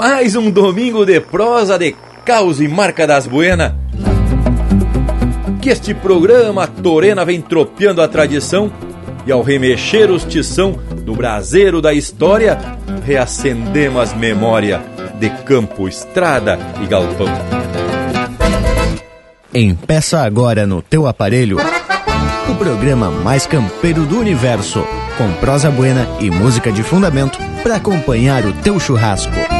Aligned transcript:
Mais 0.00 0.34
um 0.34 0.50
domingo 0.50 1.04
de 1.04 1.20
prosa 1.20 1.78
de 1.78 1.94
caos 2.24 2.58
e 2.58 2.66
marca 2.66 3.06
das 3.06 3.26
buenas. 3.26 3.74
Que 5.60 5.68
este 5.68 5.92
programa 5.92 6.66
Torena 6.66 7.22
vem 7.22 7.38
tropeando 7.38 8.00
a 8.00 8.08
tradição 8.08 8.72
e 9.26 9.30
ao 9.30 9.42
remexer 9.42 10.10
os 10.10 10.24
tição 10.24 10.72
do 11.04 11.14
braseiro 11.14 11.82
da 11.82 11.92
história, 11.92 12.58
reacendemos 13.04 14.00
as 14.00 14.16
memórias 14.16 14.80
de 15.18 15.28
campo, 15.44 15.86
estrada 15.86 16.58
e 16.82 16.86
galpão. 16.86 17.28
Empeça 19.52 20.22
agora 20.22 20.66
no 20.66 20.80
teu 20.80 21.06
aparelho 21.06 21.58
o 22.48 22.54
programa 22.54 23.10
mais 23.10 23.46
campeiro 23.46 24.06
do 24.06 24.18
universo, 24.18 24.82
com 25.18 25.30
prosa 25.34 25.70
buena 25.70 26.08
e 26.20 26.30
música 26.30 26.72
de 26.72 26.82
fundamento 26.82 27.38
para 27.62 27.76
acompanhar 27.76 28.46
o 28.46 28.52
teu 28.54 28.80
churrasco. 28.80 29.59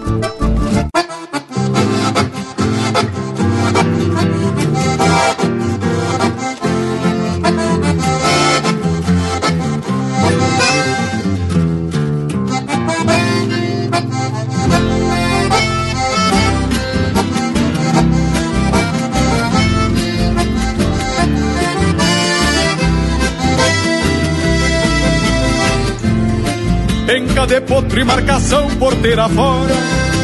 Potro 28.11 28.19
e 28.19 28.25
marcação 28.25 28.69
porteira 28.77 29.29
fora 29.29 29.75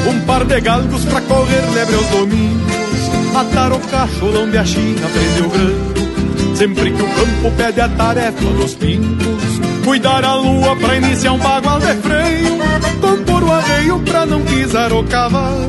Um 0.10 0.20
par 0.22 0.44
de 0.46 0.60
galgos 0.62 1.06
pra 1.06 1.22
correr 1.22 1.64
lebre 1.74 1.96
aos 1.96 2.08
domingos 2.08 3.34
Matar 3.34 3.72
o 3.72 3.80
cachorro 3.80 4.44
onde 4.44 4.58
a 4.58 4.66
China 4.66 5.08
prendeu 5.14 5.50
grande. 5.50 6.58
Sempre 6.58 6.92
que 6.92 7.02
o 7.04 7.08
campo 7.08 7.52
pede 7.56 7.82
a 7.82 7.90
tarefa 7.90 8.46
dos 8.46 8.74
pingos 8.76 9.62
Cuidar 9.84 10.26
a 10.26 10.36
lua 10.36 10.76
pra 10.76 10.96
iniciar 10.96 11.34
um 11.34 11.38
bagual 11.38 11.80
de 11.80 11.94
freio 11.96 12.58
Compor 13.00 13.44
o 13.44 13.52
arreio 13.52 14.00
pra 14.00 14.26
não 14.26 14.42
pisar 14.42 14.92
o 14.92 15.04
cavalo 15.04 15.68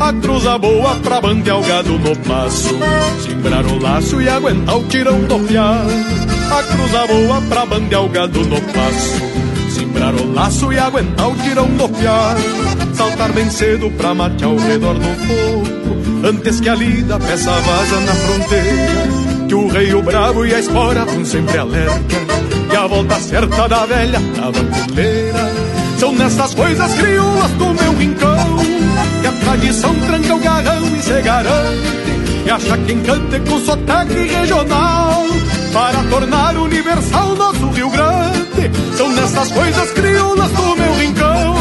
a 0.00 0.14
cruza 0.14 0.56
boa 0.56 0.96
pra 0.96 1.20
bandear 1.20 1.58
o 1.58 1.62
gado 1.62 1.98
no 1.98 2.16
passo 2.20 2.70
Simbrar 3.22 3.66
o 3.66 3.78
laço 3.82 4.18
e 4.22 4.30
aguentar 4.30 4.78
o 4.78 4.84
tirão 4.84 5.20
do 5.24 5.38
fiado 5.40 5.90
A 6.50 6.62
cruza 6.62 7.06
boa 7.06 7.42
pra 7.42 7.66
bandear 7.66 8.02
o 8.02 8.08
gado 8.08 8.40
no 8.46 8.58
passo 8.62 9.29
Segurar 10.00 10.14
o 10.14 10.32
laço 10.32 10.72
e 10.72 10.78
aguentar 10.78 11.28
o 11.28 11.36
tirão 11.36 11.66
do 11.76 11.86
piar 11.90 12.34
Saltar 12.94 13.32
bem 13.34 13.50
cedo 13.50 13.90
pra 13.98 14.14
matear 14.14 14.50
ao 14.50 14.56
redor 14.56 14.94
do 14.94 15.02
fogo 15.02 16.26
Antes 16.26 16.58
que 16.58 16.70
a 16.70 16.74
lida 16.74 17.18
peça 17.18 17.50
vaza 17.50 18.00
na 18.00 18.14
fronteira 18.14 19.46
Que 19.46 19.54
o 19.54 19.68
rei, 19.68 19.92
o 19.92 20.02
bravo 20.02 20.46
e 20.46 20.54
a 20.54 20.58
espora 20.58 21.04
vão 21.04 21.22
sempre 21.22 21.58
alerta. 21.58 22.16
E 22.72 22.76
a 22.76 22.86
volta 22.86 23.14
certa 23.16 23.68
da 23.68 23.84
velha 23.84 24.18
da 24.18 24.50
bandoleira 24.50 25.52
São 25.98 26.12
nessas 26.12 26.54
coisas 26.54 26.94
crioulas 26.94 27.50
do 27.50 27.74
meu 27.74 27.92
rincão 27.92 28.56
Que 29.20 29.26
a 29.26 29.32
tradição 29.32 29.94
tranca 29.96 30.34
o 30.34 30.38
garrão 30.38 30.96
e 30.96 31.02
se 31.02 31.20
garante 31.20 32.46
E 32.46 32.50
acha 32.50 32.78
quem 32.78 33.02
cante 33.02 33.38
com 33.40 33.60
sotaque 33.60 34.14
regional 34.14 35.26
Para 35.74 36.02
tornar 36.04 36.56
universal 36.56 37.34
nosso 37.34 37.68
Rio 37.68 37.90
Grande 37.90 38.49
são 38.96 39.08
nessas 39.10 39.50
coisas 39.52 39.90
crioulas 39.92 40.50
do 40.52 40.76
meu 40.76 40.94
rincão 40.94 41.54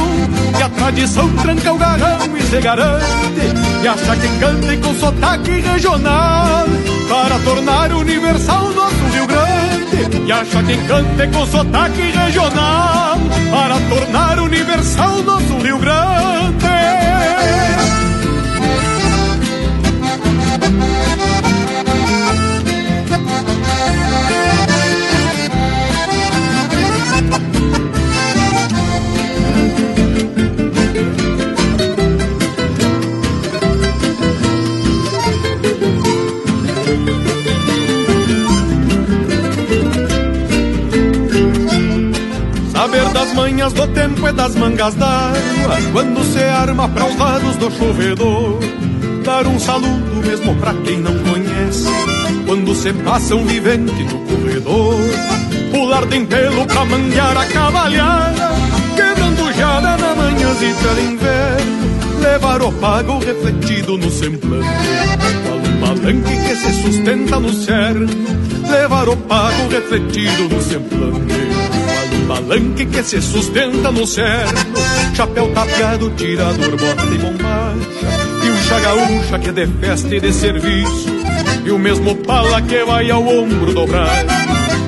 Que 0.56 0.64
a 0.64 0.70
tradição 0.70 1.30
tranca 1.38 1.74
o 1.74 1.78
garrão 1.78 2.38
e 2.38 2.42
se 2.44 2.60
garante 2.60 3.84
E 3.84 3.88
acha 3.88 4.16
quem 4.16 4.40
canta 4.40 4.78
com 4.78 4.96
sotaque 4.96 5.52
regional 5.52 6.66
Para 7.08 7.40
tornar 7.40 7.92
universal 7.94 8.72
nosso 8.72 9.06
Rio 9.14 9.28
Grande 9.28 10.28
E 10.28 10.32
acha 10.32 10.64
quem 10.64 10.86
canta 10.86 11.28
com 11.28 11.46
sotaque 11.46 12.02
regional 12.02 13.18
Para 13.52 13.80
tornar 13.90 14.40
universal 14.40 15.24
nosso 15.24 15.58
Rio 15.60 15.78
Grande 15.78 16.30
das 43.14 43.34
manhas 43.34 43.74
do 43.74 43.88
tempo 43.88 44.28
e 44.28 44.32
das 44.32 44.56
mangas 44.56 44.96
d'água 44.96 45.78
Quando 45.92 46.24
se 46.24 46.40
arma 46.40 46.90
para 46.90 47.06
os 47.06 47.18
lados 47.18 47.56
do 47.58 47.72
chovedor 47.72 48.60
Dar 49.24 49.46
um 49.46 49.60
saludo 49.60 50.26
mesmo 50.26 50.56
pra 50.56 50.74
quem 50.74 51.00
não 51.00 51.14
conhece. 51.20 51.88
Quando 52.46 52.74
se 52.74 52.92
passa 52.94 53.36
um 53.36 53.46
vivente 53.46 54.04
no 54.04 54.20
corredor 54.20 54.96
Pular 55.72 56.06
de 56.08 56.20
pelo 56.26 56.66
pra 56.66 56.86
manguear 56.86 57.38
a 57.38 57.46
cavalhada. 57.46 58.52
Quebrando 58.96 59.54
jada 59.54 59.98
na 59.98 60.16
manhãzita 60.16 60.96
de 60.96 61.02
inverno 61.02 61.80
Levar 62.22 62.62
o 62.62 62.72
pago 62.74 63.20
refletido 63.20 63.98
no 63.98 64.10
semblante 64.10 64.68
Qual 65.46 65.58
um 65.58 65.80
palanque 65.80 66.38
que 66.48 66.56
se 66.56 66.74
sustenta 66.82 67.40
no 67.40 67.54
cerno 67.54 68.08
Levar 68.70 69.10
o 69.10 69.16
pago 69.16 69.70
refletido 69.70 70.50
no 70.50 70.62
semblante 70.62 71.39
palanque 72.30 72.86
que 72.86 73.02
se 73.02 73.20
sustenta 73.24 73.92
no 73.92 74.06
cerno, 74.06 74.54
chapéu 75.16 75.52
tapeado, 75.52 76.12
tirador, 76.12 76.78
bota 76.78 77.06
e 77.12 77.18
bombacha, 77.18 78.46
e 78.46 78.50
um 78.52 78.64
chagaúcha 78.68 79.40
que 79.40 79.50
é 79.50 79.52
de 79.52 79.68
festa 79.80 80.16
e 80.16 80.20
de 80.20 80.32
serviço, 80.32 81.10
e 81.66 81.72
o 81.72 81.80
mesmo 81.80 82.16
pala 82.18 82.62
que 82.62 82.86
vai 82.86 83.10
ao 83.10 83.28
ombro 83.28 83.74
dobrar, 83.74 84.24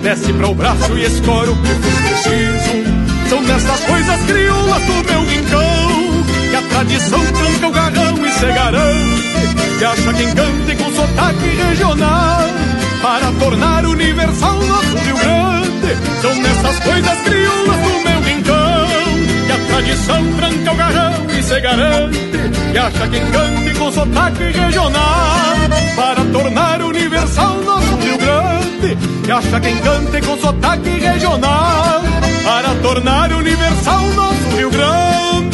desce 0.04 0.32
para 0.34 0.50
o 0.50 0.54
braço 0.54 0.96
e 0.96 1.04
escora 1.04 1.50
o 1.50 1.56
que 1.56 1.68
for 1.68 2.02
preciso. 2.04 3.02
São 3.28 3.44
dessas 3.44 3.80
coisas 3.86 4.22
crioulas 4.28 4.82
do 4.84 5.12
meu 5.12 5.26
rincão, 5.26 6.24
que 6.48 6.56
a 6.56 6.62
tradição 6.70 7.26
tranca 7.26 7.68
o 7.68 7.72
garrão 7.72 8.28
e 8.28 8.32
se 8.34 8.46
garante, 8.46 9.80
que 9.80 9.86
acha 9.86 10.14
quem 10.14 10.28
cante 10.36 10.76
com 10.76 10.94
sotaque 10.94 11.48
regional, 11.68 12.42
para 13.02 13.32
tornar 13.40 13.86
universal 13.88 14.62
nosso 14.62 14.96
Rio 14.98 15.18
Grande. 15.18 15.61
São 16.22 16.36
nessas 16.36 16.80
coisas 16.80 17.22
crioulas 17.22 17.78
do 17.78 18.10
meu 18.10 18.22
rincão 18.22 18.88
Que 19.46 19.52
a 19.52 19.66
tradição 19.68 20.34
tranca 20.36 20.72
o 20.72 20.76
garrão 20.76 21.28
e 21.38 21.44
se 21.44 21.60
garante 21.60 22.20
E 22.74 22.78
acha 22.78 23.08
quem 23.08 23.26
cante 23.32 23.78
com 23.78 23.92
sotaque 23.92 24.44
regional 24.44 25.56
Para 25.96 26.26
tornar 26.32 26.82
universal 26.82 27.56
nosso 27.64 27.96
Rio 27.98 28.18
Grande 28.18 28.98
E 29.28 29.32
acha 29.32 29.60
quem 29.60 29.78
cante 29.78 30.22
com 30.22 30.38
sotaque 30.38 30.90
regional 30.90 32.02
Para 32.44 32.76
tornar 32.82 33.32
universal 33.32 34.02
nosso 34.10 34.56
Rio 34.56 34.70
Grande 34.70 35.51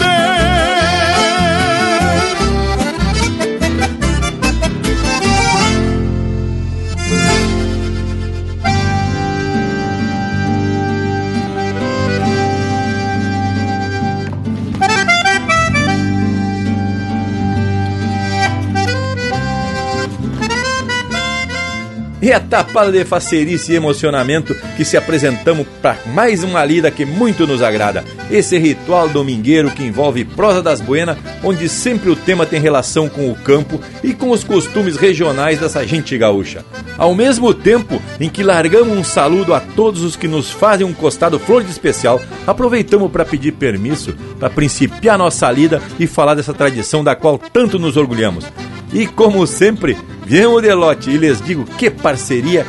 e 22.22 22.32
a 22.32 22.40
tapada 22.40 22.92
de 22.92 23.04
facerice 23.06 23.72
e 23.72 23.76
emocionamento 23.76 24.56
que 24.76 24.84
se 24.84 24.98
apresentamos 24.98 25.68
para 25.82 25.98
mais 26.08 26.44
uma 26.44 26.64
lida 26.66 26.90
que 26.90 27.06
muito 27.06 27.46
nos 27.46 27.62
agrada. 27.62 28.04
Esse 28.30 28.58
ritual 28.58 29.08
domingueiro 29.10 29.72
que 29.72 29.84
envolve 29.84 30.26
prosa 30.26 30.62
das 30.62 30.82
buenas, 30.82 31.18
onde 31.44 31.70
sempre 31.70 32.10
o 32.10 32.16
tema 32.16 32.46
tem 32.46 32.60
relação 32.60 33.08
com 33.08 33.30
o 33.30 33.36
campo 33.36 33.80
e 34.04 34.14
com 34.14 34.32
os 34.32 34.44
costumes 34.44 34.98
regionais 34.98 35.60
dessa 35.60 35.86
gente 35.86 36.18
gaúcha. 36.18 36.66
Ao 36.98 37.14
mesmo 37.14 37.54
tempo 37.54 38.02
em 38.20 38.30
que 38.30 38.44
largamos 38.44 38.98
um 38.98 39.04
saludo 39.04 39.54
a 39.54 39.60
todos 39.60 40.02
os 40.02 40.16
que 40.16 40.28
nos 40.28 40.50
fazem 40.50 40.86
um 40.86 40.94
costado 40.94 41.40
flor 41.40 41.64
de 41.64 41.72
especial, 41.72 42.20
aproveitamos 42.46 43.12
para 43.12 43.26
pedir 43.26 43.54
permisso 43.54 44.16
para 44.40 44.50
principiar 44.50 45.18
nossa 45.18 45.50
lida 45.52 45.82
e 46.00 46.08
falar 46.08 46.36
dessa 46.36 46.54
tradição 46.54 47.04
da 47.04 47.16
qual 47.16 47.38
tanto 47.38 47.78
nos 47.78 47.98
orgulhamos. 47.98 48.46
E 48.92 49.06
como 49.06 49.46
sempre, 49.46 49.98
viemos 50.26 50.62
de 50.62 50.74
lote 50.74 51.10
e 51.10 51.18
lhes 51.18 51.42
digo 51.42 51.66
que 51.66 51.90
parceria 51.90 52.66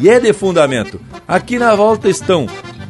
e 0.00 0.08
é 0.08 0.20
de 0.20 0.32
fundamento. 0.32 1.00
Aqui 1.26 1.58
na 1.58 1.74
volta 1.74 2.08
estão 2.08 2.46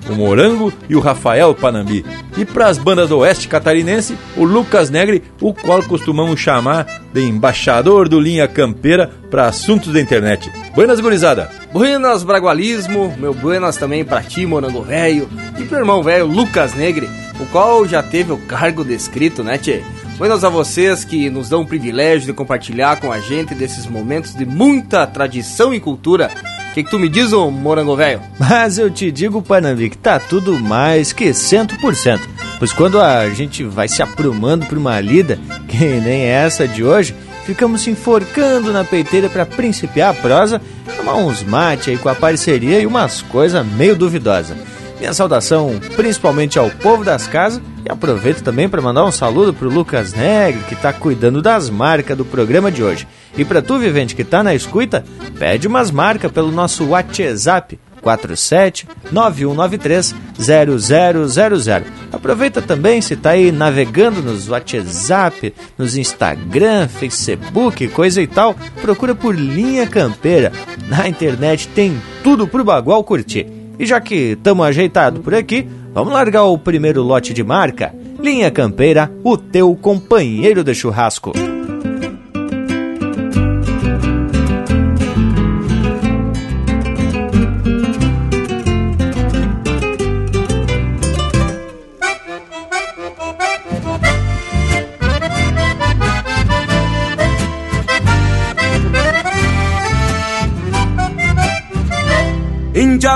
o 0.08 0.14
Morango 0.14 0.72
e 0.88 0.94
o 0.94 1.00
Rafael 1.00 1.54
Panambi. 1.54 2.04
E 2.36 2.44
para 2.44 2.68
as 2.68 2.78
bandas 2.78 3.08
do 3.08 3.18
Oeste 3.18 3.48
Catarinense, 3.48 4.16
o 4.36 4.44
Lucas 4.44 4.90
Negre, 4.90 5.22
o 5.40 5.52
qual 5.52 5.82
costumamos 5.82 6.38
chamar 6.38 6.86
de 7.12 7.22
embaixador 7.22 8.08
do 8.08 8.20
Linha 8.20 8.46
Campeira 8.46 9.10
para 9.30 9.46
assuntos 9.46 9.92
da 9.92 10.00
internet. 10.00 10.50
Buenas, 10.74 11.00
gurizada! 11.00 11.50
Buenas, 11.72 12.22
Bragualismo, 12.22 13.14
meu 13.18 13.34
buenas 13.34 13.76
também 13.76 14.04
para 14.04 14.22
ti, 14.22 14.46
Morango 14.46 14.82
Velho, 14.82 15.28
e 15.58 15.64
pro 15.64 15.78
irmão 15.78 16.02
velho 16.02 16.26
Lucas 16.26 16.74
Negre, 16.74 17.08
o 17.40 17.46
qual 17.46 17.86
já 17.86 18.02
teve 18.02 18.32
o 18.32 18.38
cargo 18.38 18.84
descrito, 18.84 19.42
né, 19.42 19.58
tchê? 19.58 19.82
Buenas 20.18 20.44
a 20.44 20.48
vocês 20.48 21.04
que 21.04 21.28
nos 21.28 21.50
dão 21.50 21.60
o 21.60 21.66
privilégio 21.66 22.26
de 22.26 22.32
compartilhar 22.32 22.98
com 22.98 23.12
a 23.12 23.20
gente 23.20 23.54
desses 23.54 23.86
momentos 23.86 24.34
de 24.34 24.46
muita 24.46 25.06
tradição 25.06 25.74
e 25.74 25.78
cultura. 25.78 26.30
O 26.70 26.74
que, 26.74 26.82
que, 26.82 26.90
tu 26.90 26.98
me 26.98 27.06
diz, 27.06 27.34
ô 27.34 27.50
morango 27.50 27.94
velho? 27.94 28.22
Mas 28.40 28.78
eu 28.78 28.90
te 28.90 29.12
digo, 29.12 29.42
Panambi, 29.42 29.90
que 29.90 29.98
tá 29.98 30.18
tudo 30.18 30.58
mais 30.58 31.12
que 31.12 31.26
100%. 31.26 32.20
Pois 32.58 32.72
quando 32.72 32.98
a 32.98 33.28
gente 33.28 33.62
vai 33.62 33.88
se 33.88 34.02
aprumando 34.02 34.64
por 34.64 34.78
uma 34.78 34.98
lida, 35.00 35.38
que 35.68 35.84
nem 35.84 36.22
essa 36.22 36.66
de 36.66 36.82
hoje, 36.82 37.14
ficamos 37.44 37.82
se 37.82 37.90
enforcando 37.90 38.72
na 38.72 38.84
peiteira 38.84 39.28
para 39.28 39.44
principiar 39.44 40.12
a 40.12 40.14
prosa, 40.14 40.62
tomar 40.96 41.16
uns 41.16 41.42
mate 41.42 41.90
aí 41.90 41.98
com 41.98 42.08
a 42.08 42.14
parceria 42.14 42.80
e 42.80 42.86
umas 42.86 43.20
coisas 43.20 43.66
meio 43.66 43.94
duvidosas. 43.94 44.56
Minha 44.98 45.12
saudação 45.12 45.78
principalmente 45.94 46.58
ao 46.58 46.70
povo 46.70 47.04
das 47.04 47.26
casas 47.26 47.60
e 47.84 47.90
aproveito 47.90 48.42
também 48.42 48.68
para 48.68 48.82
mandar 48.82 49.04
um 49.04 49.12
saludo 49.12 49.52
pro 49.52 49.70
Lucas 49.70 50.12
Negre, 50.12 50.62
que 50.68 50.74
está 50.74 50.92
cuidando 50.92 51.42
das 51.42 51.68
marcas 51.70 52.16
do 52.16 52.24
programa 52.24 52.70
de 52.70 52.82
hoje. 52.82 53.06
E 53.36 53.44
para 53.44 53.62
tu, 53.62 53.78
vivente, 53.78 54.14
que 54.14 54.22
está 54.22 54.42
na 54.42 54.54
escuta, 54.54 55.04
pede 55.38 55.68
umas 55.68 55.90
marcas 55.90 56.32
pelo 56.32 56.50
nosso 56.50 56.86
WhatsApp 56.86 57.78
47 58.06 58.86
9193 59.10 60.14
0000. 60.38 61.92
Aproveita 62.12 62.62
também 62.62 63.00
se 63.00 63.14
está 63.14 63.30
aí 63.30 63.50
navegando 63.50 64.22
nos 64.22 64.48
WhatsApp, 64.48 65.52
nos 65.76 65.96
Instagram, 65.96 66.88
Facebook, 66.88 67.88
coisa 67.88 68.22
e 68.22 68.26
tal, 68.26 68.54
procura 68.80 69.14
por 69.14 69.34
Linha 69.34 69.86
Campeira. 69.86 70.52
Na 70.88 71.08
internet 71.08 71.68
tem 71.68 72.00
tudo 72.22 72.46
pro 72.46 72.64
bagual 72.64 73.02
curtir. 73.02 73.65
E 73.78 73.86
já 73.86 74.00
que 74.00 74.32
estamos 74.32 74.66
ajeitados 74.66 75.20
por 75.20 75.34
aqui, 75.34 75.68
vamos 75.92 76.12
largar 76.12 76.44
o 76.44 76.58
primeiro 76.58 77.02
lote 77.02 77.32
de 77.32 77.44
marca. 77.44 77.94
Linha 78.18 78.50
Campeira, 78.50 79.10
o 79.22 79.36
teu 79.36 79.74
companheiro 79.76 80.64
de 80.64 80.74
churrasco. 80.74 81.32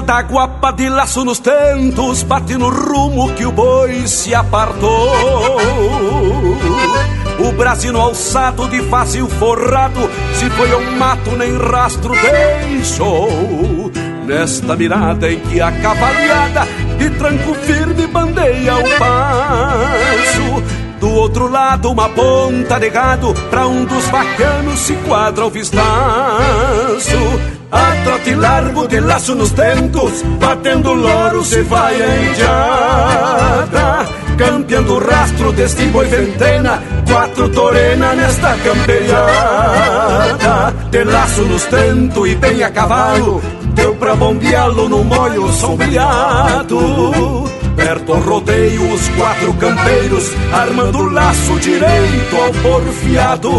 Da 0.01 0.23
guapa 0.23 0.73
de 0.73 0.89
laço 0.89 1.25
nos 1.25 1.39
tentos 1.39 2.23
Bate 2.23 2.57
no 2.57 2.71
rumo 2.71 3.33
que 3.35 3.45
o 3.45 3.53
boi 3.53 4.07
se 4.07 4.35
apartou. 4.35 5.13
O 7.39 7.53
Brasil 7.53 7.99
alçado 8.01 8.69
de 8.69 8.83
fácil 8.83 9.29
forrado 9.29 10.01
Se 10.35 10.49
foi 10.51 10.75
um 10.75 10.99
mato 10.99 11.31
nem 11.37 11.57
rastro 11.57 12.15
deixou. 12.15 13.91
Nesta 14.27 14.77
mirada 14.77 15.31
em 15.31 15.41
que 15.41 15.61
a 15.61 15.71
cavalhada 15.73 16.67
De 16.99 17.11
tranco 17.11 17.55
firme 17.55 18.07
bandeia 18.07 18.77
o 18.77 18.99
passo 18.99 20.90
do 21.01 21.11
outro 21.11 21.51
lado, 21.51 21.91
uma 21.91 22.09
ponta 22.11 22.79
de 22.79 22.91
gado, 22.91 23.35
pra 23.49 23.67
um 23.67 23.85
dos 23.87 24.07
bacanos 24.09 24.79
se 24.81 24.93
quadra 25.09 25.47
o 25.47 25.51
vistaço. 25.51 25.81
A 27.73 27.93
trote 28.05 28.35
largo 28.35 28.87
de 28.87 29.01
laço 29.01 29.35
nos 29.35 29.51
tentos, 29.53 30.23
batendo 30.39 30.93
loro 30.93 31.43
se 31.45 31.63
vai 31.63 32.03
a 32.03 32.17
indiada. 32.31 34.07
Campeando 34.37 34.99
rastro 34.99 35.53
deste 35.53 35.87
boi 35.87 36.07
ventena, 36.07 36.83
quatro 37.11 37.49
torena 37.49 38.13
nesta 38.15 38.55
camperiada. 38.59 39.15
De 40.91 41.05
laço 41.05 41.43
nos 41.43 41.65
tentos 41.65 42.29
e 42.29 42.35
bem 42.35 42.63
a 42.63 42.71
cavalo, 42.71 43.43
deu 43.75 43.95
pra 43.95 44.15
bombeá-lo 44.15 44.89
no 44.89 45.03
molho 45.05 45.49
sombreado. 45.53 46.79
Perto 47.77 48.13
ao 48.13 48.21
rodeio 48.21 48.93
os 48.93 49.09
quatro 49.11 49.55
campeiros, 49.55 50.33
armando 50.53 50.99
o 50.99 51.11
laço 51.11 51.59
direito 51.61 52.37
ao 52.37 52.53
porfiado. 52.53 53.51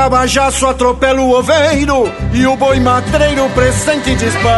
Cabajaço 0.00 0.66
atropela 0.66 1.20
o 1.20 1.30
oveiro 1.38 2.10
e 2.32 2.46
o 2.46 2.56
boi 2.56 2.80
matreiro 2.80 3.50
presente 3.50 4.14
dispara. 4.14 4.56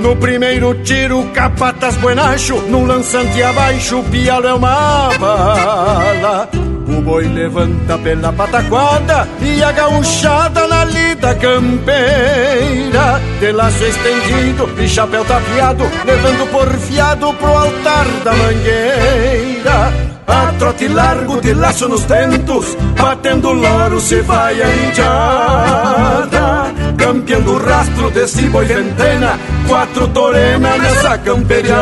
No 0.00 0.14
primeiro 0.16 0.74
tiro, 0.82 1.24
capatas 1.32 1.96
buenacho, 1.96 2.56
num 2.68 2.84
lançante 2.84 3.42
abaixo, 3.42 4.00
o 4.00 4.04
pialo 4.04 4.46
é 4.46 4.52
uma 4.52 5.08
bala. 5.18 6.50
O 6.86 7.00
boi 7.00 7.26
levanta 7.28 7.96
pela 7.96 8.30
pataquada 8.30 9.26
e 9.40 9.64
a 9.64 9.72
gauchada 9.72 10.66
na 10.66 10.84
lida 10.84 11.34
campeira. 11.36 13.22
De 13.40 13.52
laço 13.52 13.82
estendido 13.84 14.68
e 14.78 14.86
chapéu 14.86 15.24
tapeado, 15.24 15.84
levando 16.04 16.46
por 16.52 16.68
fiado 16.74 17.32
pro 17.32 17.56
altar 17.56 18.04
da 18.22 18.34
mangueira. 18.34 20.03
A 20.26 20.52
trote 20.58 20.88
largo 20.88 21.38
de 21.40 21.52
laço 21.52 21.86
nos 21.88 22.02
tentos, 22.04 22.76
batendo 22.96 23.52
loro 23.52 24.00
se 24.00 24.22
vai 24.22 24.62
a 24.62 24.74
indiada. 24.74 26.72
Campeando 26.96 27.52
o 27.52 27.58
rastro 27.58 28.10
desse 28.10 28.48
boi 28.48 28.64
ventena, 28.64 29.38
quatro 29.68 30.08
torena 30.08 30.78
nessa 30.78 31.18
camperiada. 31.18 31.74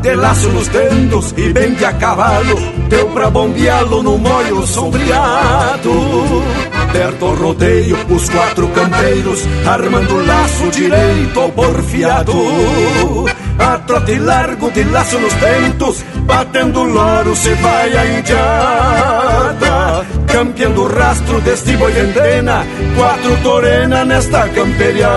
De 0.00 0.14
laço 0.14 0.48
nos 0.50 0.68
tentos 0.68 1.34
e 1.36 1.52
bem 1.52 1.74
de 1.74 1.84
a 1.84 1.92
cavalo, 1.94 2.56
deu 2.88 3.08
pra 3.08 3.28
bombeá-lo 3.30 4.00
no 4.02 4.16
molho 4.16 4.64
sombreado. 4.66 5.90
Perto 6.92 7.24
ao 7.24 7.34
rodeio, 7.34 7.96
os 8.08 8.28
quatro 8.28 8.68
campeiros, 8.68 9.44
armando 9.66 10.14
o 10.14 10.26
laço 10.26 10.70
direito 10.70 11.40
ao 11.40 11.52
porfiado 11.52 12.32
a 13.58 13.78
trote 13.78 14.18
largo 14.18 14.70
de 14.70 14.84
laço 14.84 15.18
nos 15.18 15.34
tentos, 15.34 16.04
batendo 16.20 16.84
loro 16.84 17.34
se 17.36 17.52
vai 17.54 17.96
a 17.96 18.18
indiada. 18.18 20.06
Campeando 20.26 20.82
o 20.82 20.88
rastro 20.88 21.40
deste 21.40 21.76
boi 21.76 21.92
de 21.92 22.00
antena, 22.00 22.64
quatro 22.96 23.36
torena 23.42 24.04
nesta 24.04 24.48
camperiada. 24.48 25.08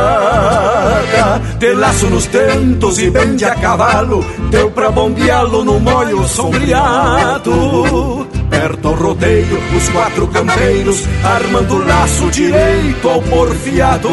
De 1.59 1.73
laço 1.73 2.07
nos 2.07 2.25
tentos 2.25 2.97
e 2.97 3.09
vende 3.09 3.45
a 3.45 3.55
cavalo, 3.55 4.25
deu 4.49 4.71
pra 4.71 4.89
bombeá-lo 4.91 5.63
no 5.63 5.79
molho 5.79 6.27
sombreado. 6.27 7.51
Perto 8.61 8.89
ao 8.89 8.93
rodeio, 8.93 9.59
os 9.75 9.89
quatro 9.89 10.27
campeiros, 10.27 11.03
armando 11.23 11.77
o 11.77 11.83
laço 11.83 12.29
direito 12.29 13.09
ao 13.09 13.19
porfiado 13.23 14.09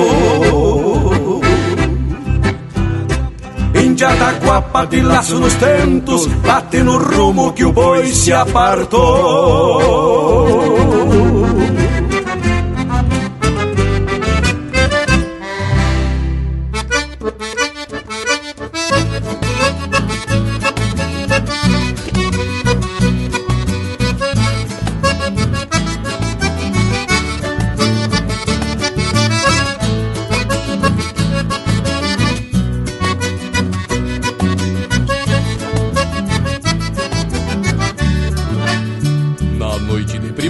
de 3.99 4.05
ataguapa 4.05 4.87
de 4.87 5.01
laço 5.01 5.41
nos 5.41 5.55
tentos, 5.55 6.27
bate 6.27 6.85
no 6.85 6.99
rumo 6.99 7.53
que 7.53 7.65
o 7.65 7.73
boi 7.73 8.07
se 8.07 8.33
apartou. 8.33 10.18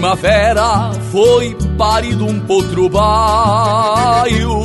Primavera 0.09 0.91
foi 1.12 1.55
parido 1.77 2.25
um 2.25 2.41
potro 2.41 2.88
baio 2.88 4.62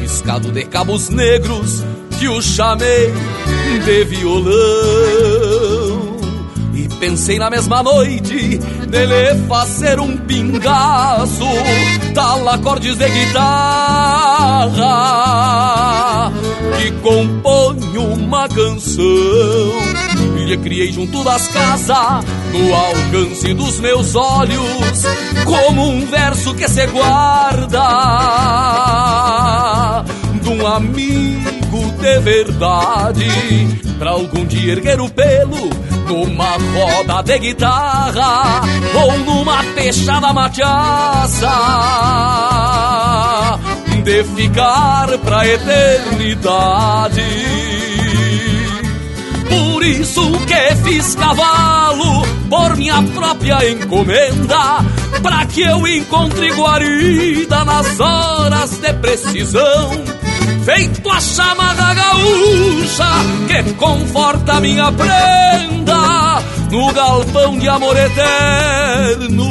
Riscado 0.00 0.52
de 0.52 0.64
cabos 0.64 1.08
negros 1.08 1.82
que 2.18 2.28
o 2.28 2.40
chamei 2.40 3.12
de 3.84 4.04
violão. 4.04 4.54
E 6.74 6.88
pensei 7.00 7.40
na 7.40 7.50
mesma 7.50 7.82
noite 7.82 8.60
nele 8.88 9.34
fazer 9.48 9.98
um 9.98 10.16
pingaço 10.16 11.44
Tal 12.14 12.48
acordes 12.48 12.96
de 12.96 13.08
guitarra 13.08 13.42
Que 16.78 16.92
compõe 17.02 17.98
uma 17.98 18.48
canção 18.48 20.03
lhe 20.44 20.56
criei 20.56 20.92
junto 20.92 21.24
das 21.24 21.48
casas, 21.48 22.24
no 22.52 22.74
alcance 22.74 23.54
dos 23.54 23.80
meus 23.80 24.14
olhos, 24.14 25.02
como 25.44 25.88
um 25.88 26.06
verso 26.06 26.54
que 26.54 26.68
se 26.68 26.86
guarda 26.86 27.80
de 30.42 30.48
um 30.48 30.66
amigo 30.66 31.90
de 32.00 32.18
verdade, 32.20 33.26
pra 33.98 34.10
algum 34.10 34.44
dia 34.44 34.72
erguer 34.72 35.00
o 35.00 35.08
pelo 35.08 35.70
numa 36.06 36.56
roda 36.74 37.22
de 37.22 37.38
guitarra 37.38 38.60
ou 38.94 39.18
numa 39.20 39.62
peixada 39.74 40.32
machaça 40.32 41.50
de 44.04 44.22
ficar 44.24 45.08
pra 45.18 45.46
eternidade. 45.48 47.22
Por 49.84 49.90
isso 49.90 50.32
que 50.46 50.76
fiz 50.82 51.14
cavalo 51.14 52.22
por 52.48 52.74
minha 52.74 53.02
própria 53.02 53.70
encomenda, 53.70 54.82
para 55.22 55.44
que 55.44 55.60
eu 55.60 55.86
encontre 55.86 56.50
guarida 56.52 57.66
nas 57.66 58.00
horas 58.00 58.78
de 58.78 58.94
precisão. 58.94 59.90
Feito 60.64 61.06
a 61.10 61.20
chama 61.20 61.74
da 61.74 61.92
gaúcha 61.92 63.10
que 63.46 63.74
conforta 63.74 64.58
minha 64.58 64.90
prenda 64.90 66.42
no 66.70 66.90
galpão 66.94 67.58
de 67.58 67.68
amor 67.68 67.94
eterno 67.94 69.46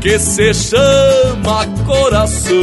que 0.00 0.18
se 0.18 0.54
chama 0.54 1.66
coração. 1.84 2.56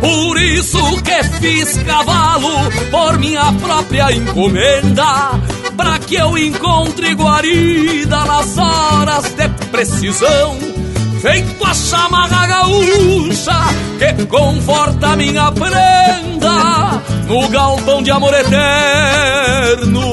Por 0.00 0.38
isso 0.38 1.02
que 1.02 1.24
fiz 1.40 1.76
cavalo 1.78 2.70
por 2.90 3.18
minha 3.18 3.52
própria 3.52 4.12
encomenda, 4.12 5.40
para 5.76 5.98
que 5.98 6.14
eu 6.14 6.36
encontre 6.38 7.14
guarida 7.14 8.24
nas 8.24 8.56
horas 8.58 9.24
de 9.34 9.48
precisão. 9.70 10.58
Feito 11.20 11.64
a 11.64 11.74
chamarra 11.74 12.46
gaúcha 12.46 13.58
que 13.98 14.26
conforta 14.26 15.16
minha 15.16 15.50
prenda 15.50 17.02
no 17.26 17.48
galpão 17.48 18.02
de 18.02 18.10
amor 18.10 18.32
eterno 18.34 20.08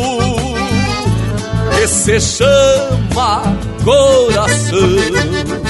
que 1.75 1.87
se 1.87 2.19
chama 2.19 3.43
coração. 3.83 5.64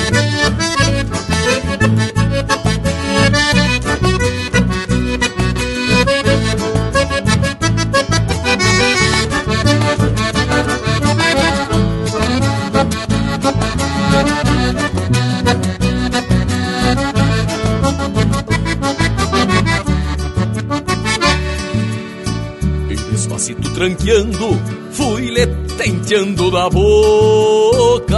Tranqueando, 23.75 24.59
fui-lhe 24.91 25.45
tenteando 25.77 26.49
da 26.49 26.69
boca, 26.69 28.15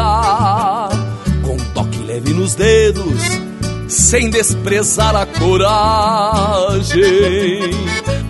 com 1.41 1.57
toque 1.73 1.97
leve 2.03 2.31
nos 2.31 2.53
dedos, 2.53 3.41
sem 3.87 4.29
desprezar 4.29 5.15
a 5.15 5.25
coragem. 5.25 6.95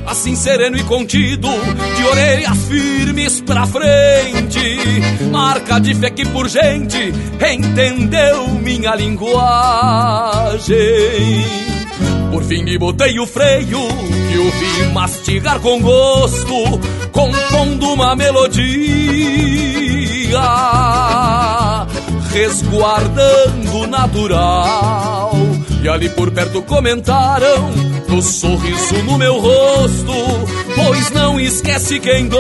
Assim 0.05 0.38
sereno 0.38 0.77
e 0.77 0.84
contido, 0.86 1.50
de 1.98 2.03
orelhas 2.05 2.57
firmes 2.69 3.41
pra 3.41 3.67
frente, 3.67 4.79
marca 5.29 5.79
de 5.79 5.93
fé 5.96 6.10
que 6.10 6.25
por 6.29 6.48
gente 6.48 7.13
entendeu 7.53 8.48
minha 8.48 8.96
linguagem. 8.96 10.77
Por 12.31 12.41
fim 12.43 12.63
me 12.63 12.77
botei 12.77 13.19
o 13.19 13.27
freio 13.27 13.86
que 14.29 14.38
o 14.38 14.51
vi 14.51 14.93
mastigar 14.93 15.60
com 15.60 15.81
gosto, 15.81 16.79
compondo 17.17 17.93
uma 17.93 18.15
melodia, 18.15 18.77
resguardando 22.31 23.79
o 23.79 23.88
natural. 23.88 25.31
E 25.81 25.89
ali 25.89 26.09
por 26.09 26.29
perto 26.29 26.62
comentaram 26.62 27.71
do 28.07 28.21
sorriso 28.21 29.01
no 29.03 29.17
meu 29.17 29.39
rosto, 29.39 30.13
pois 30.75 31.09
não 31.09 31.39
esquece 31.39 32.00
quem 32.00 32.27
doma 32.27 32.38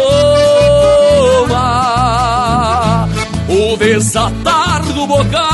o 3.49 3.75
desatar 3.77 4.83
do 4.93 5.07
bocal. 5.07 5.47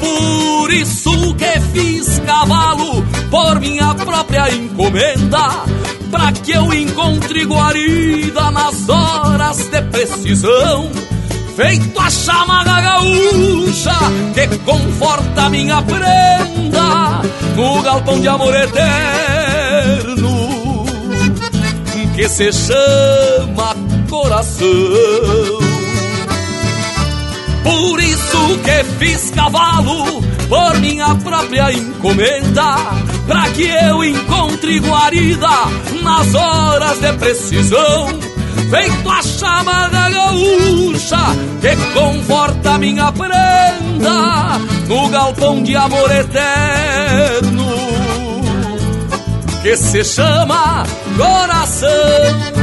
Por 0.00 0.72
isso 0.72 1.32
que 1.34 1.60
fiz 1.72 2.18
cavalo 2.26 3.04
por 3.30 3.60
minha 3.60 3.94
própria 3.94 4.52
encomenda, 4.52 5.64
pra 6.10 6.32
que 6.32 6.52
eu 6.52 6.72
encontre 6.72 7.44
guarida 7.44 8.50
nas 8.50 8.88
horas 8.88 9.58
de 9.68 9.82
precisão. 9.82 10.90
Feito 11.56 11.98
a 11.98 12.10
chamada 12.10 12.80
gaúcha 12.80 13.96
que 14.34 14.58
conforta 14.58 15.48
minha 15.48 15.82
prenda 15.82 17.22
no 17.56 17.82
galpão 17.82 18.20
de 18.20 18.28
amor 18.28 18.54
eterno 18.54 19.68
que 22.14 22.28
se 22.28 22.52
chama 22.52 23.76
coração. 24.10 24.66
Por 27.62 28.00
isso 28.00 28.58
que 28.64 28.84
fiz 28.98 29.30
cavalo 29.30 30.20
por 30.48 30.78
minha 30.80 31.14
própria 31.16 31.72
encomenda, 31.72 32.76
pra 33.26 33.50
que 33.50 33.64
eu 33.64 34.04
encontre 34.04 34.80
guarida 34.80 35.48
nas 36.02 36.34
horas 36.34 36.98
de 37.00 37.12
precisão. 37.14 38.08
Feito 38.70 39.10
a 39.10 39.22
chama 39.22 39.88
da 39.88 40.10
gaúcha 40.10 41.16
que 41.60 41.76
conforta 41.94 42.78
minha 42.78 43.10
prenda 43.12 44.58
no 44.88 45.08
galpão 45.08 45.62
de 45.62 45.74
amor 45.74 46.10
eterno 46.10 47.68
que 49.62 49.76
se 49.76 50.04
chama 50.04 50.84
coração. 51.16 52.57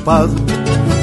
Do 0.00 0.04
descampado. 0.04 0.34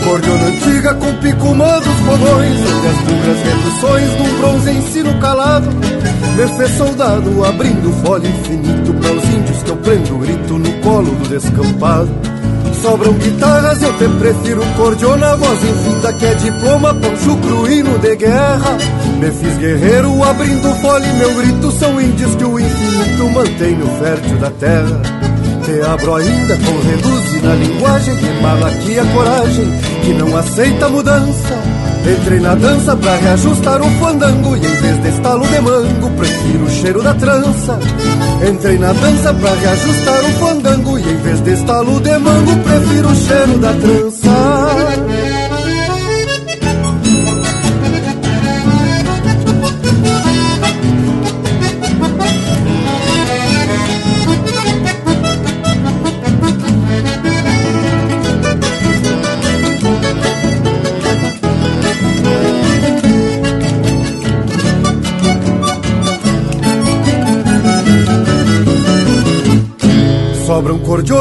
Cordiona 0.04 0.46
antiga 0.46 0.94
com 0.96 1.14
picumã 1.16 1.80
dos 1.80 1.96
fogões, 2.06 2.58
onde 2.60 2.88
as 2.88 2.98
bugras 2.98 3.38
reduções 3.44 4.20
num 4.20 4.40
bronze 4.40 4.72
ensino 4.72 5.20
calado, 5.20 5.70
me 5.70 6.48
fez 6.58 6.72
soldado 6.78 7.46
abrindo 7.46 7.92
folha 8.06 8.28
infinito 8.28 8.94
para 8.94 9.14
os 9.14 9.24
índios 9.26 9.64
que 9.64 9.70
eu 9.70 9.78
prendo 9.78 10.18
grito 10.20 10.54
no 10.58 10.72
colo 10.82 11.12
do 11.12 11.30
descampado. 11.30 12.10
Sobram 12.82 13.14
guitarras, 13.14 13.82
eu 13.82 13.92
te 13.98 14.08
prefiro 14.08 14.62
cordiona, 14.78 15.36
voz 15.36 15.64
infinita 15.64 16.14
que 16.14 16.26
é 16.26 16.34
diploma, 16.36 16.94
poncho 16.94 17.36
cruíno 17.38 17.98
de 18.00 18.16
guerra. 18.16 18.78
Me 19.20 19.32
fiz 19.32 19.58
guerreiro 19.58 20.24
abrindo 20.24 20.76
fole, 20.76 21.08
meu 21.14 21.34
grito 21.34 21.72
são 21.72 22.00
índios 22.00 22.36
que 22.36 22.46
o 22.46 22.60
infinito 22.60 23.30
mantém 23.32 23.76
no 23.76 23.88
fértil 24.00 24.38
da 24.38 24.52
terra. 24.52 25.17
Te 25.68 25.82
abro 25.82 26.16
ainda 26.16 26.56
com 26.56 26.80
reduz 26.88 27.44
na 27.44 27.54
linguagem 27.56 28.16
que 28.16 28.42
mala 28.42 28.70
aqui 28.70 28.98
a 28.98 29.06
coragem, 29.08 29.66
que 30.02 30.14
não 30.14 30.38
aceita 30.38 30.88
mudança. 30.88 31.62
Entrei 32.10 32.40
na 32.40 32.56
dança 32.56 32.96
pra 32.96 33.18
reajustar 33.18 33.82
o 33.82 33.90
fandango 34.00 34.56
E 34.56 34.60
em 34.60 34.76
vez 34.76 35.02
de 35.02 35.10
estalo 35.10 35.46
de 35.46 35.60
mango 35.60 36.10
Prefiro 36.12 36.64
o 36.64 36.70
cheiro 36.70 37.04
da 37.04 37.14
trança 37.16 37.80
Entrei 38.50 38.78
na 38.78 38.94
dança 38.94 39.34
pra 39.34 39.54
reajustar 39.56 40.20
o 40.24 40.32
fandango 40.40 41.00
E 41.00 41.02
em 41.02 41.18
vez 41.18 41.42
de 41.42 41.52
estalo 41.52 42.00
de 42.00 42.18
mango 42.18 42.56
Prefiro 42.64 43.10
o 43.10 43.16
cheiro 43.16 43.58
da 43.58 43.74
trança 43.74 44.17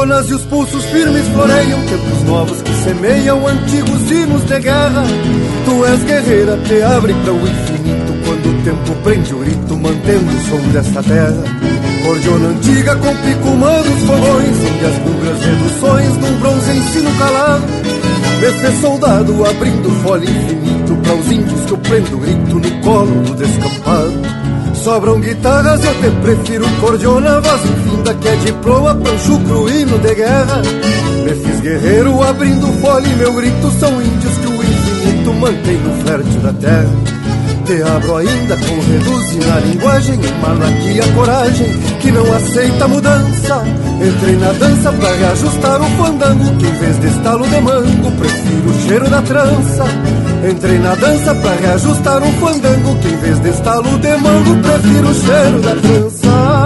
E 0.07 0.33
os 0.33 0.41
pulsos 0.45 0.85
firmes 0.85 1.27
floreiam 1.27 1.81
Tempos 1.81 2.23
novos 2.23 2.61
que 2.61 2.73
semeiam 2.75 3.45
antigos 3.45 4.09
hinos 4.09 4.41
de 4.45 4.57
guerra. 4.57 5.03
Tu 5.65 5.85
és 5.85 6.03
guerreira, 6.05 6.57
te 6.65 6.81
abre 6.81 7.13
para 7.13 7.33
o 7.33 7.41
infinito 7.45 8.13
Quando 8.25 8.49
o 8.49 8.63
tempo 8.63 9.03
prende 9.03 9.35
o 9.35 9.39
grito, 9.39 9.75
mantendo 9.75 10.31
o 10.31 10.49
som 10.49 10.69
desta 10.69 11.03
terra. 11.03 11.43
Cordiona 12.05 12.47
antiga 12.47 12.95
com 12.95 13.15
picumã 13.17 13.81
dos 13.81 14.03
fogões 14.03 14.57
Onde 14.71 14.85
as 14.85 14.97
bugras 14.99 15.41
reduções 15.43 16.17
num 16.17 16.39
bronze 16.39 16.71
ensino 16.71 17.11
calado. 17.19 17.63
Fez 18.61 18.79
soldado 18.79 19.45
abrindo 19.45 19.89
folha 20.03 20.23
infinito 20.23 20.95
Para 21.03 21.15
os 21.15 21.31
índios 21.31 21.65
que 21.65 21.71
eu 21.71 21.77
prendo 21.79 22.17
grito 22.17 22.55
no 22.55 22.81
colo 22.81 23.23
do 23.23 23.35
descampado. 23.35 24.13
Sobram 24.73 25.19
guitarras, 25.19 25.83
eu 25.83 25.93
te 25.95 26.09
prefiro 26.21 26.65
cordiona 26.79 27.41
Voz 27.41 27.61
infinda 28.07 28.13
que 28.15 28.27
é 28.27 28.35
diploma, 28.37 28.95
pancho 28.95 29.39
cruíno 29.39 29.97
de 29.99 30.15
guerra. 30.15 30.61
Me 31.23 31.35
fiz 31.35 31.59
guerreiro 31.59 32.23
abrindo 32.23 32.67
fole 32.81 33.07
Meu 33.15 33.33
grito 33.33 33.71
são 33.79 34.01
índios 34.01 34.37
que 34.37 34.47
o 34.47 34.53
infinito 34.53 35.33
mantém 35.33 35.77
no 35.77 36.05
fértil 36.05 36.39
da 36.41 36.53
terra. 36.53 36.89
Te 37.65 37.81
abro 37.81 38.15
ainda 38.15 38.55
com 38.55 38.79
reduz 38.79 39.45
na 39.45 39.59
linguagem 39.59 40.13
Emano 40.23 40.65
aqui 40.65 41.01
a 41.01 41.13
coragem 41.13 41.67
que 41.99 42.11
não 42.11 42.33
aceita 42.33 42.87
mudança. 42.87 43.63
Entrei 44.01 44.35
na 44.37 44.53
dança 44.53 44.93
pra 44.93 45.15
reajustar 45.15 45.81
o 45.81 45.89
fandango 45.97 46.55
Que 46.57 46.65
em 46.67 46.79
vez 46.79 46.99
de 46.99 47.07
estalo 47.07 47.47
de 47.47 47.59
mango 47.61 48.11
Prefiro 48.11 48.69
o 48.69 48.87
cheiro 48.87 49.09
da 49.09 49.21
trança. 49.21 49.83
Entrei 50.49 50.77
na 50.77 50.95
dança 50.95 51.35
pra 51.35 51.51
reajustar 51.55 52.23
um 52.23 52.31
fandango 52.33 52.95
Que 52.99 53.07
em 53.09 53.17
vez 53.17 53.39
de 53.41 53.49
estalo 53.49 53.97
de 53.99 54.15
mango 54.15 54.55
Prefiro 54.61 55.09
o 55.09 55.13
cheiro 55.13 55.61
da 55.61 55.75
trança 55.75 56.56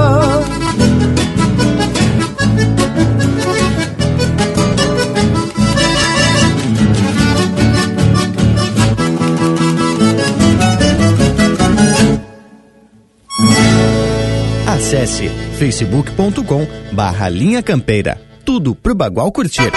facebook.com 15.62 16.66
barra 16.92 17.30
linha 17.30 17.62
campeira. 17.62 18.20
Tudo 18.44 18.74
pro 18.74 18.96
Bagual 18.96 19.32
curtir. 19.32 19.72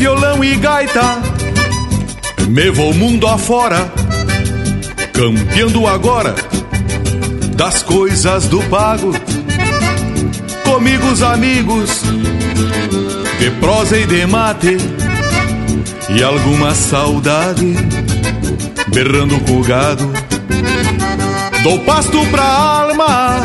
Violão 0.00 0.42
e 0.42 0.56
gaita, 0.56 1.19
me 2.60 2.70
vou 2.70 2.92
mundo 2.92 3.26
afora, 3.26 3.90
campeando 5.14 5.86
agora 5.86 6.34
das 7.56 7.82
coisas 7.82 8.48
do 8.48 8.62
pago. 8.64 9.14
Comigo 10.62 11.06
os 11.06 11.22
amigos, 11.22 12.02
de 13.38 13.50
prosa 13.52 13.96
e 13.96 14.06
de 14.06 14.26
mate, 14.26 14.76
e 16.10 16.22
alguma 16.22 16.74
saudade, 16.74 17.74
berrando 18.88 19.36
o 19.36 19.62
gado. 19.62 20.12
Dou 21.62 21.78
pasto 21.78 22.26
pra 22.26 22.44
alma, 22.44 23.40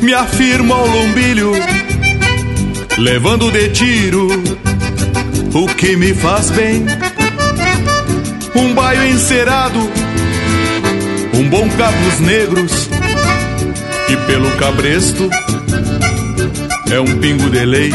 me 0.00 0.14
afirmo 0.14 0.72
ao 0.72 0.86
lombilho, 0.86 1.52
levando 2.96 3.52
de 3.52 3.68
tiro 3.68 4.26
o 5.52 5.66
que 5.74 5.96
me 5.96 6.14
faz 6.14 6.48
bem. 6.48 6.86
Um 8.58 8.74
baio 8.74 9.04
encerado, 9.06 9.78
um 11.32 11.48
bom 11.48 11.68
cabos 11.70 12.18
negros, 12.18 12.90
e 14.08 14.16
pelo 14.26 14.50
cabresto 14.56 15.30
é 16.90 17.00
um 17.00 17.18
pingo 17.18 17.48
de 17.50 17.64
lei. 17.64 17.92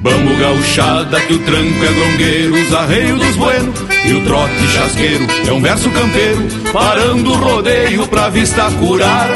Vamos 0.00 0.38
gauchada 0.38 1.20
que 1.20 1.34
o 1.34 1.38
tranco 1.40 1.84
é 1.84 1.92
grongueiro, 1.92 2.54
os 2.54 2.72
arreios 2.72 3.18
dos 3.20 3.36
buenos 3.36 3.78
e 4.06 4.12
o 4.14 4.24
trote 4.24 4.68
chasqueiro 4.68 5.26
é 5.46 5.52
um 5.52 5.60
verso 5.60 5.90
campeiro, 5.90 6.48
parando 6.72 7.30
o 7.30 7.36
rodeio 7.36 8.06
pra 8.08 8.30
vista 8.30 8.70
curar. 8.78 9.28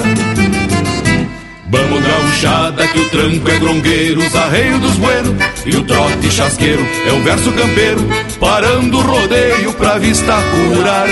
Vamos 1.72 2.04
gauchada 2.04 2.86
que 2.86 2.98
o 2.98 3.08
tranco 3.08 3.48
é 3.48 3.58
grongueiro, 3.58 4.20
os 4.20 4.36
arreios 4.36 4.78
dos 4.78 4.94
buenos 4.98 5.34
e 5.64 5.74
o 5.74 5.82
trote 5.82 6.30
chasqueiro 6.30 6.86
é 7.08 7.12
um 7.14 7.22
verso 7.22 7.50
campeiro, 7.50 8.06
parando 8.38 8.98
o 8.98 9.00
rodeio 9.00 9.72
pra 9.72 9.96
vista 9.96 10.34
curar. 10.34 11.08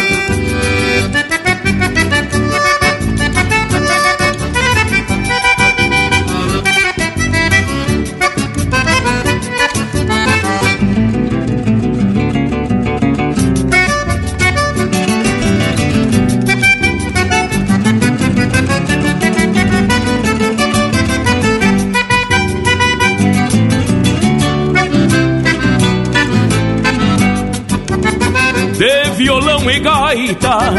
Gaita, 30.51 30.75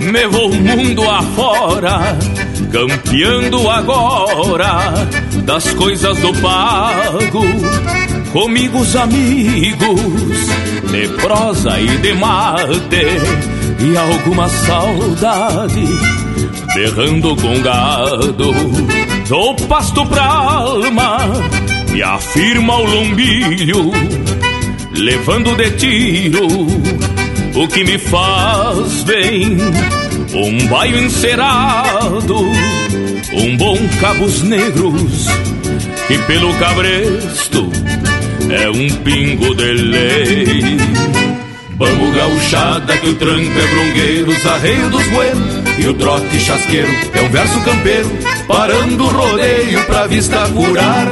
me 0.00 0.26
vou 0.28 0.50
mundo 0.54 1.02
afora, 1.08 2.16
campeando 2.72 3.68
agora 3.68 4.92
das 5.44 5.72
coisas 5.74 6.16
do 6.18 6.32
pago. 6.40 7.44
Comigo 8.32 8.78
os 8.78 8.96
amigos, 8.96 10.00
de 10.90 11.08
prosa 11.20 11.78
e 11.80 11.96
de 11.98 12.14
mate, 12.14 13.06
e 13.78 13.96
alguma 13.96 14.48
saudade, 14.48 15.86
berrando 16.74 17.36
com 17.36 17.60
gado. 17.60 18.54
Dou 19.28 19.54
pasto 19.68 20.04
pra 20.06 20.24
alma 20.24 21.18
e 21.94 22.02
afirma 22.02 22.76
o 22.76 22.84
lombilho, 22.84 23.92
levando 24.92 25.56
de 25.56 25.70
tiro 25.72 26.93
o 27.54 27.68
que 27.68 27.84
me 27.84 27.98
faz 27.98 29.04
bem. 29.04 29.56
Um 30.34 30.66
baio 30.66 30.98
encerado, 30.98 32.36
um 33.32 33.56
bom 33.56 33.78
cabos 34.00 34.42
negros, 34.42 35.26
que 36.08 36.18
pelo 36.18 36.52
cabresto 36.54 37.70
é 38.50 38.68
um 38.68 38.88
pingo 39.02 39.54
de 39.54 39.72
lei. 39.72 40.76
Vamos 41.76 42.14
gauchada 42.14 42.96
que 42.96 43.08
o 43.08 43.14
tranco 43.14 43.58
é 43.58 43.66
brongueiro, 43.74 44.30
os 44.30 44.46
arreios 44.46 44.90
dos 44.90 45.06
buenos 45.08 45.78
e 45.78 45.86
o 45.88 45.94
trote 45.94 46.38
chasqueiro 46.40 46.92
é 47.14 47.20
um 47.20 47.28
verso 47.30 47.60
campeiro, 47.60 48.10
parando 48.46 49.04
o 49.04 49.08
rodeio 49.08 49.84
pra 49.84 50.06
vista 50.06 50.48
curar. 50.48 51.10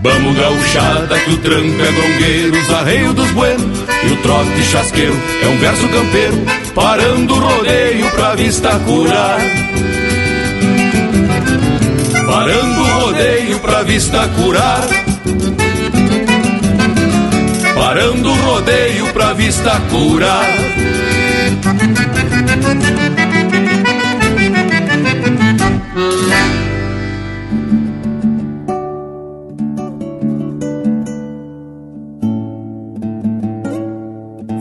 Vamos 0.00 0.36
gauchada 0.36 1.18
que 1.18 1.30
o 1.30 1.36
tranco 1.38 1.82
é 1.82 1.92
brongueiro, 1.92 2.60
os 2.60 2.70
arreios 2.70 3.14
dos 3.14 3.30
buenos 3.30 3.87
e 4.04 4.12
o 4.12 4.16
trote 4.22 4.62
chasqueiro 4.62 5.16
é 5.42 5.46
um 5.46 5.58
verso 5.58 5.88
campeiro, 5.88 6.44
parando 6.74 7.34
o 7.34 7.38
rodeio 7.38 8.10
pra 8.10 8.34
vista 8.34 8.78
curar. 8.80 9.38
Parando 12.26 12.80
o 12.80 12.84
rodeio 12.84 13.58
pra 13.60 13.82
vista 13.82 14.28
curar. 14.28 14.86
Parando 17.74 18.30
o 18.30 18.34
rodeio 18.34 19.06
pra 19.12 19.32
vista 19.32 19.80
curar. 19.90 20.46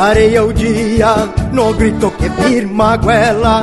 Clareia 0.00 0.42
o 0.42 0.50
dia 0.50 1.28
no 1.52 1.74
grito 1.74 2.10
que 2.12 2.30
firma 2.30 2.94
a 2.94 2.96
goela. 2.96 3.62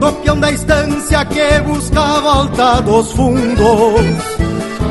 Do 0.00 0.12
peão 0.14 0.40
da 0.40 0.50
estância 0.50 1.22
que 1.26 1.60
busca 1.60 2.00
a 2.00 2.20
volta 2.20 2.80
dos 2.80 3.12
fundos. 3.12 4.00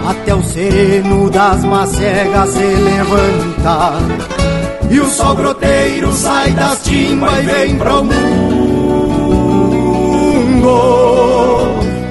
Até 0.07 0.35
o 0.35 0.43
sereno 0.43 1.31
das 1.31 1.65
macegas 1.65 2.49
se 2.51 2.59
levanta. 2.59 3.93
E 4.91 4.99
o 4.99 5.05
sol 5.07 5.35
groteiro 5.35 6.13
sai 6.13 6.51
das 6.51 6.83
timbas 6.83 7.39
e 7.39 7.41
vem 7.47 7.75
pro 7.79 8.03
mundo. 8.03 8.19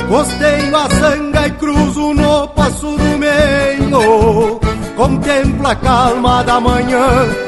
Costeio 0.09 0.77
a 0.77 0.91
sanga 0.91 1.47
e 1.47 1.51
cruzo 1.53 2.15
no 2.15 2.49
passo 2.49 2.97
do 2.97 3.17
meio. 3.17 4.59
Contempla 4.97 5.71
a 5.71 5.77
calma 5.77 6.43
da 6.43 6.59
manhã 6.59 7.48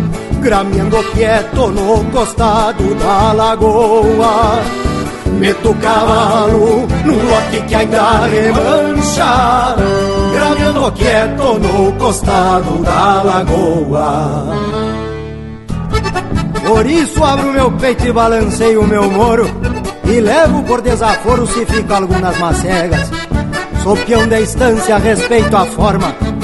Grameando 0.41 0.97
quieto 1.13 1.67
no 1.67 2.03
costado 2.11 2.95
da 2.95 3.31
lagoa 3.31 4.61
Meto 5.37 5.73
cavalo 5.75 6.87
num 7.05 7.29
lote 7.29 7.61
que 7.67 7.75
ainda 7.75 8.25
remancha. 8.25 9.75
Grameando 10.33 10.91
quieto 10.93 11.59
no 11.59 11.93
costado 11.93 12.83
da 12.83 13.23
lagoa. 13.23 14.45
Por 16.65 16.85
isso 16.85 17.23
abro 17.23 17.53
meu 17.53 17.71
peito 17.73 18.07
e 18.07 18.11
balanceio 18.11 18.81
o 18.81 18.87
meu 18.87 19.09
moro 19.09 19.49
E 20.05 20.19
levo 20.19 20.63
por 20.63 20.81
desaforo 20.81 21.45
se 21.47 21.65
fica 21.65 21.97
algumas 21.97 22.37
macegas. 22.39 23.11
Sou 23.83 23.95
peão 23.97 24.27
da 24.27 24.39
estância, 24.39 24.97
respeito 24.97 25.55
a 25.55 25.65
forma 25.65 26.30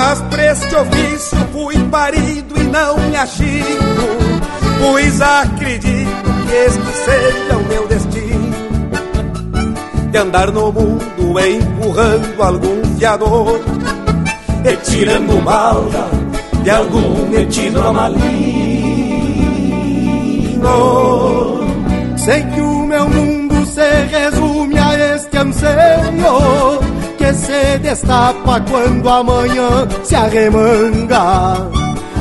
Mas 0.00 0.20
pra 0.30 0.52
este 0.52 0.76
ofício 0.76 1.36
fui 1.52 1.76
parido 1.90 2.56
e 2.56 2.62
não 2.62 2.96
me 2.98 3.16
achico 3.16 3.84
Pois 4.78 5.20
acredito 5.20 6.22
que 6.46 6.54
este 6.54 6.92
seja 7.04 7.56
o 7.56 7.64
meu 7.66 7.88
destino. 7.88 8.54
De 10.12 10.18
andar 10.18 10.52
no 10.52 10.70
mundo 10.70 11.40
empurrando 11.40 12.40
algum 12.40 12.96
fiador. 12.96 13.60
E 14.64 14.76
tirando 14.76 15.42
balda 15.42 16.06
de 16.62 16.70
algum 16.70 17.28
metido 17.28 17.80
a 17.82 17.92
maligno 17.92 18.28
Sei 22.16 22.44
que 22.44 22.60
o 22.60 22.86
meu 22.86 23.08
mundo 23.08 23.66
se 23.66 24.04
resume 24.12 24.78
a 24.78 25.14
este 25.16 25.36
anseio 25.38 26.87
Que 27.28 27.34
se 27.34 27.78
destapa 27.80 28.58
quando 28.70 29.06
amanhã 29.06 29.86
se 30.02 30.16
arremanga. 30.16 31.68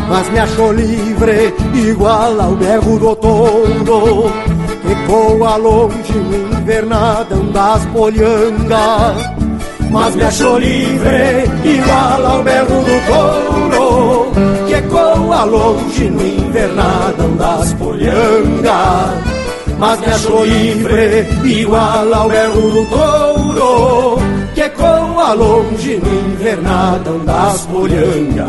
Mas 0.09 0.29
me 0.31 0.39
achou 0.39 0.73
livre 0.73 1.53
igual 1.73 2.41
ao 2.41 2.55
berro 2.55 2.99
do 2.99 3.15
touro 3.15 4.31
Que 4.85 4.95
voa 5.07 5.55
longe 5.55 6.13
no 6.13 6.59
invernadão 6.59 7.51
das 7.51 7.85
polhangas 7.87 9.37
mas 9.89 10.13
me 10.15 10.23
achou 10.23 10.59
livre, 10.59 11.45
igual 11.63 12.25
ao 12.25 12.43
berro 12.43 12.83
do 12.83 12.99
touro, 13.07 14.31
que 14.67 14.73
ecoa 14.73 15.45
longe 15.45 16.09
no 16.09 16.27
invernadão 16.27 17.37
das 17.37 17.73
polhangas. 17.75 19.23
Mas 19.79 19.99
me 20.01 20.07
achou 20.07 20.43
livre, 20.43 21.25
igual 21.45 22.13
ao 22.13 22.27
berro 22.27 22.69
do 22.69 22.85
touro, 22.87 24.26
que 25.27 25.33
ecoa 25.33 25.33
longe 25.33 25.97
no 25.97 26.31
invernadão 26.31 27.25
das 27.25 27.65
polhangas. 27.65 28.47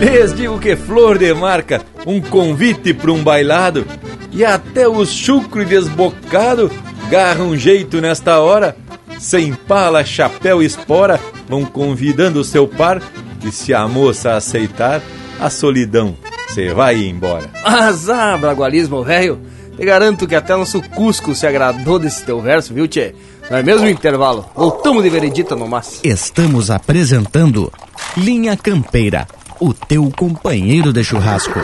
Lhes 0.00 0.34
digo 0.34 0.58
que 0.58 0.74
flor 0.74 1.18
de 1.18 1.32
marca, 1.32 1.82
um 2.04 2.20
convite 2.20 2.92
para 2.92 3.12
um 3.12 3.22
bailado, 3.22 3.86
E 4.34 4.46
até 4.46 4.88
os 4.88 5.10
chucro 5.10 5.62
desbocado 5.62 6.70
garram 7.10 7.50
um 7.50 7.56
jeito 7.56 8.00
nesta 8.00 8.40
hora, 8.40 8.74
sem 9.18 9.52
pala, 9.52 10.02
chapéu 10.06 10.62
espora, 10.62 11.20
vão 11.46 11.66
convidando 11.66 12.40
o 12.40 12.44
seu 12.44 12.66
par, 12.66 13.02
e 13.44 13.52
se 13.52 13.74
a 13.74 13.86
moça 13.86 14.34
aceitar, 14.34 15.02
a 15.38 15.50
solidão, 15.50 16.16
você 16.52 16.74
vai 16.74 17.06
embora. 17.06 17.50
Azar, 17.64 18.38
bragualismo, 18.38 19.02
velho! 19.02 19.40
Te 19.74 19.86
garanto 19.86 20.26
que 20.26 20.34
até 20.34 20.54
nosso 20.54 20.82
Cusco 20.82 21.34
se 21.34 21.46
agradou 21.46 21.98
desse 21.98 22.22
teu 22.24 22.42
verso, 22.42 22.74
viu, 22.74 22.86
tchê? 22.86 23.14
Não 23.50 23.56
é 23.56 23.62
mesmo 23.62 23.88
intervalo? 23.88 24.44
Voltamos 24.54 25.02
de 25.02 25.08
veredita 25.08 25.56
no 25.56 25.66
mas. 25.66 26.00
Estamos 26.04 26.70
apresentando 26.70 27.72
Linha 28.18 28.54
Campeira, 28.54 29.26
o 29.58 29.72
teu 29.72 30.12
companheiro 30.14 30.92
de 30.92 31.02
churrasco. 31.02 31.58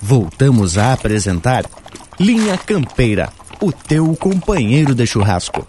Voltamos 0.00 0.78
a 0.78 0.92
apresentar 0.92 1.64
Linha 2.20 2.56
Campeira, 2.56 3.30
o 3.60 3.72
teu 3.72 4.14
companheiro 4.14 4.94
de 4.94 5.04
churrasco. 5.06 5.66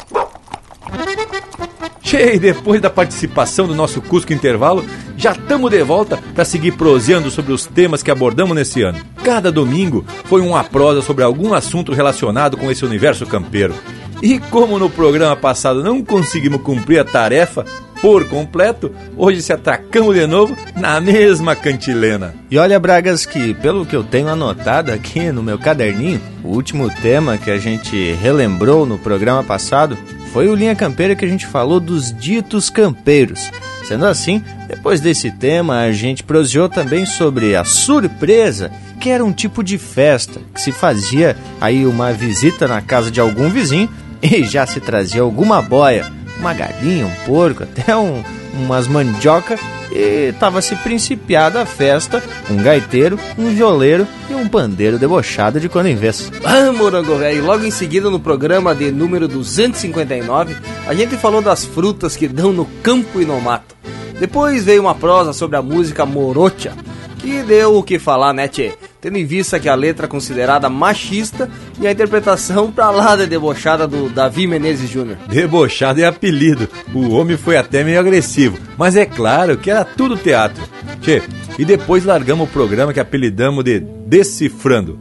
Che, 2.06 2.38
depois 2.38 2.80
da 2.80 2.90
participação 2.92 3.66
do 3.66 3.74
nosso 3.74 4.00
Cusco 4.00 4.32
Intervalo, 4.32 4.86
já 5.18 5.32
estamos 5.32 5.72
de 5.72 5.82
volta 5.82 6.20
para 6.36 6.46
seguir 6.46 6.74
proseando 6.74 7.32
sobre 7.32 7.52
os 7.52 7.66
temas 7.66 8.04
que 8.04 8.12
abordamos 8.12 8.56
nesse 8.56 8.84
ano. 8.84 9.00
Cada 9.24 9.52
domingo 9.52 10.06
foi 10.26 10.40
uma 10.42 10.64
prosa 10.64 11.02
sobre 11.02 11.24
algum 11.24 11.52
assunto 11.56 11.92
relacionado 11.94 12.58
com 12.58 12.70
esse 12.70 12.86
universo 12.86 13.26
campeiro. 13.26 13.74
E 14.22 14.38
como 14.38 14.78
no 14.78 14.88
programa 14.88 15.36
passado 15.36 15.84
não 15.84 16.04
conseguimos 16.04 16.62
cumprir 16.62 17.00
a 17.00 17.04
tarefa 17.04 17.66
por 18.00 18.26
completo, 18.26 18.92
hoje 19.18 19.42
se 19.42 19.52
atracamos 19.52 20.14
de 20.14 20.28
novo 20.28 20.56
na 20.76 21.02
mesma 21.02 21.56
cantilena. 21.56 22.36
E 22.52 22.58
olha, 22.60 22.80
Bragas, 22.80 23.26
que 23.26 23.56
pelo 23.56 23.84
que 23.84 23.96
eu 23.96 24.04
tenho 24.04 24.30
anotado 24.30 24.92
aqui 24.92 25.32
no 25.32 25.42
meu 25.42 25.58
caderninho, 25.58 26.22
o 26.44 26.50
último 26.50 26.88
tema 27.02 27.36
que 27.36 27.50
a 27.50 27.58
gente 27.58 28.14
relembrou 28.14 28.86
no 28.86 29.00
programa 29.00 29.44
passado 29.44 29.98
foi 30.36 30.50
o 30.50 30.54
Linha 30.54 30.76
Campeira 30.76 31.16
que 31.16 31.24
a 31.24 31.28
gente 31.30 31.48
falou 31.48 31.80
dos 31.80 32.14
ditos 32.14 32.70
campeiros. 32.70 33.50
Sendo 33.86 34.06
assim, 34.06 34.44
depois 34.68 35.00
desse 35.00 35.32
tema, 35.32 35.80
a 35.80 35.94
gente 35.94 36.26
proseou 36.26 36.68
também 36.68 37.06
sobre 37.06 37.56
a 37.56 37.64
surpresa, 37.64 38.70
que 39.00 39.10
era 39.10 39.24
um 39.24 39.32
tipo 39.32 39.64
de 39.64 39.78
festa 39.78 40.42
que 40.54 40.60
se 40.60 40.74
fazia 40.74 41.38
aí 41.62 41.86
uma 41.86 42.12
visita 42.12 42.68
na 42.68 42.82
casa 42.82 43.10
de 43.10 43.22
algum 43.22 43.50
vizinho 43.50 43.90
e 44.22 44.44
já 44.44 44.68
se 44.68 44.82
trazia 44.82 45.22
alguma 45.22 45.62
boia, 45.62 46.12
uma 46.38 46.54
galinha, 46.54 47.06
um 47.06 47.26
porco, 47.26 47.64
até 47.80 47.96
um, 47.96 48.22
umas 48.56 48.90
mandioca 48.90 49.58
e 49.96 50.30
estava 50.30 50.62
se 50.62 50.76
principiada 50.76 51.62
a 51.62 51.66
festa, 51.66 52.22
um 52.50 52.58
gaiteiro, 52.62 53.18
um 53.38 53.50
violeiro 53.50 54.06
e 54.30 54.36
um 54.36 54.48
pandeiro 54.48 55.00
debochado 55.00 55.60
de 55.60 55.70
quando 55.70 55.88
em 55.88 55.96
vez. 55.96 56.32
Ah, 56.44 56.72
morango 56.72 57.16
velho, 57.16 57.46
logo 57.46 57.64
em 57.64 57.72
seguida 57.72 58.10
no 58.10 58.20
programa 58.20 58.76
de 58.76 58.92
número 58.92 59.28
259, 59.28 60.56
a 60.86 60.94
gente 60.94 61.16
falou 61.16 61.42
das 61.42 61.64
frutas 61.64 62.18
que 62.18 62.28
dão 62.28 62.52
no 62.52 62.66
campo 62.84 63.22
e 63.22 63.26
no 63.26 63.40
mato. 63.40 63.76
Depois 64.20 64.66
veio 64.66 64.82
uma 64.82 64.96
prosa 64.96 65.32
sobre 65.32 65.56
a 65.56 65.62
música 65.62 66.06
Morocha, 66.06 66.74
que 67.20 67.42
deu 67.44 67.78
o 67.78 67.84
que 67.84 67.98
falar, 67.98 68.34
né, 68.34 68.48
tchê? 68.48 68.74
Tendo 69.06 69.20
em 69.20 69.26
vista 69.26 69.60
que 69.60 69.70
a 69.70 69.76
letra 69.76 70.08
é 70.08 70.10
considerada 70.10 70.68
machista 70.68 71.48
e 71.80 71.86
a 71.86 71.92
interpretação 71.92 72.72
pra 72.72 72.90
lá 72.90 73.16
da 73.16 73.26
debochada 73.26 73.88
do 73.88 74.10
Davi 74.10 74.48
Menezes 74.48 74.90
Jr. 74.90 75.16
Debochado 75.30 76.02
é 76.02 76.06
apelido, 76.06 76.68
o 76.92 77.12
homem 77.12 77.38
foi 77.38 77.56
até 77.56 77.84
meio 77.84 78.00
agressivo, 78.00 78.58
mas 78.76 78.96
é 78.96 79.06
claro 79.06 79.60
que 79.60 79.70
era 79.70 79.86
tudo 79.86 80.18
teatro. 80.18 80.64
Tchê, 81.02 81.22
e 81.60 81.64
depois 81.64 82.04
largamos 82.04 82.50
o 82.50 82.52
programa 82.52 82.94
que 82.94 83.00
apelidamos 83.00 83.64
de 83.64 83.80
Decifrando, 83.80 84.98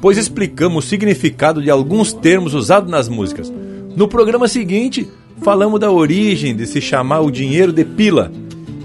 pois 0.00 0.16
explicamos 0.16 0.84
o 0.84 0.88
significado 0.88 1.60
de 1.60 1.68
alguns 1.68 2.12
termos 2.12 2.54
usados 2.54 2.88
nas 2.88 3.08
músicas. 3.08 3.52
No 3.96 4.06
programa 4.06 4.46
seguinte, 4.46 5.08
falamos 5.42 5.80
da 5.80 5.90
origem 5.90 6.54
de 6.54 6.64
se 6.64 6.80
chamar 6.80 7.22
o 7.22 7.30
dinheiro 7.32 7.72
de 7.72 7.84
pila 7.84 8.30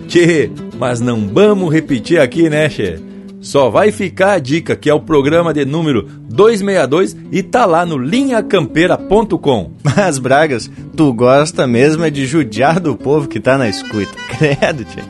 Tchê, 0.08 0.50
mas 0.80 1.00
não 1.00 1.28
vamos 1.28 1.72
repetir 1.72 2.20
aqui, 2.20 2.50
né, 2.50 2.68
Tchê? 2.68 3.13
Só 3.44 3.70
vai 3.70 3.92
ficar 3.92 4.32
a 4.32 4.40
dica 4.40 4.74
que 4.74 4.90
é 4.90 4.94
o 4.94 5.02
programa 5.02 5.54
de 5.54 5.66
número 5.66 6.04
262 6.30 7.16
e 7.30 7.44
tá 7.44 7.66
lá 7.66 7.86
no 7.86 7.98
linhacampeira.com. 7.98 9.72
Mas, 9.84 10.18
Bragas, 10.18 10.72
tu 10.96 11.14
gosta 11.14 11.68
mesmo 11.68 12.06
é 12.06 12.10
de 12.10 12.26
judiar 12.26 12.80
do 12.80 12.96
povo 12.96 13.28
que 13.28 13.42
tá 13.42 13.58
na 13.58 13.68
escuta. 13.68 14.14
Credo, 14.40 14.86
tchê. 14.86 15.02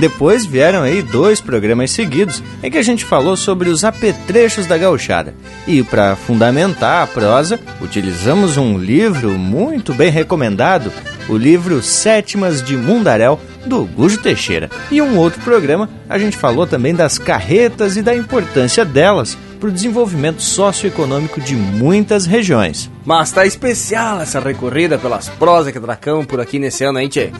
Depois 0.00 0.46
vieram 0.46 0.82
aí 0.82 1.02
dois 1.02 1.40
programas 1.40 1.90
seguidos 1.90 2.42
em 2.62 2.70
que 2.70 2.78
a 2.78 2.82
gente 2.82 3.04
falou 3.04 3.36
sobre 3.36 3.68
os 3.68 3.84
apetrechos 3.84 4.66
da 4.66 4.78
gauchada. 4.78 5.34
E 5.66 5.82
para 5.82 6.16
fundamentar 6.16 7.02
a 7.02 7.06
prosa, 7.06 7.60
utilizamos 7.80 8.56
um 8.56 8.78
livro 8.78 9.30
muito 9.32 9.92
bem 9.92 10.10
recomendado, 10.10 10.90
o 11.28 11.36
livro 11.36 11.82
Sétimas 11.82 12.62
de 12.62 12.76
Mundaréu, 12.76 13.38
do 13.66 13.84
Gujo 13.84 14.18
Teixeira. 14.18 14.70
E 14.90 15.00
um 15.00 15.18
outro 15.18 15.40
programa, 15.42 15.88
a 16.08 16.18
gente 16.18 16.36
falou 16.36 16.66
também 16.66 16.94
das 16.94 17.18
carretas 17.18 17.96
e 17.96 18.02
da 18.02 18.14
importância 18.14 18.84
delas 18.84 19.36
para 19.60 19.68
o 19.68 19.72
desenvolvimento 19.72 20.42
socioeconômico 20.42 21.40
de 21.40 21.54
muitas 21.54 22.26
regiões. 22.26 22.90
Mas 23.04 23.30
tá 23.30 23.46
especial 23.46 24.20
essa 24.20 24.40
recorrida 24.40 24.98
pelas 24.98 25.28
prosas 25.28 25.72
que 25.72 25.78
tracamos 25.78 26.26
por 26.26 26.40
aqui 26.40 26.58
nesse 26.58 26.82
ano, 26.82 26.98
hein, 26.98 27.08
tchê? 27.08 27.30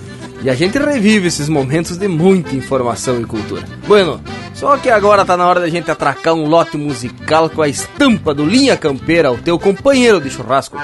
E 0.41 0.49
a 0.49 0.55
gente 0.55 0.79
revive 0.79 1.27
esses 1.29 1.49
momentos 1.49 1.97
de 1.97 2.07
muita 2.07 2.55
informação 2.55 3.21
e 3.21 3.25
cultura. 3.25 3.65
Bueno, 3.89 4.21
só 4.55 4.77
que 4.77 4.89
agora 4.89 5.25
tá 5.25 5.37
na 5.37 5.47
hora 5.47 5.61
da 5.61 5.69
gente 5.69 5.91
atracar 5.91 6.35
um 6.35 6.47
lote 6.47 6.77
musical 6.77 7.51
com 7.51 7.63
a 7.63 7.69
estampa 7.69 8.33
do 8.33 8.45
Linha 8.45 8.77
Campeira, 8.77 9.33
o 9.33 9.39
teu 9.39 9.59
companheiro 9.59 10.21
de 10.21 10.31
churrasco. 10.31 10.77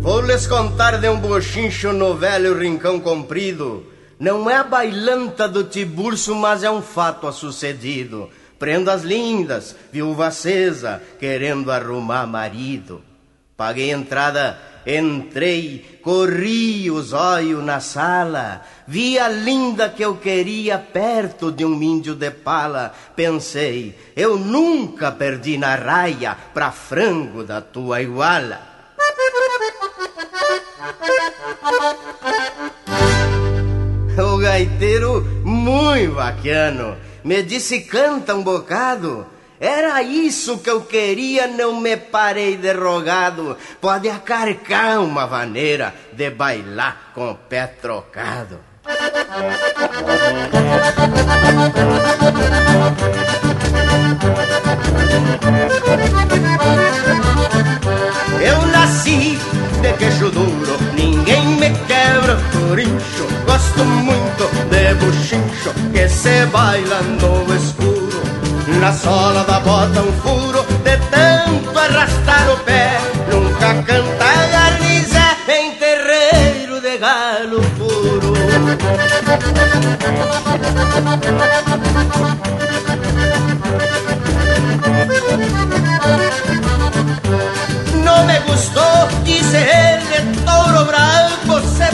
Vou 0.00 0.20
lhes 0.20 0.46
contar 0.46 0.98
de 0.98 1.08
um 1.08 1.18
bochincho 1.18 1.92
no 1.92 2.14
velho 2.14 2.58
rincão 2.58 3.00
comprido. 3.00 3.84
Não 4.18 4.48
é 4.48 4.56
a 4.56 4.64
bailanta 4.64 5.48
do 5.48 5.64
Tiburcio, 5.64 6.34
mas 6.34 6.62
é 6.62 6.70
um 6.70 6.80
fato 6.80 7.26
a 7.26 7.32
sucedido. 7.32 8.30
Prendas 8.58 9.02
lindas, 9.02 9.76
viúva 9.92 10.28
acesa, 10.28 11.02
querendo 11.18 11.70
arrumar 11.70 12.26
marido. 12.26 13.02
Paguei 13.56 13.90
entrada, 13.90 14.58
entrei, 14.86 15.98
corri 16.02 16.90
os 16.90 17.14
olhos 17.14 17.64
na 17.64 17.80
sala, 17.80 18.60
vi 18.86 19.18
a 19.18 19.28
linda 19.28 19.88
que 19.88 20.04
eu 20.04 20.16
queria 20.16 20.78
perto 20.78 21.50
de 21.50 21.64
um 21.64 21.82
índio 21.82 22.14
de 22.14 22.30
pala. 22.30 22.92
Pensei, 23.16 23.98
eu 24.14 24.38
nunca 24.38 25.10
perdi 25.10 25.56
na 25.56 25.74
raia 25.74 26.36
pra 26.52 26.70
frango 26.70 27.42
da 27.44 27.62
tua 27.62 28.02
iguala. 28.02 28.60
O 34.18 34.36
gaiteiro, 34.36 35.22
muito 35.42 36.14
bacano, 36.14 36.94
me 37.24 37.42
disse 37.42 37.80
canta 37.80 38.34
um 38.34 38.42
bocado. 38.42 39.26
Era 39.58 40.02
isso 40.02 40.58
que 40.58 40.68
eu 40.68 40.82
queria, 40.82 41.46
não 41.46 41.80
me 41.80 41.96
parei 41.96 42.56
derrogado. 42.56 43.56
Pode 43.80 44.08
acarcar 44.08 45.00
uma 45.00 45.26
maneira 45.26 45.94
de 46.12 46.30
bailar 46.30 47.12
com 47.14 47.30
o 47.30 47.34
pé 47.34 47.66
trocado. 47.66 48.60
Eu 58.40 58.66
nasci 58.66 59.38
de 59.80 59.92
queixo 59.94 60.30
duro, 60.30 60.76
ninguém 60.94 61.46
me 61.46 61.70
quebra 61.86 62.36
corincho. 62.52 63.26
Gosto 63.46 63.84
muito 63.84 64.44
de 64.70 64.94
buchincho 64.94 65.72
que 65.92 66.08
se 66.08 66.44
baila 66.46 67.00
no 67.02 67.54
escuro. 67.54 67.95
Na 68.80 68.92
sola 68.92 69.42
da 69.44 69.58
bota 69.60 70.00
um 70.00 70.12
furo 70.20 70.62
de 70.84 70.96
tanto 71.10 71.78
arrastar 71.78 72.50
o 72.50 72.56
pé. 72.58 72.98
Nunca 73.30 73.74
canta 73.82 74.46
garniza 74.52 75.36
em 75.48 75.72
terreiro 75.72 76.80
de 76.80 76.98
galo 76.98 77.60
puro. 77.78 78.34
No 88.04 88.24
me 88.24 88.38
gustó, 88.40 89.08
dice 89.24 89.58
él, 89.58 90.00
de 90.10 90.42
toro 90.44 90.84
bravo 90.84 91.60
se 91.76 91.90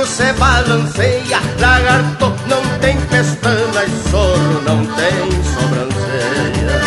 bicho 0.00 0.06
se 0.06 0.32
balanceia, 0.34 1.40
lagarto 1.58 2.32
não 2.46 2.62
tem 2.80 2.96
pestana 3.06 3.84
e 3.84 4.10
soro 4.10 4.62
não 4.62 4.84
tem 4.86 5.42
sobrancelha. 5.52 6.80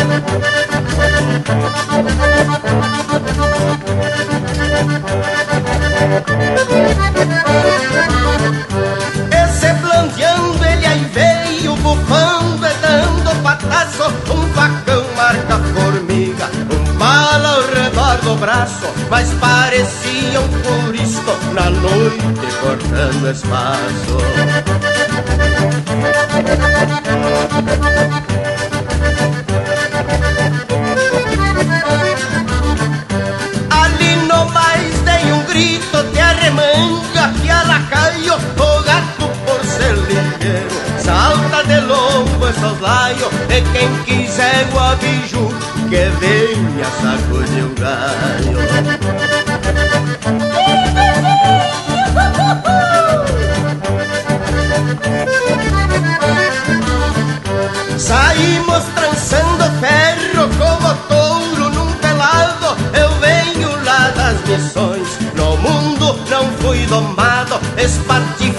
Esse 9.44 9.72
blandeando 9.74 10.64
ele 10.64 10.86
aí 10.86 11.04
veio, 11.12 11.76
bufando 11.76 12.66
e 12.66 12.74
dando 12.80 13.42
patasso, 13.42 14.12
um 14.32 14.46
facão 14.54 15.04
marca 15.16 15.58
formiga, 15.74 16.50
um 16.70 16.98
balão 16.98 17.63
mas 19.08 19.30
parecia 19.34 20.40
um 20.40 20.48
puristo 20.62 21.32
na 21.52 21.70
noite 21.70 22.18
cortando 22.60 23.30
espaço. 23.30 24.18
Ali 33.70 34.16
no 34.26 34.50
mais 34.50 35.00
dei 35.00 35.32
um 35.32 35.42
grito 35.44 36.02
de 36.12 36.20
arremanga 36.20 37.32
que 37.40 37.50
a 37.50 37.62
lacaio 37.62 38.34
o 38.34 38.82
gato 38.82 39.28
por 39.46 39.64
ser 39.64 39.94
ligeiro 39.94 40.84
salta 41.04 41.62
de 41.64 41.80
lombo 41.80 42.48
e 42.48 42.52
soslaio 42.54 43.30
e 43.50 43.62
quem 43.72 43.94
quiser 44.04 44.66
o 44.72 44.78
aviso 44.78 45.53
que 45.88 46.08
venha 46.20 46.84
sacudir 47.00 47.64
o 47.64 47.74
galho. 47.74 48.58
Saímos 57.98 58.84
trançando 58.94 59.64
ferro 59.80 60.48
como 60.58 60.94
touro 61.08 61.70
num 61.70 61.92
pelado. 61.94 62.76
Eu 62.92 63.10
venho 63.18 63.84
lá 63.84 64.10
das 64.10 64.40
missões, 64.48 65.08
no 65.34 65.56
mundo 65.58 66.18
não 66.28 66.50
fui 66.58 66.84
domado. 66.86 67.24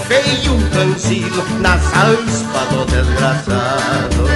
Espartifei 0.08 0.48
um 0.50 0.70
cansilo 0.70 1.44
nas 1.60 1.82
aspas 1.84 2.68
do 2.70 2.84
desgraçado. 2.86 4.26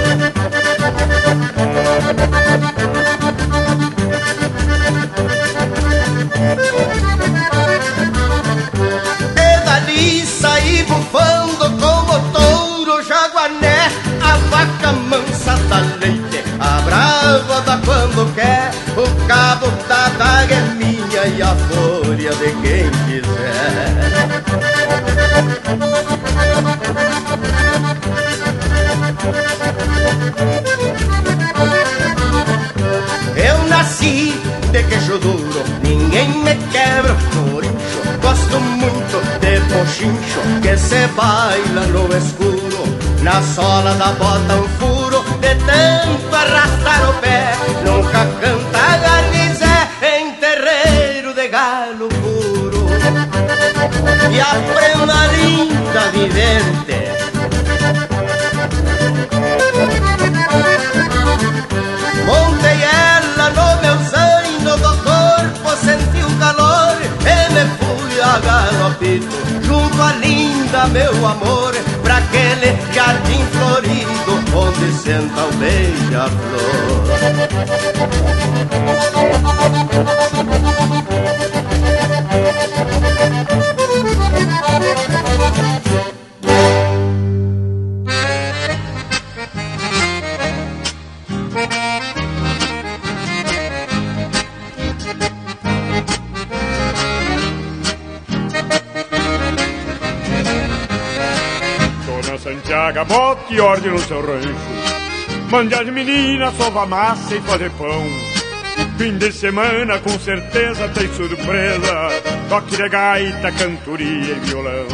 E 9.37 9.65
dali 9.65 10.25
saí 10.25 10.83
bufando 10.83 11.69
como 11.79 12.19
touro 12.31 13.01
jaguané 13.03 13.91
A 14.21 14.37
vaca 14.49 14.91
mansa 14.91 15.55
da 15.69 15.79
leite, 15.99 16.43
a 16.59 16.81
brava 16.81 17.61
da 17.61 17.77
quando 17.85 18.33
quer 18.35 18.71
O 18.97 19.27
cabo 19.27 19.67
da 19.87 20.09
daga 20.17 20.55
é 20.55 20.61
minha 20.75 21.27
e 21.27 21.41
a 21.41 21.55
fúria 21.55 22.31
de 22.31 22.51
quem 22.61 22.91
quiser 23.07 23.50
Eu 33.35 33.67
nasci 33.67 34.33
de 34.71 34.83
queixo 34.83 35.19
duro, 35.19 35.63
ninguém 35.83 36.27
me 36.29 36.55
quebra 36.71 37.15
por 37.31 37.63
incho. 37.63 38.01
Gosto 38.19 38.59
muito 38.59 39.21
de 39.39 39.59
pochincho 39.71 40.41
que 40.63 40.75
se 40.75 41.05
baila 41.15 41.81
no 41.87 42.17
escuro. 42.17 42.97
Na 43.21 43.43
sola 43.43 43.93
da 43.93 44.11
bota 44.13 44.55
um 44.55 44.67
furo, 44.79 45.23
de 45.39 45.53
tanto 45.65 46.35
arrastar 46.35 47.09
o 47.09 47.13
pé. 47.21 47.53
Nunca 47.85 48.25
canta 48.41 48.97
garnizé 48.97 49.87
em 50.01 50.33
terreiro 50.33 51.33
de 51.35 51.47
galo 51.47 52.09
puro. 52.09 52.87
E 54.31 54.41
a 54.41 54.55
prenda 54.73 55.27
linda 55.35 56.11
vivente 56.11 57.00
Montei 62.25 62.79
ela 62.83 63.49
no 63.49 63.67
meu 63.81 63.97
zaino 64.09 64.77
do 64.77 64.93
corpo, 65.03 65.69
senti 65.77 66.21
o 66.23 66.29
calor 66.37 66.97
e 67.21 67.35
me 67.53 67.63
fui 67.77 68.21
a 68.21 68.39
galopito 68.39 69.41
junto 69.63 70.01
à 70.01 70.13
linda 70.13 70.87
meu 70.87 71.25
amor, 71.25 71.73
pra 72.03 72.17
aquele 72.17 72.77
jardim 72.93 73.45
florido 73.51 74.33
onde 74.55 74.91
senta 74.93 75.43
o 75.45 75.51
beija-flor. 75.57 76.61
Santiago, 103.01 103.05
bote 103.05 103.59
ordem 103.59 103.91
no 103.91 103.99
seu 103.99 104.21
rancho. 104.21 104.55
Mande 105.49 105.73
as 105.75 105.87
meninas 105.87 106.55
sovar 106.55 106.87
massa 106.87 107.35
e 107.35 107.41
fazer 107.41 107.71
pão. 107.71 108.07
Fim 108.97 109.17
de 109.17 109.31
semana 109.31 109.99
com 109.99 110.17
certeza 110.19 110.87
tem 110.89 111.07
surpresa. 111.13 112.09
Toque 112.49 112.77
de 112.77 112.89
gaita, 112.89 113.51
cantoria 113.51 114.35
e 114.35 114.39
violão. 114.45 114.87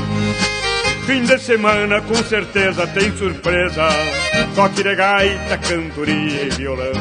Fim 1.06 1.24
de 1.24 1.38
semana 1.40 2.02
com 2.02 2.16
certeza 2.16 2.88
tem 2.88 3.16
surpresa. 3.16 3.88
Toque 4.56 4.84
de 4.84 4.96
gaita, 4.96 5.58
cantoria 5.58 6.44
e 6.44 6.50
violão. 6.50 6.94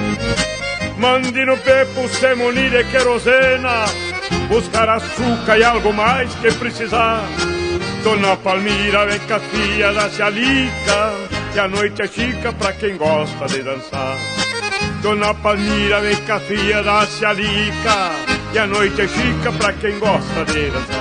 Mande 0.99 1.45
no 1.45 1.57
pepo 1.59 2.09
semunir 2.09 2.75
e 2.75 2.85
querosena. 2.85 3.85
Buscar 4.49 4.89
açúcar 4.89 5.59
e 5.59 5.65
algo 5.65 5.93
mais 5.93 6.35
que 6.37 6.53
precisar. 6.53 7.23
Dona 8.07 8.37
Palmira 8.37 9.05
vem 9.05 9.19
com 9.19 9.35
a 9.35 9.41
filha 9.41 9.93
da 9.93 10.09
Cialica 10.09 11.13
Que 11.53 11.59
a 11.59 11.67
noite 11.67 12.03
é 12.03 12.07
chica 12.07 12.53
pra 12.53 12.73
quem 12.73 12.97
gosta 12.97 13.47
de 13.49 13.65
dançar. 13.65 14.17
Dona 15.03 15.35
Palmira 15.35 16.01
vem 16.01 16.15
com 16.15 16.33
a 16.33 16.39
filha 16.39 16.85
da 16.85 17.05
Cialica 17.05 18.13
E 18.55 18.59
a 18.61 18.67
noite 18.69 19.01
é 19.01 19.09
chica 19.09 19.51
pra 19.59 19.73
quem 19.73 19.99
gosta 19.99 20.45
de 20.45 20.71
dançar 20.71 20.96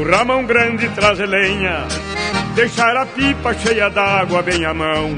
o 0.00 0.02
Ramão 0.02 0.44
Grande 0.46 0.88
trazer 0.90 1.26
lenha. 1.26 1.86
Deixar 2.54 2.96
a 2.96 3.04
pipa 3.04 3.52
cheia 3.52 3.90
d'água 3.90 4.42
bem 4.42 4.64
à 4.64 4.72
mão. 4.72 5.14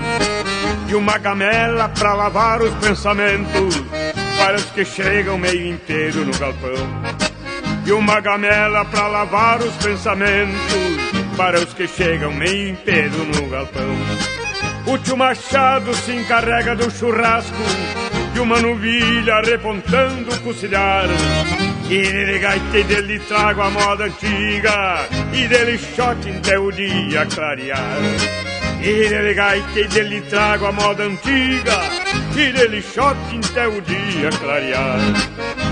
E 0.88 0.94
uma 0.94 1.18
gamela 1.18 1.88
pra 1.88 2.14
lavar 2.14 2.60
os 2.60 2.74
pensamentos. 2.74 3.80
Para 4.36 4.56
os 4.56 4.64
que 4.66 4.84
chegam 4.84 5.38
meio 5.38 5.68
inteiro 5.68 6.24
no 6.24 6.36
galpão. 6.36 6.88
E 7.86 7.92
uma 7.92 8.20
gamela 8.20 8.84
pra 8.84 9.06
lavar 9.06 9.60
os 9.60 9.74
pensamentos. 9.76 10.56
Para 11.36 11.60
os 11.60 11.72
que 11.72 11.86
chegam 11.86 12.32
meio 12.32 12.70
inteiro 12.70 13.24
no 13.36 13.48
galpão. 13.48 13.96
O 14.86 14.98
tio 14.98 15.16
Machado 15.16 15.94
se 15.94 16.12
encarrega 16.12 16.74
do 16.74 16.90
churrasco. 16.90 17.62
E 18.34 18.40
uma 18.40 18.60
novilha 18.60 19.40
repontando 19.42 20.34
o 20.34 20.54
e 21.92 22.10
dele 22.10 22.38
gaita 22.38 22.78
e 22.78 22.84
dele 22.84 23.18
trago 23.18 23.60
a 23.60 23.70
moda 23.70 24.04
antiga 24.04 25.06
E 25.32 25.46
dele 25.46 25.76
shot 25.76 26.26
até 26.30 26.58
o 26.58 26.70
dia 26.72 27.26
clarear. 27.26 27.98
E 28.80 29.08
dele 29.10 29.34
gaita 29.34 29.78
e 29.78 29.88
dele 29.88 30.22
trago 30.22 30.66
a 30.66 30.72
moda 30.72 31.04
antiga 31.04 31.78
E 32.34 32.50
dele 32.50 32.80
shot 32.80 33.18
até 33.44 33.68
o 33.68 33.80
dia 33.82 34.30
clarear 34.40 35.71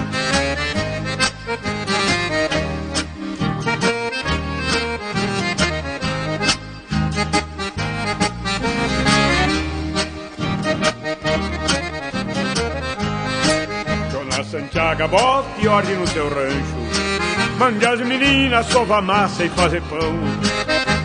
Santiago, 14.51 15.07
bote 15.07 15.69
ordem 15.69 15.95
no 15.95 16.07
seu 16.09 16.29
rancho. 16.29 17.57
Mande 17.57 17.87
as 17.87 18.01
meninas 18.01 18.67
sovar 18.67 19.01
massa 19.01 19.45
e 19.45 19.49
fazer 19.51 19.81
pão. 19.83 20.19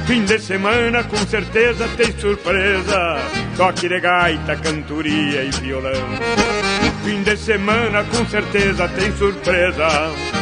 Fim 0.07 0.25
de 0.25 0.39
semana 0.39 1.03
com 1.03 1.17
certeza 1.17 1.87
tem 1.95 2.11
surpresa. 2.17 3.17
Toque 3.55 3.87
de 3.87 3.99
gaita, 3.99 4.55
cantoria 4.55 5.43
e 5.43 5.51
violão. 5.51 5.93
Fim 7.03 7.21
de 7.21 7.37
semana 7.37 8.03
com 8.05 8.25
certeza 8.25 8.87
tem 8.87 9.15
surpresa. 9.15 9.87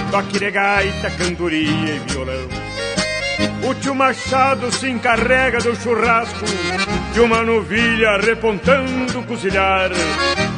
Toque 0.10 0.39
de 0.39 0.51
gaita, 0.51 1.12
cantoria 1.12 1.95
e 1.95 1.99
violão. 2.08 2.47
O 3.70 3.74
tio 3.76 3.93
Machado 3.93 4.72
se 4.72 4.88
encarrega 4.89 5.58
do 5.58 5.76
churrasco 5.76 6.45
De 7.14 7.20
uma 7.20 7.41
novilha 7.41 8.18
repontando 8.18 9.20
o 9.20 9.24
cozinhar 9.24 9.89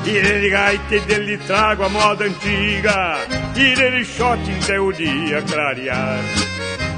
Irei 0.06 0.40
de 0.40 0.50
gaita 0.50 0.96
e 0.96 1.00
dele 1.00 1.38
trago 1.40 1.84
a 1.84 1.90
moda 1.90 2.26
antiga. 2.26 3.18
Irei 3.56 3.92
de 3.92 4.06
shot 4.06 4.40
até 4.62 4.80
o 4.80 4.92
dia 4.92 5.42
clarear 5.42 6.20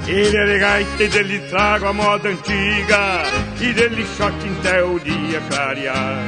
Irei 0.07 0.45
de 0.45 0.59
gaita 0.59 1.03
e 1.03 1.07
dele 1.07 1.39
trago 1.49 1.85
a 1.87 1.93
moda 1.93 2.29
antiga. 2.29 3.23
Irei 3.61 3.89
de 3.89 4.05
shot 4.05 4.35
até 4.59 4.83
o 4.83 4.99
dia 4.99 5.41
clarear 5.49 6.25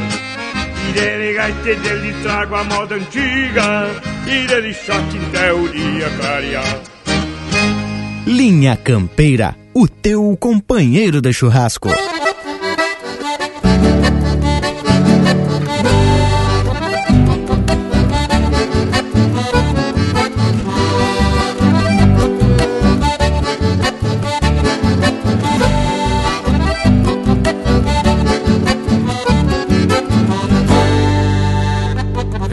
Irei 0.90 1.28
de 1.28 1.34
gaita 1.34 1.70
e 1.70 1.76
dele 1.76 2.16
trago 2.24 2.56
a 2.56 2.64
moda 2.64 2.96
antiga. 2.96 3.88
Irei 4.26 4.62
de 4.62 4.74
shot 4.74 5.18
até 5.28 5.52
o 5.52 5.68
dia 5.68 6.10
clarear 6.18 6.82
Linha 8.26 8.78
Campeira, 8.78 9.56
o 9.74 9.88
teu 9.88 10.38
companheiro 10.40 11.20
de 11.20 11.34
churrasco. 11.34 11.90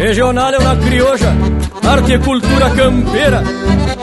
Regional 0.07 0.55
é 0.55 0.59
uma 0.59 0.77
crioja, 0.77 1.35
arte 1.85 2.13
e 2.13 2.19
cultura 2.21 2.71
campeira, 2.71 3.43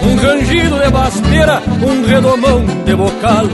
um 0.03 0.15
rangido 0.17 0.77
de 0.77 0.91
basteira, 0.91 1.63
um 1.81 2.05
redomão 2.05 2.65
de 2.83 2.93
bocal, 2.93 3.45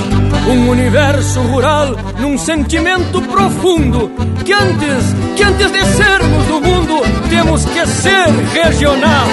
um 0.47 0.69
universo 0.69 1.41
rural 1.41 1.95
num 2.19 2.39
sentimento 2.39 3.21
profundo 3.21 4.11
que 4.43 4.51
antes, 4.51 5.13
que 5.37 5.43
antes 5.43 5.71
de 5.71 5.85
sermos 5.95 6.45
do 6.47 6.59
mundo, 6.59 7.01
temos 7.29 7.65
que 7.65 7.85
ser 7.85 8.25
regional. 8.51 9.27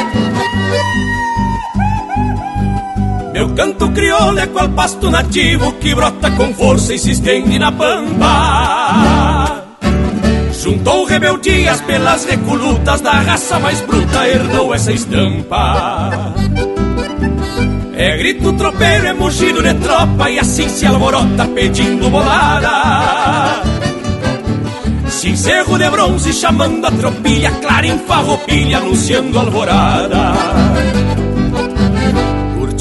Meu 3.33 3.49
canto 3.55 3.89
crioulo 3.93 4.39
é 4.39 4.47
qual 4.47 4.69
pasto 4.69 5.11
nativo 5.11 5.73
que 5.81 5.95
brota 5.95 6.31
com 6.33 6.53
força 6.53 6.93
e 6.93 6.99
se 6.99 7.12
estende 7.12 7.59
na 7.59 7.73
pampa. 7.73 9.66
Juntou 10.67 11.05
rebeldias 11.05 11.81
pelas 11.83 12.25
recolutas 12.25 13.01
da 13.01 13.12
raça 13.12 13.57
mais 13.61 13.81
bruta, 13.83 14.27
herdou 14.27 14.75
essa 14.75 14.91
estampa. 14.91 16.35
É 17.95 18.17
grito 18.17 18.53
tropeiro, 18.55 19.07
é 19.07 19.12
mugido 19.12 19.62
de 19.62 19.73
tropa 19.75 20.29
e 20.29 20.41
assim 20.41 20.69
se 20.69 20.85
alvorota 20.85 21.47
pedindo 21.55 22.11
bolada. 22.11 23.62
Cincerro 25.09 25.79
de 25.79 25.89
bronze 25.89 26.33
chamando 26.33 26.85
a 26.85 26.91
tropilha, 26.91 27.53
clara 27.62 27.87
em 27.87 28.01
farroupilha 28.01 28.79
anunciando 28.79 29.39
alvorada. 29.39 30.33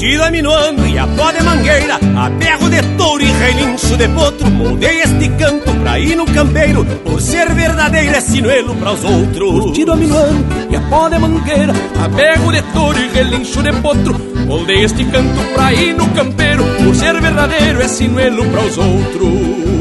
Curtida 0.06 0.30
minuano 0.30 0.86
e 0.86 0.96
a 0.96 1.04
pó 1.04 1.32
de 1.32 1.42
mangueira, 1.42 1.98
a 2.16 2.28
berro 2.28 2.70
de 2.70 2.80
touro 2.96 3.24
e 3.24 3.26
relincho 3.26 3.96
de 3.96 4.08
potro, 4.10 4.48
moldei 4.52 5.00
este 5.00 5.28
canto 5.30 5.74
pra 5.80 5.98
ir 5.98 6.14
no 6.14 6.24
campeiro, 6.26 6.84
por 7.02 7.20
ser 7.20 7.52
verdadeiro 7.52 8.14
é 8.14 8.20
sinuelo 8.20 8.76
para 8.76 8.92
os 8.92 9.02
outros. 9.02 9.64
Curtido 9.64 9.94
a 9.94 9.96
minuano 9.96 10.46
e 10.70 10.76
a 10.76 10.80
pó 10.82 11.08
de 11.08 11.18
mangueira, 11.18 11.72
a 12.00 12.06
berro 12.06 12.52
de 12.52 12.62
touro 12.72 12.96
e 13.00 13.08
relincho 13.08 13.60
de 13.64 13.72
potro, 13.72 14.14
moldei 14.46 14.84
este 14.84 15.04
canto 15.06 15.40
pra 15.54 15.72
ir 15.72 15.96
no 15.96 16.08
campeiro, 16.10 16.64
por 16.84 16.94
ser 16.94 17.20
verdadeiro 17.20 17.82
é 17.82 17.88
sinuelo 17.88 18.48
para 18.48 18.62
os 18.62 18.78
outros. 18.78 19.76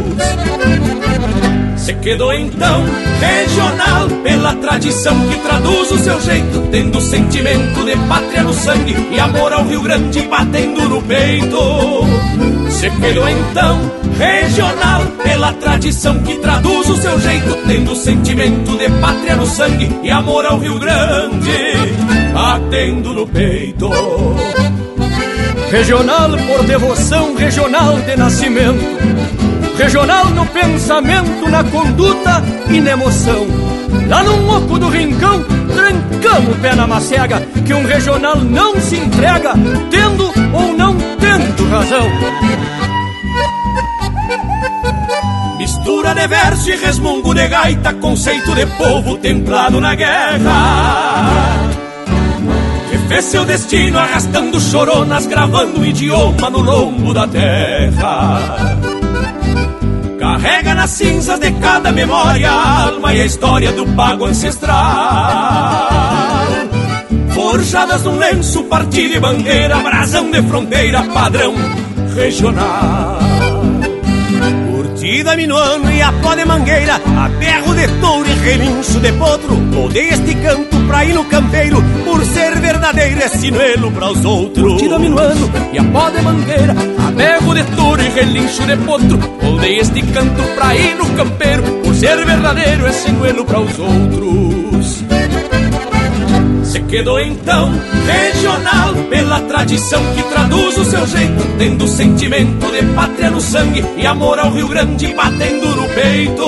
Se 1.85 1.93
quedou 1.93 2.33
então 2.33 2.83
regional 3.19 4.07
pela 4.23 4.55
tradição 4.55 5.15
que 5.27 5.37
traduz 5.37 5.91
o 5.91 5.99
seu 5.99 6.19
jeito, 6.19 6.67
tendo 6.71 6.99
sentimento 6.99 7.85
de 7.85 7.95
pátria 8.07 8.41
no 8.41 8.53
sangue 8.55 8.95
e 9.11 9.19
amor 9.19 9.53
ao 9.53 9.63
Rio 9.65 9.83
Grande 9.83 10.23
batendo 10.23 10.89
no 10.89 10.99
peito. 11.03 11.59
Se 12.71 12.89
quedou 12.89 13.29
então 13.29 13.91
regional 14.17 15.03
pela 15.23 15.53
tradição 15.53 16.17
que 16.23 16.39
traduz 16.39 16.89
o 16.89 16.97
seu 16.97 17.19
jeito, 17.19 17.55
tendo 17.67 17.95
sentimento 17.95 18.75
de 18.79 18.89
pátria 18.99 19.35
no 19.35 19.45
sangue 19.45 19.87
e 20.01 20.09
amor 20.09 20.43
ao 20.43 20.57
Rio 20.57 20.79
Grande 20.79 21.75
batendo 22.33 23.13
no 23.13 23.27
peito. 23.27 23.91
Regional 25.69 26.31
por 26.47 26.65
devoção, 26.65 27.35
regional 27.35 27.95
de 27.99 28.15
nascimento. 28.15 29.44
Regional 29.77 30.25
no 30.29 30.45
pensamento, 30.45 31.49
na 31.49 31.63
conduta 31.63 32.41
e 32.69 32.79
na 32.79 32.91
emoção. 32.91 33.45
Lá 34.07 34.23
no 34.23 34.57
oco 34.57 34.79
do 34.79 34.87
rincão, 34.87 35.43
trancamos 35.73 36.55
o 36.55 36.59
pé 36.59 36.75
na 36.75 36.87
macega, 36.87 37.41
que 37.65 37.73
um 37.73 37.85
regional 37.85 38.37
não 38.37 38.79
se 38.79 38.97
entrega, 38.97 39.53
tendo 39.91 40.31
ou 40.53 40.73
não 40.73 40.95
tendo 41.19 41.69
razão. 41.69 42.07
Mistura 45.57 46.13
de 46.13 46.27
verso 46.27 46.69
e 46.69 46.75
resmungo 46.77 47.33
de 47.33 47.47
gaita, 47.47 47.93
conceito 47.95 48.55
de 48.55 48.65
povo 48.65 49.17
templado 49.17 49.81
na 49.81 49.93
guerra. 49.95 51.59
Que 52.89 52.97
fez 53.09 53.25
seu 53.25 53.43
destino 53.43 53.99
arrastando 53.99 54.59
choronas, 54.59 55.25
gravando 55.25 55.81
o 55.81 55.85
idioma 55.85 56.49
no 56.49 56.61
lombo 56.61 57.13
da 57.13 57.27
terra. 57.27 58.84
Carrega 60.35 60.75
nas 60.75 60.89
cinzas 60.89 61.39
de 61.39 61.49
cada 61.61 61.93
memória 61.93 62.51
a 62.51 62.87
alma 62.87 63.13
e 63.13 63.21
a 63.21 63.25
história 63.25 63.71
do 63.71 63.85
pago 63.95 64.25
ancestral. 64.25 65.87
Forjadas 67.33 68.03
num 68.03 68.17
lenço, 68.17 68.65
partida 68.65 69.15
e 69.15 69.19
bandeira, 69.21 69.77
brasão 69.77 70.29
de 70.29 70.41
fronteira, 70.43 71.03
padrão 71.03 71.55
regional. 72.13 73.24
Curtida 75.05 75.35
minuano 75.35 75.91
e 75.91 76.01
a 76.01 76.11
pó 76.13 76.33
de 76.33 76.43
mangueira, 76.45 76.95
a 76.95 77.29
berro 77.29 77.75
de 77.75 77.87
touro 78.01 78.27
e 78.27 78.33
relincho 78.33 78.99
de 78.99 79.11
potro. 79.11 79.55
Moldei 79.55 80.09
este 80.09 80.33
canto 80.33 80.79
pra 80.87 81.05
ir 81.05 81.13
no 81.13 81.23
campeiro, 81.25 81.79
por 82.03 82.25
ser 82.25 82.59
verdadeiro 82.59 83.21
é 83.21 83.29
sinuelo 83.29 83.91
para 83.91 84.09
os 84.09 84.25
outros. 84.25 84.71
Curtida 84.71 84.97
minuano 84.97 85.51
e 85.71 85.77
a 85.77 85.83
pó 85.83 86.09
de 86.09 86.21
mangueira, 86.23 86.75
a 87.07 87.11
berro 87.11 87.53
de 87.53 87.63
touro 87.75 88.01
e 88.01 88.09
relincho 88.09 88.65
de 88.65 88.77
potro. 88.77 89.19
Moldei 89.43 89.77
este 89.77 90.01
canto 90.01 90.41
pra 90.55 90.75
ir 90.75 90.95
no 90.95 91.05
campeiro, 91.11 91.61
por 91.83 91.93
ser 91.93 92.25
verdadeiro 92.25 92.87
é 92.87 92.91
sinuelo 92.91 93.45
para 93.45 93.59
os 93.59 93.77
outros. 93.77 94.64
Quedou 96.95 97.19
então 97.19 97.73
regional 98.07 98.93
pela 99.09 99.41
tradição 99.41 100.01
que 100.15 100.23
traduz 100.23 100.77
o 100.77 100.85
seu 100.85 101.05
jeito, 101.05 101.45
tendo 101.57 101.85
sentimento 101.89 102.71
de 102.71 102.85
pátria 102.93 103.29
no 103.31 103.41
sangue 103.41 103.83
e 103.97 104.07
amor 104.07 104.39
ao 104.39 104.49
Rio 104.53 104.69
Grande 104.69 105.13
batendo 105.13 105.75
no 105.75 105.89
peito. 105.89 106.45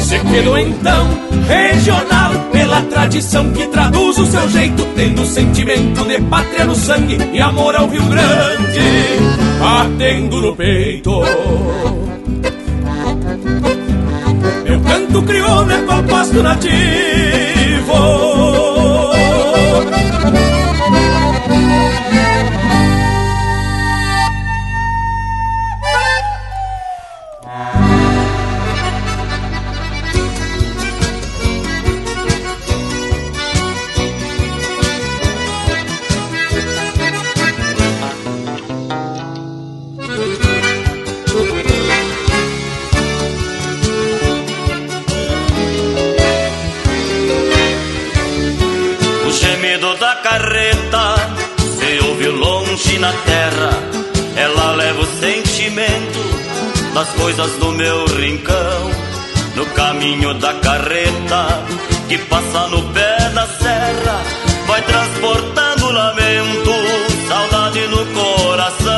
Se 0.00 0.18
quedou 0.18 0.58
então 0.58 1.06
regional 1.46 2.32
pela 2.50 2.82
tradição 2.82 3.52
que 3.52 3.64
traduz 3.68 4.18
o 4.18 4.26
seu 4.26 4.48
jeito, 4.48 4.84
tendo 4.96 5.24
sentimento 5.24 6.04
de 6.04 6.20
pátria 6.22 6.64
no 6.64 6.74
sangue 6.74 7.16
e 7.32 7.40
amor 7.40 7.76
ao 7.76 7.86
Rio 7.86 8.06
Grande 8.06 8.80
batendo 9.60 10.42
no 10.42 10.56
peito. 10.56 11.12
Meu 14.64 14.80
canto 14.80 15.22
crioulo 15.22 15.70
é 15.70 15.82
qual 15.82 16.02
pasto 16.02 16.42
nativo. 16.42 18.37
Na 52.98 53.12
terra. 53.12 53.70
Ela 54.36 54.72
leva 54.72 55.00
o 55.00 55.20
sentimento 55.20 56.18
das 56.94 57.08
coisas 57.10 57.50
do 57.52 57.72
meu 57.72 58.06
rincão. 58.06 58.90
No 59.54 59.66
caminho 59.66 60.34
da 60.34 60.54
carreta 60.54 61.64
que 62.08 62.16
passa 62.18 62.68
no 62.68 62.82
pé 62.92 63.18
da 63.34 63.46
serra, 63.46 64.22
vai 64.66 64.80
transportando 64.82 65.90
lamento, 65.90 66.72
saudade 67.28 67.80
no 67.88 68.06
coração. 68.06 68.88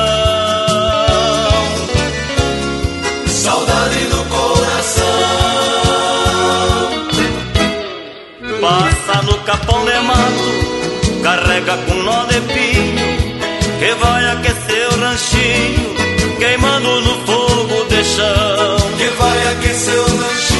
Saudade 3.27 4.01
no 4.05 4.25
coração. 4.27 5.11
Passa 8.61 9.23
no 9.23 9.39
capão 9.39 9.85
de 9.85 9.99
mato, 10.01 11.23
carrega 11.23 11.77
com 11.79 11.95
nó 11.95 12.25
de 12.27 12.41
pinho, 12.53 13.20
vai 14.11 14.27
aquecer 14.33 14.89
o 14.93 15.01
ranchinho, 15.01 15.95
queimando 16.39 17.01
no 17.03 17.15
fogo 17.27 17.85
de 17.85 18.05
chão. 18.05 18.77
Que 18.99 19.09
vai 19.21 19.53
aquecer 19.53 20.01
o 20.01 20.17
ranchinho, 20.17 20.60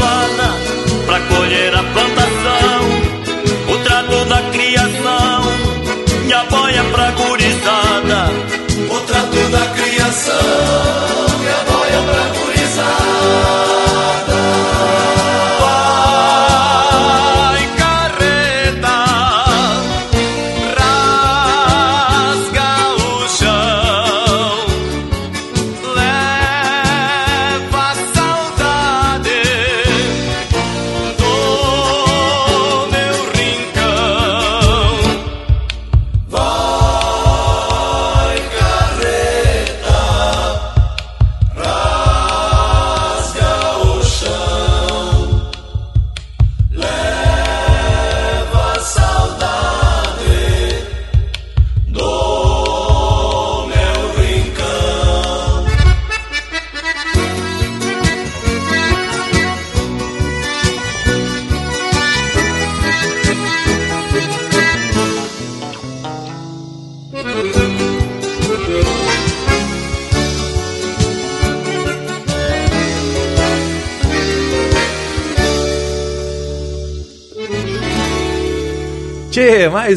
coração. 10.11 10.90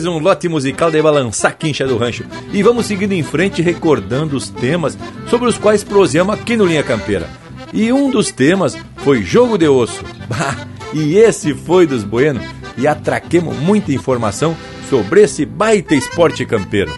Um 0.07 0.19
lote 0.19 0.49
musical 0.49 0.91
de 0.91 1.03
balançar 1.03 1.57
quincha 1.57 1.87
do 1.87 1.97
rancho. 1.97 2.25
E 2.53 2.63
vamos 2.63 2.87
seguindo 2.87 3.13
em 3.13 3.23
frente 3.23 3.61
recordando 3.61 4.37
os 4.37 4.49
temas 4.49 4.97
sobre 5.29 5.49
os 5.49 5.59
quais 5.59 5.85
prosseamos 5.85 6.35
aqui 6.35 6.57
no 6.57 6.65
Linha 6.65 6.83
Campeira. 6.83 7.29
E 7.73 7.93
um 7.93 8.11
dos 8.11 8.31
temas 8.31 8.77
foi 8.99 9.23
Jogo 9.23 9.59
de 9.59 9.69
Osso. 9.69 10.05
Bah, 10.27 10.57
e 10.93 11.17
esse 11.17 11.53
foi 11.55 11.87
dos 11.87 12.05
Bueno. 12.05 12.41
E 12.79 12.87
atraquemos 12.87 13.57
muita 13.59 13.93
informação 13.93 14.57
sobre 14.89 15.23
esse 15.23 15.45
baita 15.45 15.95
esporte 15.95 16.47
campeiro. 16.47 16.93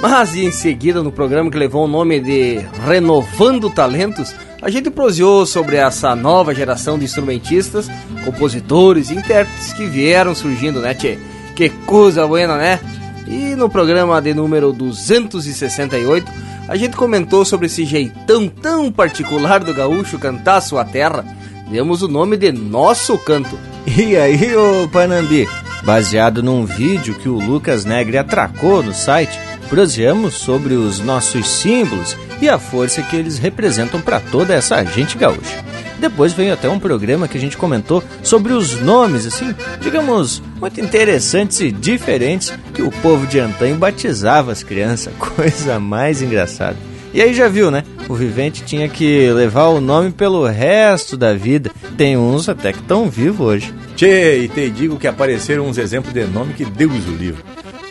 Mas 0.00 0.34
em 0.34 0.50
seguida, 0.50 1.02
no 1.02 1.12
programa 1.12 1.50
que 1.50 1.58
levou 1.58 1.84
o 1.84 1.88
nome 1.88 2.18
de 2.20 2.60
Renovando 2.86 3.70
Talentos, 3.70 4.34
a 4.60 4.70
gente 4.70 4.90
proseou 4.90 5.44
sobre 5.44 5.76
essa 5.76 6.16
nova 6.16 6.54
geração 6.54 6.98
de 6.98 7.04
instrumentistas, 7.04 7.88
compositores 8.24 9.10
e 9.10 9.14
intérpretes 9.14 9.72
que 9.72 9.86
vieram 9.86 10.34
surgindo, 10.34 10.80
né, 10.80 10.94
Tchê? 10.94 11.18
Que 11.54 11.68
coisa 11.68 12.26
buena, 12.26 12.56
né? 12.56 12.80
E 13.26 13.54
no 13.54 13.68
programa 13.68 14.20
de 14.20 14.34
número 14.34 14.72
268, 14.72 16.30
a 16.68 16.76
gente 16.76 16.96
comentou 16.96 17.44
sobre 17.44 17.66
esse 17.66 17.84
jeitão 17.84 18.48
tão 18.48 18.90
particular 18.90 19.60
do 19.60 19.74
gaúcho 19.74 20.18
cantar 20.18 20.60
sua 20.60 20.84
terra. 20.84 21.24
Demos 21.70 22.02
o 22.02 22.08
nome 22.08 22.36
de 22.36 22.52
Nosso 22.52 23.16
Canto. 23.18 23.58
E 23.86 24.16
aí, 24.16 24.54
ô 24.56 24.88
Panambi, 24.88 25.48
baseado 25.84 26.42
num 26.42 26.64
vídeo 26.64 27.14
que 27.14 27.28
o 27.28 27.38
Lucas 27.38 27.84
Negre 27.84 28.18
atracou 28.18 28.82
no 28.82 28.94
site, 28.94 29.38
proseamos 29.68 30.34
sobre 30.34 30.74
os 30.74 30.98
nossos 30.98 31.46
símbolos 31.46 32.16
e 32.40 32.48
a 32.48 32.58
força 32.58 33.02
que 33.02 33.16
eles 33.16 33.38
representam 33.38 34.00
para 34.00 34.20
toda 34.20 34.54
essa 34.54 34.82
gente 34.84 35.16
gaúcha. 35.16 35.62
Depois 36.02 36.32
veio 36.32 36.52
até 36.52 36.68
um 36.68 36.80
programa 36.80 37.28
que 37.28 37.38
a 37.38 37.40
gente 37.40 37.56
comentou 37.56 38.02
sobre 38.24 38.52
os 38.52 38.80
nomes, 38.80 39.24
assim, 39.24 39.54
digamos, 39.80 40.42
muito 40.60 40.80
interessantes 40.80 41.60
e 41.60 41.70
diferentes 41.70 42.52
que 42.74 42.82
o 42.82 42.90
povo 42.90 43.24
de 43.24 43.38
antanho 43.38 43.76
batizava 43.76 44.50
as 44.50 44.64
crianças. 44.64 45.14
Coisa 45.36 45.78
mais 45.78 46.20
engraçada. 46.20 46.76
E 47.14 47.22
aí 47.22 47.32
já 47.32 47.46
viu, 47.46 47.70
né? 47.70 47.84
O 48.08 48.14
vivente 48.14 48.64
tinha 48.64 48.88
que 48.88 49.30
levar 49.30 49.68
o 49.68 49.80
nome 49.80 50.10
pelo 50.10 50.44
resto 50.44 51.16
da 51.16 51.34
vida. 51.34 51.70
Tem 51.96 52.16
uns 52.16 52.48
até 52.48 52.72
que 52.72 52.80
estão 52.80 53.08
vivos 53.08 53.46
hoje. 53.46 53.74
Tchê, 53.96 54.38
e 54.38 54.48
te 54.48 54.70
digo 54.70 54.98
que 54.98 55.06
apareceram 55.06 55.66
uns 55.66 55.78
exemplos 55.78 56.12
de 56.12 56.24
nome 56.24 56.54
que 56.54 56.64
Deus 56.64 57.06
o 57.06 57.12
livro. 57.12 57.42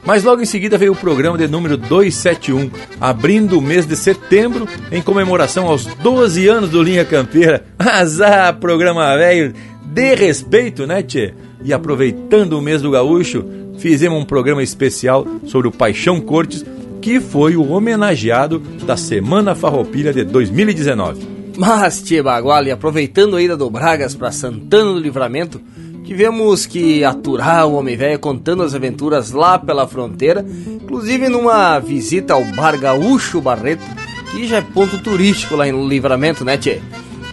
Mas 0.04 0.24
logo 0.24 0.41
em 0.41 0.45
seguida 0.45 0.78
veio 0.78 0.93
o 0.93 0.95
programa 0.95 1.38
de 1.38 1.47
número 1.47 1.78
271, 1.78 2.72
abrindo 2.99 3.60
o 3.60 3.62
mês 3.62 3.86
de 3.86 3.95
setembro 3.95 4.68
em 4.91 5.02
comemoração 5.02 5.68
aos 5.68 5.86
12 5.86 6.47
anos 6.47 6.70
do 6.70 6.82
Linha 6.82 7.06
Campeira. 7.06 7.66
Azar, 7.78 8.58
programa 8.58 9.16
velho, 9.16 9.54
de 9.86 10.16
respeito, 10.16 10.88
né, 10.88 11.04
tchê? 11.04 11.34
E 11.64 11.72
aproveitando 11.72 12.54
o 12.54 12.62
mês 12.62 12.82
do 12.82 12.89
gaúcho, 12.89 13.45
fizemos 13.78 14.20
um 14.20 14.26
programa 14.26 14.64
especial 14.64 15.28
sobre 15.45 15.68
o 15.68 15.72
Paixão 15.72 16.20
Cortes, 16.20 16.66
que 16.99 17.20
foi 17.20 17.56
o 17.56 17.70
homenageado 17.70 18.60
da 18.86 18.97
Semana 18.97 19.54
Farroupilha 19.54 20.12
de 20.12 20.24
2019. 20.24 21.28
Mas, 21.58 22.02
Tchê 22.02 22.24
Baguali, 22.24 22.72
aproveitando 22.72 23.36
a 23.36 23.41
ida 23.41 23.56
do 23.56 23.70
Bragas 23.70 24.16
para 24.16 24.32
Santana 24.32 24.93
do 24.93 24.99
Livramento, 24.99 25.62
Tivemos 26.04 26.66
que 26.66 27.04
aturar 27.04 27.68
o 27.68 27.76
homem 27.76 27.95
velho 27.95 28.20
contando 28.20 28.64
as 28.64 28.74
aventuras 28.76 29.32
lá 29.32 29.58
pela 29.58 29.88
fronteira, 29.88 30.45
inclusive 30.68 31.30
numa 31.30 31.80
visita 31.80 32.34
ao 32.34 32.43
Bar 32.43 32.78
Gaúcho 32.78 33.39
Barreto, 33.39 33.84
que 34.32 34.45
já 34.47 34.58
é 34.58 34.62
ponto 34.62 34.97
turístico 34.97 35.56
lá 35.56 35.68
em 35.68 35.88
Livramento, 35.88 36.43
né, 36.43 36.58
Tchê? 36.58 36.82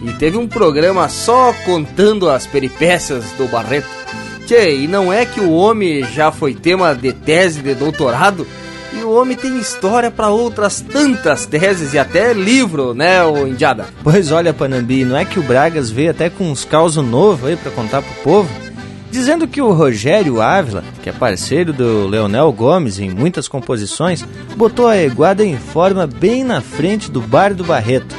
E 0.01 0.13
teve 0.13 0.37
um 0.37 0.47
programa 0.47 1.09
só 1.09 1.53
contando 1.65 2.29
as 2.29 2.47
peripécias 2.47 3.25
do 3.37 3.47
Barreto. 3.47 3.89
Tchê, 4.45 4.77
e 4.77 4.87
não 4.87 5.11
é 5.11 5.25
que 5.25 5.41
o 5.41 5.51
homem 5.51 6.03
já 6.05 6.31
foi 6.31 6.53
tema 6.53 6.95
de 6.95 7.11
tese 7.11 7.61
de 7.61 7.75
doutorado? 7.75 8.47
O 9.09 9.15
homem 9.15 9.35
tem 9.35 9.57
história 9.57 10.11
para 10.11 10.29
outras 10.29 10.81
tantas 10.81 11.47
teses 11.47 11.95
e 11.95 11.97
até 11.97 12.31
livro, 12.31 12.93
né, 12.93 13.23
o 13.23 13.47
Indiada? 13.47 13.87
Pois 14.03 14.31
olha, 14.31 14.53
Panambi, 14.53 15.03
não 15.03 15.17
é 15.17 15.25
que 15.25 15.39
o 15.39 15.41
Bragas 15.41 15.89
veio 15.89 16.11
até 16.11 16.29
com 16.29 16.51
uns 16.51 16.63
causos 16.63 17.03
novos 17.03 17.49
aí 17.49 17.55
para 17.55 17.71
contar 17.71 18.03
pro 18.03 18.13
povo? 18.21 18.49
Dizendo 19.09 19.47
que 19.47 19.63
o 19.63 19.71
Rogério 19.71 20.39
Ávila, 20.39 20.83
que 21.01 21.09
é 21.09 21.11
parceiro 21.11 21.73
do 21.73 22.05
Leonel 22.05 22.51
Gomes 22.51 22.99
em 22.99 23.09
muitas 23.09 23.47
composições, 23.47 24.23
botou 24.55 24.87
a 24.87 24.95
eguada 24.95 25.43
em 25.43 25.57
forma 25.57 26.05
bem 26.05 26.43
na 26.43 26.61
frente 26.61 27.09
do 27.09 27.19
bar 27.19 27.55
do 27.55 27.63
Barreto. 27.63 28.15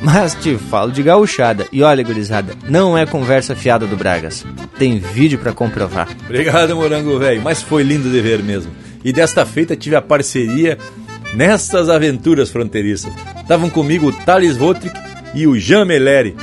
Mas 0.00 0.34
te 0.34 0.56
falo 0.56 0.90
de 0.90 1.02
gauchada. 1.02 1.66
E 1.70 1.82
olha, 1.82 2.02
gurizada, 2.02 2.54
não 2.66 2.96
é 2.96 3.04
conversa 3.04 3.54
fiada 3.54 3.86
do 3.86 3.94
Bragas. 3.94 4.42
Tem 4.78 4.98
vídeo 4.98 5.38
para 5.38 5.52
comprovar. 5.52 6.08
Obrigado, 6.24 6.74
Morango 6.74 7.18
Velho, 7.18 7.42
mas 7.42 7.60
foi 7.60 7.82
lindo 7.82 8.08
de 8.08 8.22
ver 8.22 8.42
mesmo. 8.42 8.72
E 9.04 9.12
desta 9.12 9.44
feita 9.44 9.76
tive 9.76 9.94
a 9.94 10.02
parceria 10.02 10.78
nestas 11.34 11.88
aventuras 11.88 12.50
fronteiriças. 12.50 13.12
Estavam 13.40 13.68
comigo 13.68 14.08
o 14.08 14.12
Thales 14.12 14.56
Votrick 14.56 14.98
e 15.34 15.46
o 15.46 15.58
Jean 15.58 15.84
Meleri, 15.84 16.34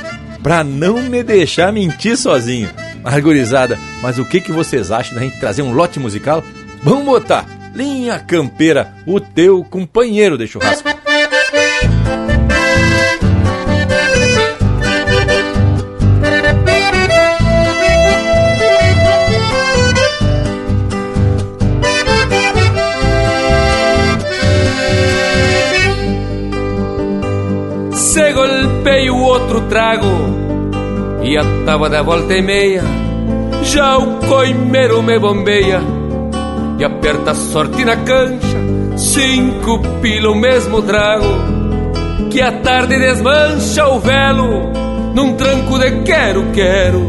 pra 0.42 0.62
não 0.62 1.02
me 1.02 1.22
deixar 1.22 1.72
mentir 1.72 2.16
sozinho. 2.16 2.70
Margurizada, 3.02 3.78
mas 4.00 4.18
o 4.18 4.24
que, 4.24 4.40
que 4.40 4.52
vocês 4.52 4.92
acham 4.92 5.16
da 5.16 5.22
gente 5.22 5.40
trazer 5.40 5.62
um 5.62 5.72
lote 5.72 5.98
musical? 5.98 6.44
Vamos 6.82 7.04
botar 7.04 7.46
Linha 7.74 8.18
Campeira, 8.20 8.94
o 9.06 9.18
teu 9.18 9.64
companheiro 9.64 10.38
de 10.38 10.46
churrasco. 10.46 11.01
Se 28.12 28.30
golpeia 28.34 29.10
o 29.10 29.22
outro 29.22 29.62
trago 29.70 30.06
e 31.22 31.34
a 31.34 31.42
tava 31.64 31.88
da 31.88 32.02
volta 32.02 32.34
e 32.34 32.42
meia. 32.42 32.82
Já 33.62 33.96
o 33.96 34.18
coimeiro 34.28 35.02
me 35.02 35.18
bombeia 35.18 35.80
e 36.78 36.84
aperta 36.84 37.30
a 37.30 37.34
sorte 37.34 37.82
na 37.86 37.96
cancha. 37.96 38.58
Cinco 38.98 39.80
pila 40.02 40.30
o 40.30 40.34
mesmo 40.34 40.82
trago 40.82 41.24
que 42.30 42.42
a 42.42 42.52
tarde 42.60 42.98
desmancha 42.98 43.88
o 43.88 43.98
velo 43.98 44.70
num 45.14 45.34
tranco 45.34 45.78
de 45.78 46.02
quero, 46.02 46.44
quero. 46.52 47.06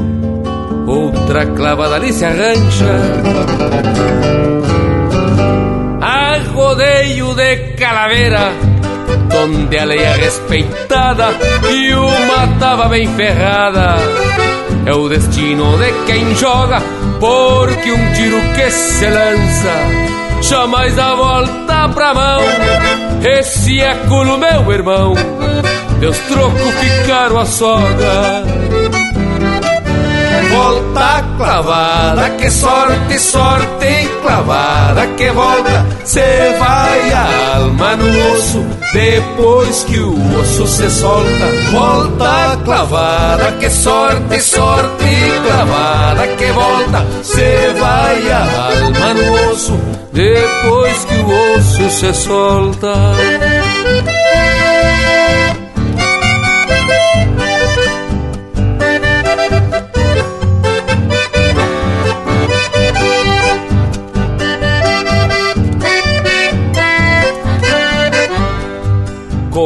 Outra 0.87 1.47
clavada 1.47 1.95
ali 1.95 2.13
se 2.13 2.23
arrancha. 2.23 2.93
A 5.99 6.37
rodeio 6.53 7.35
de 7.35 7.57
calavera 7.75 8.72
donde 9.33 9.77
a 9.77 9.83
lei 9.83 9.99
é 9.99 10.13
respeitada 10.13 11.29
e 11.69 11.93
uma 11.93 12.47
tava 12.59 12.87
bem 12.87 13.07
ferrada. 13.15 13.95
É 14.85 14.93
o 14.93 15.09
destino 15.09 15.77
de 15.77 15.91
quem 16.05 16.35
joga, 16.35 16.81
porque 17.19 17.91
um 17.91 18.13
tiro 18.13 18.39
que 18.55 18.71
se 18.71 19.09
lança 19.09 20.13
jamais 20.41 20.95
dá 20.95 21.15
volta 21.15 21.89
pra 21.89 22.13
mão. 22.13 22.41
Esse 23.23 23.81
é 23.81 23.95
culo, 24.07 24.37
meu 24.37 24.71
irmão, 24.71 25.13
Deus 25.99 26.17
troco 26.19 26.71
ficaram 26.79 27.39
a 27.39 27.45
soga 27.45 28.43
volta 30.53 31.23
clavada, 31.37 32.29
que 32.37 32.49
sorte, 32.49 33.19
sorte 33.19 34.09
clavada 34.21 35.07
que 35.17 35.31
volta, 35.31 35.85
cê 36.03 36.55
vai 36.59 37.11
a 37.11 37.57
alma 37.57 37.95
no 37.95 38.33
osso, 38.33 38.63
depois 38.93 39.83
que 39.83 39.99
o 39.99 40.39
osso 40.39 40.67
se 40.67 40.89
solta, 40.89 41.45
volta 41.71 42.57
clavada, 42.63 43.51
que 43.53 43.69
sorte, 43.69 44.39
sorte 44.41 45.15
clavada 45.45 46.27
que 46.27 46.51
volta, 46.51 47.05
cê 47.23 47.73
vai 47.79 48.31
a 48.31 48.39
alma 48.77 49.13
no 49.13 49.51
osso, 49.51 49.79
depois 50.11 51.05
que 51.05 51.15
o 51.15 51.57
osso 51.57 51.89
se 51.89 52.13
solta. 52.13 52.93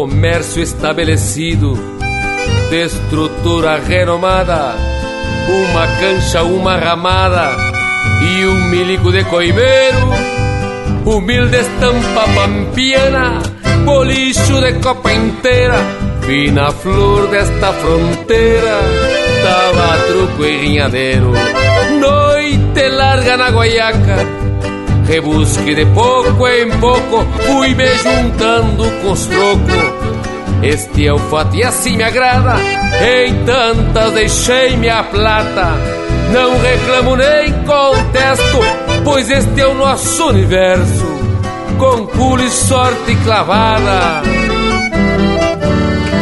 Comércio 0.07 0.63
estabelecido, 0.63 1.73
de 2.69 2.85
estrutura 2.85 3.77
renomada, 3.77 4.73
uma 5.49 5.85
cancha, 5.99 6.43
uma 6.43 6.77
ramada 6.77 7.51
e 8.21 8.45
um 8.45 8.69
milico 8.69 9.11
de 9.11 9.25
coimeiro, 9.25 10.09
humilde 11.05 11.57
estampa 11.57 12.23
pampiana, 12.33 13.41
bolicho 13.83 14.61
de 14.61 14.79
copa 14.79 15.11
inteira, 15.11 15.75
fina 16.25 16.71
flor 16.71 17.27
desta 17.27 17.73
fronteira, 17.73 18.79
tava 19.43 20.03
truco 20.07 20.45
e 20.45 20.57
rinhadeiro, 20.57 21.33
noite 21.99 22.87
larga 22.89 23.35
na 23.35 23.49
guaiaca 23.49 24.47
Rebusque 25.07 25.73
de 25.73 25.85
pouco 25.85 26.45
em 26.49 26.69
pouco, 26.79 27.25
fui 27.43 27.73
me 27.73 27.87
juntando 27.95 28.83
com 29.01 29.11
os 29.13 29.25
trocos. 29.25 29.96
Este 30.61 31.07
é 31.07 31.13
o 31.13 31.19
fato 31.19 31.55
e 31.55 31.63
assim 31.63 31.97
me 31.97 32.03
agrada, 32.03 32.55
em 33.01 33.45
tantas 33.45 34.13
deixei 34.13 34.75
minha 34.75 35.03
plata. 35.03 35.73
Não 36.31 36.59
reclamo 36.59 37.15
nem 37.15 37.53
contesto, 37.63 38.59
pois 39.03 39.29
este 39.29 39.61
é 39.61 39.67
o 39.67 39.75
nosso 39.75 40.27
universo, 40.27 41.05
com 41.77 42.05
pulo 42.07 42.43
e 42.43 42.49
sorte 42.49 43.15
clavada. 43.23 44.23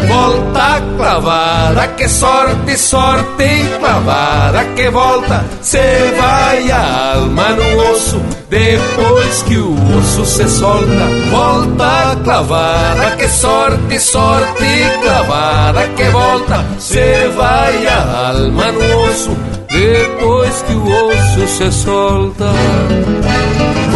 Volta 0.08 0.82
clavada, 0.98 1.88
que 1.90 2.08
sorte, 2.08 2.78
sorte 2.78 3.66
clavada 3.80 4.64
que 4.76 4.90
volta, 4.90 5.44
cê 5.62 6.14
vai 6.18 6.72
a 6.72 7.14
alma 7.16 7.50
no 7.50 7.92
osso, 7.92 8.22
depois 8.50 9.44
que 9.44 9.58
o 9.58 9.74
osso 9.98 10.26
se 10.26 10.48
solta, 10.48 11.08
volta 11.32 12.18
clavada, 12.24 13.16
que 13.18 13.28
sorte, 13.28 14.00
sorte 14.00 14.66
clavada 15.02 15.88
que 15.90 16.04
volta, 16.10 16.66
cê 16.80 17.28
vai 17.36 17.88
a 17.88 18.30
alma 18.30 18.72
no 18.72 19.02
osso, 19.10 19.36
depois 19.70 20.62
que 20.62 20.74
o 20.74 21.10
osso 21.10 21.48
se 21.48 21.72
solta 21.72 22.46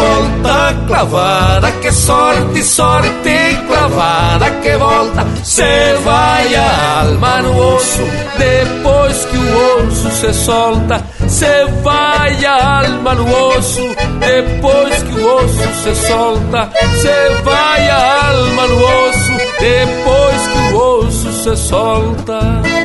volta 0.00 0.74
clavada, 0.86 1.72
que 1.72 1.92
sorte, 1.92 2.62
sorte 2.62 3.58
clavada 3.66 4.50
que 4.62 4.76
volta, 4.76 5.26
cê 5.44 5.94
vai 6.04 6.54
a 6.54 7.00
alma 7.00 7.42
no 7.42 7.74
osso, 7.74 8.02
depois 8.38 9.24
que 9.26 9.36
o 9.36 9.86
osso 9.86 10.10
se 10.10 10.32
solta, 10.32 11.04
cê 11.28 11.66
vai 11.82 12.44
a 12.44 12.80
alma 12.80 13.14
no 13.14 13.26
osso, 13.48 13.94
depois 14.18 15.02
que 15.02 15.12
o 15.20 15.36
osso 15.36 15.68
se 15.82 15.94
solta, 16.06 16.70
cê 17.02 17.42
vai 17.44 17.88
a 17.88 18.28
alma 18.28 18.66
no 18.66 18.76
osso, 19.08 19.32
depois 19.60 20.46
que 20.46 20.74
o 20.74 20.98
osso 20.98 21.32
se 21.32 21.56
solta. 21.56 22.79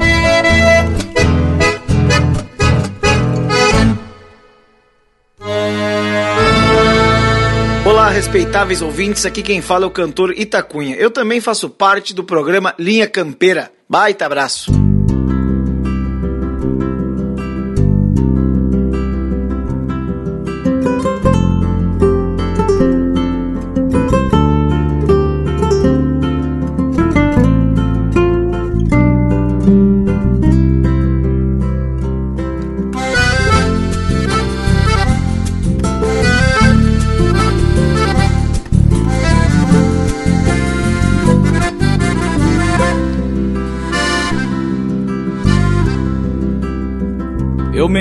Respeitáveis 8.15 8.81
ouvintes, 8.81 9.25
aqui 9.25 9.43
quem 9.43 9.61
fala 9.61 9.83
é 9.83 9.87
o 9.87 9.91
cantor 9.91 10.31
Itacunha. 10.31 10.95
Eu 10.95 11.11
também 11.11 11.41
faço 11.41 11.69
parte 11.69 12.15
do 12.15 12.23
programa 12.23 12.73
Linha 12.79 13.09
Campeira. 13.09 13.69
Baita 13.89 14.25
abraço! 14.25 14.84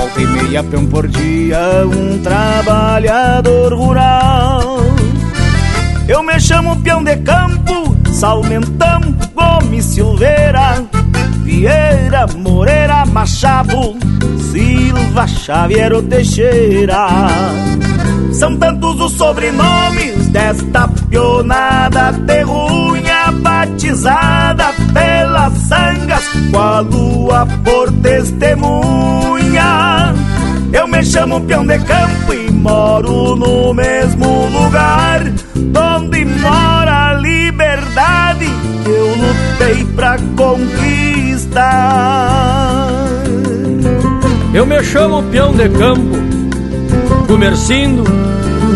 Volta 0.00 0.22
e 0.22 0.26
meia, 0.28 0.64
peão 0.64 0.86
por 0.86 1.06
dia, 1.06 1.60
um 1.84 2.22
trabalhador 2.22 3.74
rural. 3.74 4.78
Eu 6.08 6.22
me 6.22 6.40
chamo 6.40 6.74
peão 6.80 7.04
de 7.04 7.16
campo, 7.18 7.94
Salmentão, 8.10 9.02
Gomes 9.34 9.84
Silveira, 9.84 10.86
Vieira, 11.42 12.26
Moreira, 12.34 13.04
Machado, 13.04 13.94
Silva, 14.50 15.26
Xavier 15.26 15.92
Teixeira. 16.04 17.06
São 18.32 18.56
tantos 18.56 18.98
os 19.02 19.12
sobrenomes 19.12 20.28
desta 20.28 20.88
pionada 20.88 22.14
terrunha 22.26 23.09
batizada 23.90 24.72
pelas 24.92 25.52
sangas, 25.62 26.22
com 26.50 26.58
a 26.58 26.80
lua 26.80 27.46
por 27.64 27.90
testemunha. 28.00 29.64
Eu 30.72 30.86
me 30.86 31.04
chamo 31.04 31.40
peão 31.40 31.66
de 31.66 31.76
campo 31.80 32.32
e 32.32 32.48
moro 32.52 33.34
no 33.34 33.74
mesmo 33.74 34.46
lugar 34.46 35.22
onde 35.96 36.24
mora 36.24 37.10
a 37.10 37.14
liberdade 37.14 38.46
que 38.84 38.90
eu 38.90 39.08
lutei 39.16 39.84
pra 39.96 40.16
conquistar. 40.36 41.66
Eu 44.54 44.66
me 44.66 44.82
chamo 44.84 45.22
peão 45.24 45.52
de 45.52 45.68
campo, 45.68 46.16
Gumercindo, 47.26 48.04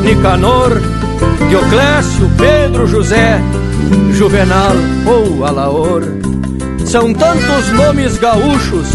Nicanor, 0.04 0.80
Dioclésio, 1.48 2.30
Pedro, 2.36 2.86
José, 2.86 3.40
Juvenal 4.12 4.72
ou 5.06 5.44
Alaor. 5.44 6.02
São 6.84 7.12
tantos 7.12 7.72
nomes 7.72 8.18
gaúchos, 8.18 8.88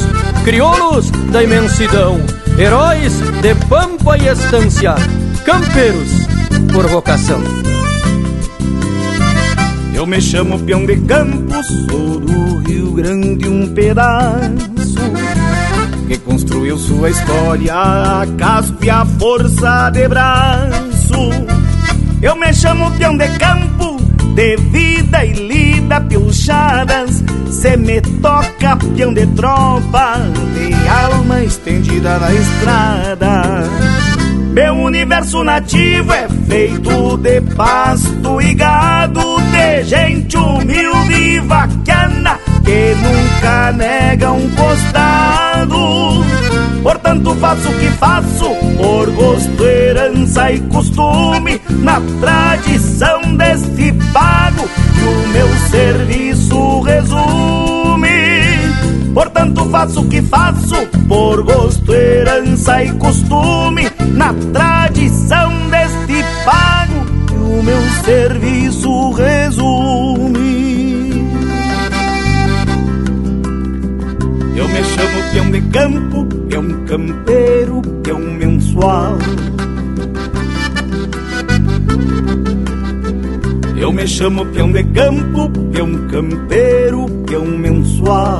crioulos 0.44 1.10
da 1.32 1.44
imensidão, 1.44 2.20
heróis 2.58 3.14
de 3.42 3.56
pampa 3.68 4.18
e 4.18 4.28
estância, 4.28 4.96
campeiros 5.46 6.12
por 6.72 6.88
vocação. 6.88 7.42
Eu 9.94 10.06
me 10.06 10.22
chamo 10.22 10.58
peão 10.60 10.86
de 10.86 10.96
campo, 10.98 11.64
sou 11.64 12.20
do 12.20 12.58
Rio 12.60 12.94
Grande 12.94 13.50
um 13.50 13.74
pedaço 13.74 15.00
que 16.10 16.18
construiu 16.18 16.76
sua 16.76 17.12
história 17.12 17.72
a 17.72 18.26
casco 18.36 18.84
e 18.84 18.90
a 18.90 19.06
força 19.06 19.92
de 19.92 20.08
braço. 20.08 21.30
Eu 22.20 22.36
me 22.36 22.52
chamo 22.52 22.90
peão 22.98 23.16
de 23.16 23.28
campo, 23.38 23.99
de 24.36 24.56
vida 24.58 25.26
e 25.26 25.34
lida 25.34 26.02
piochadas. 26.02 27.24
Se 27.52 27.76
me 27.78 28.02
toca 28.22 28.78
peão 28.96 29.14
de 29.14 29.26
tropa, 29.28 30.18
de 30.54 30.74
alma 30.88 31.44
estendida 31.44 32.20
na 32.20 32.34
estrada. 32.34 34.09
Meu 34.60 34.76
universo 34.76 35.42
nativo 35.42 36.12
é 36.12 36.28
feito 36.28 37.16
de 37.16 37.40
pasto 37.56 38.42
e 38.42 38.54
gado, 38.54 39.22
de 39.54 39.84
gente 39.86 40.36
humilde 40.36 41.14
e 41.14 41.40
vaquiana 41.40 42.38
que 42.66 42.94
nunca 42.96 43.72
nega 43.72 44.34
um 44.34 44.50
costado. 44.50 46.26
Portanto, 46.84 47.34
faço 47.36 47.70
o 47.70 47.80
que 47.80 47.88
faço 47.92 48.50
por 48.76 49.10
gosto, 49.12 49.64
herança 49.64 50.52
e 50.52 50.60
costume, 50.60 51.62
na 51.80 52.02
tradição 52.20 53.38
deste 53.38 53.94
pago 54.12 54.68
que 54.68 55.06
o 55.06 55.28
meu 55.30 55.48
serviço 55.70 56.82
resume. 56.82 57.79
Portanto, 59.20 59.66
faço 59.66 60.00
o 60.00 60.08
que 60.08 60.22
faço 60.22 60.88
por 61.10 61.44
gosto, 61.44 61.94
herança 61.94 62.82
e 62.86 62.94
costume, 62.94 63.92
na 64.14 64.34
tradição 64.34 65.52
deste 65.70 66.24
pago 66.46 67.06
que 67.28 67.34
o 67.36 67.62
meu 67.62 67.82
serviço 68.06 69.12
resume. 69.12 70.40
Eu 74.56 74.70
me 74.70 74.84
chamo 74.86 75.32
peão 75.34 75.52
de 75.52 75.62
campo, 75.64 76.26
peão 76.48 76.86
campeiro, 76.86 77.82
peão 78.02 78.20
mensual. 78.20 79.18
Eu 83.76 83.92
me 83.92 84.08
chamo 84.08 84.46
peão 84.46 84.72
de 84.72 84.84
campo, 84.86 85.50
peão 85.74 86.08
campeiro, 86.08 87.06
peão 87.28 87.46
mensual. 87.46 88.40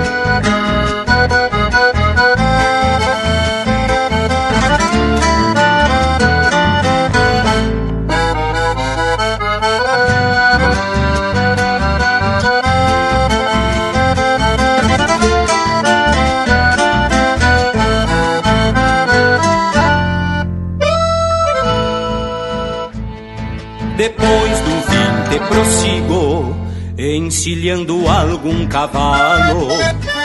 Encilhando 27.21 28.07
algum 28.09 28.65
cavalo, 28.67 29.67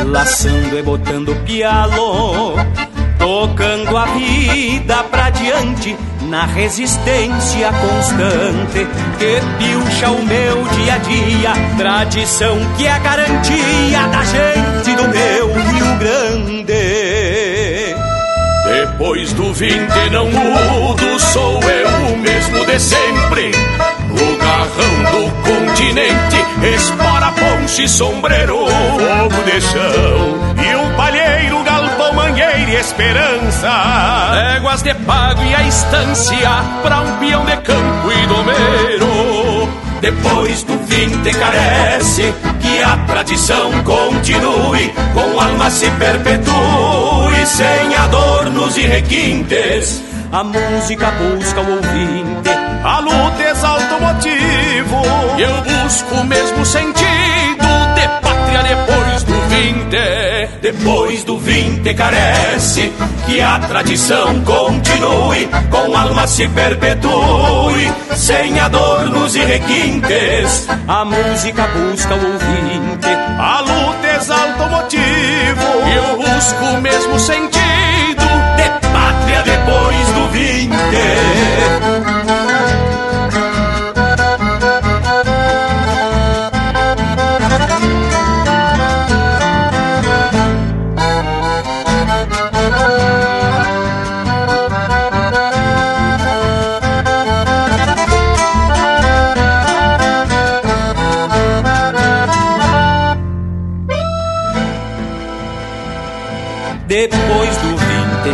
laçando 0.06 0.78
e 0.78 0.82
botando 0.82 1.36
pialo, 1.44 2.54
tocando 3.18 3.96
a 3.96 4.06
vida 4.06 5.04
pra 5.04 5.30
diante 5.30 5.96
na 6.22 6.46
resistência 6.46 7.70
constante 7.72 8.86
que 9.18 9.40
pilcha 9.58 10.10
o 10.10 10.24
meu 10.24 10.64
dia 10.68 10.94
a 10.94 10.98
dia, 10.98 11.52
tradição 11.76 12.58
que 12.76 12.86
é 12.86 12.98
garantia 12.98 14.08
da 14.08 14.24
gente 14.24 14.96
do 14.96 15.08
meu 15.08 15.52
Rio 15.52 15.98
Grande. 15.98 16.66
Depois 18.64 19.32
do 19.34 19.52
vinte 19.52 20.10
não 20.10 20.26
mudo, 20.26 21.20
sou 21.20 21.62
eu 21.62 22.14
o 22.14 22.18
mesmo 22.18 22.64
de 22.64 22.80
sempre. 22.80 23.52
O 24.16 24.36
garrão 24.38 24.96
do 25.12 25.30
continente, 25.42 26.44
espora, 26.74 27.32
ponche, 27.32 27.88
sombreiro, 27.88 28.66
fogo 28.66 29.42
de 29.44 29.60
chão. 29.60 30.36
E 30.62 30.74
o 30.74 30.96
palheiro, 30.96 31.62
galpão, 31.62 32.12
mangueira 32.14 32.70
e 32.70 32.76
esperança. 32.76 33.70
Éguas 34.56 34.82
de 34.82 34.94
pago 34.94 35.42
e 35.42 35.54
a 35.54 35.62
estância 35.62 36.50
pra 36.82 37.00
um 37.00 37.16
peão 37.18 37.44
de 37.44 37.56
campo 37.58 38.12
e 38.12 38.26
domeiro. 38.26 39.68
Depois 40.00 40.62
do 40.62 40.78
vinte 40.86 41.30
carece 41.32 42.34
que 42.60 42.82
a 42.82 42.96
tradição 43.06 43.70
continue, 43.82 44.94
com 45.14 45.40
alma 45.40 45.70
se 45.70 45.90
perpetue, 45.92 47.46
sem 47.46 47.94
adornos 47.96 48.76
e 48.76 48.82
requintes. 48.82 50.02
A 50.30 50.44
música 50.44 51.10
busca 51.12 51.60
o 51.60 51.76
ouvinte, 51.76 52.50
a 52.86 53.00
luta 53.00 53.42
exalta 53.42 53.96
o 53.96 54.00
motivo, 54.00 55.02
eu 55.38 55.82
busco 55.82 56.14
o 56.14 56.24
mesmo 56.24 56.64
sentido 56.64 57.66
de 57.96 58.08
pátria 58.22 58.62
depois 58.62 59.22
do 59.24 59.34
vinte. 59.48 59.96
Depois 60.62 61.24
do 61.24 61.38
vinte 61.38 61.94
carece 61.94 62.92
que 63.26 63.40
a 63.40 63.58
tradição 63.58 64.40
continue, 64.42 65.48
com 65.70 65.96
alma 65.96 66.26
se 66.28 66.48
perpetue, 66.48 67.92
sem 68.14 68.58
adornos 68.60 69.34
e 69.34 69.40
requintes. 69.40 70.68
A 70.86 71.04
música 71.04 71.68
busca 71.68 72.14
o 72.14 72.32
ouvinte, 72.32 73.08
a 73.38 73.60
luta 73.62 74.16
exalta 74.16 74.62
o 74.62 74.70
motivo, 74.70 75.62
eu 75.92 76.16
busco 76.16 76.64
o 76.64 76.80
mesmo 76.80 77.18
sentido 77.18 78.26
de 78.56 78.88
pátria 78.88 79.42
Depois 79.42 80.06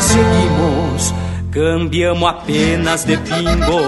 seguimos, 0.03 1.14
cambiamos 1.50 2.28
apenas 2.28 3.05
de 3.05 3.16
pingo. 3.18 3.82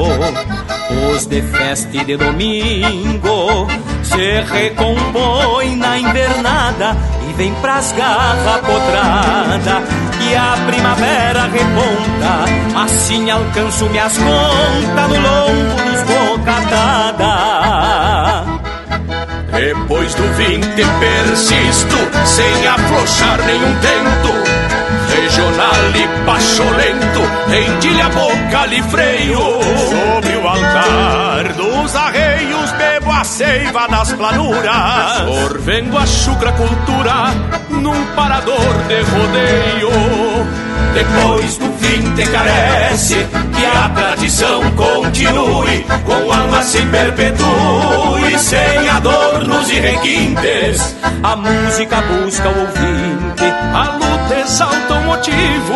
Os 1.10 1.26
de 1.26 1.42
festa 1.42 1.96
e 1.96 2.04
de 2.04 2.16
domingo 2.16 3.66
se 4.02 4.40
recompõe 4.42 5.76
na 5.76 5.98
invernada 5.98 6.96
e 7.28 7.32
vem 7.32 7.52
pras 7.54 7.92
garra 7.92 8.58
potrada. 8.58 9.82
E 10.20 10.34
a 10.36 10.56
primavera 10.66 11.42
reponta, 11.44 12.44
assim 12.84 13.30
alcanço 13.30 13.86
minhas 13.86 14.16
contas 14.16 15.08
no 15.08 15.16
lombo 15.16 15.74
dos 15.82 16.02
bocatada. 16.38 17.34
Depois 19.52 20.14
do 20.14 20.22
vinte 20.34 20.84
persisto, 21.00 21.96
sem 22.26 22.66
afrouxar 22.66 23.38
nenhum 23.46 23.74
tento. 23.76 24.53
Regional 25.24 25.90
e 25.96 26.26
pacholento, 26.26 27.22
rendilha 27.48 28.10
boca 28.10 28.66
e 28.66 28.82
freio. 28.82 29.38
Sobre 29.38 30.36
o 30.36 30.46
altar 30.46 31.52
dos 31.54 31.96
arreios, 31.96 32.70
bebo 32.72 33.10
a 33.10 33.24
seiva 33.24 33.86
das 33.88 34.12
planuras. 34.12 35.24
Sorvendo 35.26 35.96
a 35.96 36.06
chucra 36.06 36.52
cultura, 36.52 37.32
num 37.70 38.04
parador 38.14 38.74
de 38.86 39.00
rodeio. 39.00 40.63
Depois 40.94 41.58
do 41.58 41.66
fim 41.78 42.14
te 42.14 42.24
carece 42.30 43.16
que 43.16 43.66
a 43.66 43.88
tradição 43.88 44.62
continue, 44.76 45.84
com 46.04 46.32
alma 46.32 46.62
se 46.62 46.80
perpetue, 46.86 48.38
sem 48.38 48.88
adornos 48.88 49.70
e 49.70 49.80
requintes. 49.80 50.94
A 51.22 51.34
música 51.34 52.00
busca 52.00 52.48
o 52.48 52.60
ouvinte, 52.60 53.44
a 53.74 53.96
luta 53.96 54.40
exalta 54.40 54.94
o 54.94 55.02
motivo, 55.02 55.74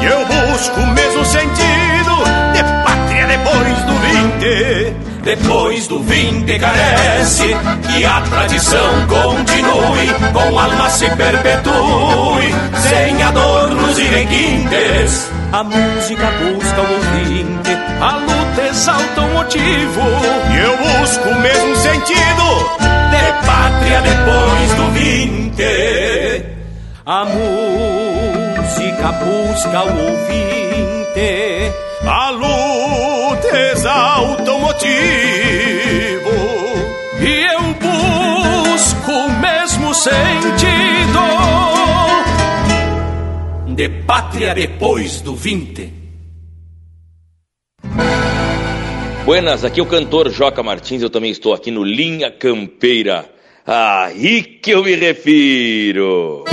e 0.00 0.06
eu 0.06 0.24
busco 0.24 0.80
o 0.80 0.86
mesmo 0.86 1.24
sentido 1.26 2.24
de 2.54 2.62
pátria 2.84 3.26
depois 3.26 3.82
do 3.82 3.92
vinte. 4.00 5.13
Depois 5.24 5.88
do 5.88 6.00
vinte 6.00 6.58
carece 6.58 7.56
que 7.88 8.04
a 8.04 8.20
tradição 8.20 9.06
continue, 9.08 10.12
com 10.34 10.58
alma 10.58 10.90
se 10.90 11.08
perpetue, 11.16 12.54
sem 12.76 13.22
adornos 13.22 13.98
e 13.98 14.02
requintes. 14.02 15.30
A 15.50 15.64
música 15.64 16.26
busca 16.26 16.80
o 16.82 16.92
ouvinte, 16.92 17.70
a 18.00 18.16
luta 18.18 18.62
exalta 18.68 19.20
o 19.22 19.28
motivo, 19.30 20.02
e 20.52 20.58
eu 20.58 20.76
busco 20.76 21.28
o 21.28 21.40
mesmo 21.40 21.76
sentido 21.76 22.70
de 23.10 23.32
pátria 23.46 24.02
depois 24.02 24.74
do 24.74 24.90
vinte. 24.92 26.44
A 27.06 27.24
música 27.24 29.12
busca 29.12 29.84
o 29.84 29.98
ouvinte, 30.10 31.72
a 32.06 32.30
luta 32.30 33.56
exalta 33.72 34.52
o 34.52 34.60
motivo, 34.60 34.90
e 37.20 37.44
eu 37.52 37.60
busco 37.74 39.10
o 39.10 39.30
mesmo 39.40 39.94
sentido 39.94 40.84
de 43.74 43.88
pátria 43.88 44.54
depois 44.54 45.20
do 45.20 45.34
vinte. 45.34 45.92
Buenas, 49.24 49.64
aqui 49.64 49.80
é 49.80 49.82
o 49.82 49.86
cantor 49.86 50.30
Joca 50.30 50.62
Martins, 50.62 51.02
eu 51.02 51.10
também 51.10 51.30
estou 51.30 51.54
aqui 51.54 51.70
no 51.70 51.82
Linha 51.82 52.30
Campeira. 52.30 53.30
Aí 53.66 54.42
que 54.42 54.72
eu 54.72 54.84
me 54.84 54.94
refiro. 54.94 56.44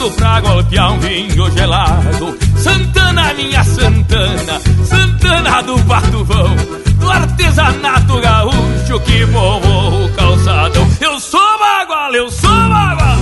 Barreto 0.00 0.10
pra 0.12 0.40
golpear 0.40 0.92
um 0.92 0.98
vinho 0.98 1.50
gelado. 1.50 2.38
Santana, 2.56 3.34
minha 3.34 3.62
Santana, 3.62 4.60
Santana 4.84 5.62
do 5.62 5.76
Batuvão, 5.78 6.56
do 6.98 7.10
artesanato 7.10 8.20
gaúcho 8.20 9.00
que 9.04 9.26
povoa 9.26 10.04
o 10.04 10.08
calçadão. 10.10 10.88
Eu 11.00 11.20
sou 11.20 11.58
bagual, 11.58 12.14
eu 12.14 12.30
sou 12.30 12.50
bagual, 12.50 13.18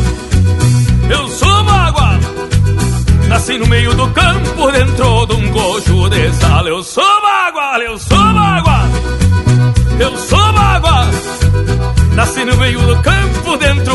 eu 1.10 1.28
sou 1.28 1.64
bagual. 1.64 2.18
Nasci 3.28 3.58
no 3.58 3.66
meio 3.66 3.92
do 3.94 4.08
campo, 4.08 4.72
dentro 4.72 5.26
de 5.26 5.34
um 5.34 5.50
gojo 5.50 6.08
de 6.08 6.32
sal. 6.34 6.66
Eu 6.66 6.82
sou 6.82 7.22
bagual, 7.22 7.82
eu 7.82 7.98
sou 7.98 8.16
bagual. 8.16 8.88
Eu 9.98 10.16
sou 10.16 10.52
bagual, 10.52 11.06
nasci 12.14 12.44
no 12.44 12.56
meio 12.56 12.80
do 12.80 13.02
campo 13.02 13.56
dentro 13.56 13.87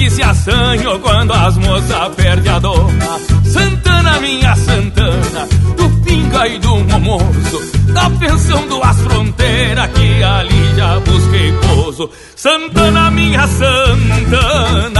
que 0.00 0.08
se 0.08 0.22
assanham 0.22 0.98
quando 1.00 1.30
as 1.30 1.58
moças 1.58 2.14
perdem 2.16 2.50
a 2.50 2.58
doma. 2.58 3.20
Santana, 3.44 4.18
minha 4.18 4.56
Santana, 4.56 5.46
do 5.76 5.90
pinga 6.02 6.48
e 6.48 6.58
do 6.58 6.76
momoso, 6.76 7.60
da 7.92 8.08
pensão 8.08 8.66
do 8.66 8.82
as 8.82 8.98
fronteiras 9.02 9.90
que 9.90 10.22
ali 10.22 10.74
já 10.74 10.98
busquei 11.00 11.52
pouso. 11.52 12.10
Santana, 12.34 13.10
minha 13.10 13.46
Santana, 13.46 14.94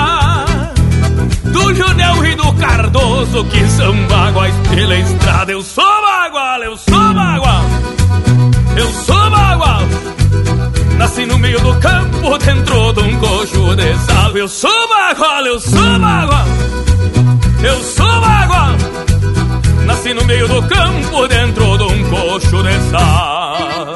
do 1.43 1.75
Junel 1.75 2.25
e 2.25 2.33
do 2.33 2.51
Cardoso 2.53 3.45
que 3.45 3.63
são 3.67 3.93
baguais 4.07 4.55
pela 4.71 4.95
estrada. 4.95 5.51
Eu 5.51 5.61
sou 5.61 5.83
bagual, 5.83 6.63
eu 6.63 6.75
sou 6.77 7.13
bagual, 7.13 7.63
eu 8.75 8.91
sou 8.91 9.29
bagual. 9.29 9.84
Nasci 10.97 11.25
no 11.25 11.37
meio 11.37 11.59
do 11.59 11.75
campo, 11.79 12.37
dentro 12.37 12.93
de 12.93 13.01
um 13.01 13.19
coxo 13.19 13.75
de 13.75 13.95
sal. 14.05 14.37
Eu 14.37 14.47
sou 14.47 14.89
bagual, 14.89 15.45
eu 15.45 15.59
sou 15.59 15.99
bagual, 15.99 16.45
eu 17.63 17.83
sou 17.83 18.21
bagual. 18.21 18.75
Nasci 19.85 20.13
no 20.13 20.23
meio 20.25 20.47
do 20.47 20.61
campo, 20.63 21.27
dentro 21.27 21.77
de 21.77 21.83
um 21.83 22.09
coxo 22.09 22.63
de 22.63 22.89
sal. 22.89 23.95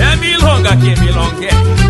É 0.00 0.16
milonga 0.16 0.76
que 0.76 1.46
é 1.46 1.89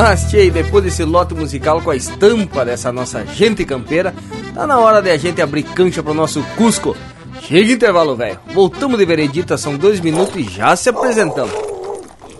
Mas, 0.00 0.30
tchê, 0.30 0.48
depois 0.48 0.84
desse 0.84 1.02
lote 1.02 1.34
musical 1.34 1.82
com 1.82 1.90
a 1.90 1.96
estampa 1.96 2.64
dessa 2.64 2.92
nossa 2.92 3.26
gente 3.26 3.64
campeira, 3.64 4.14
tá 4.54 4.64
na 4.64 4.78
hora 4.78 5.02
de 5.02 5.10
a 5.10 5.16
gente 5.16 5.42
abrir 5.42 5.64
cancha 5.64 6.04
pro 6.04 6.14
nosso 6.14 6.40
Cusco. 6.56 6.96
Chega 7.42 7.72
intervalo, 7.72 8.14
velho. 8.14 8.38
Voltamos 8.54 8.96
de 8.96 9.04
veredita, 9.04 9.58
são 9.58 9.76
dois 9.76 9.98
minutos 9.98 10.36
e 10.36 10.44
já 10.44 10.76
se 10.76 10.88
apresentamos. 10.88 11.52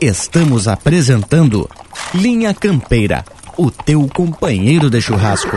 Estamos 0.01 0.69
apresentando 0.69 1.69
Linha 2.15 2.55
Campeira, 2.55 3.25
o 3.57 3.73
teu 3.73 4.09
companheiro 4.15 4.89
de 4.89 5.01
churrasco. 5.01 5.57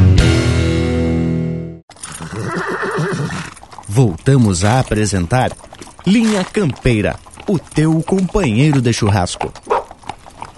Voltamos 3.93 4.63
a 4.63 4.79
apresentar 4.79 5.51
Linha 6.07 6.45
Campeira, 6.45 7.19
o 7.45 7.59
teu 7.59 8.01
companheiro 8.01 8.81
de 8.81 8.93
churrasco. 8.93 9.51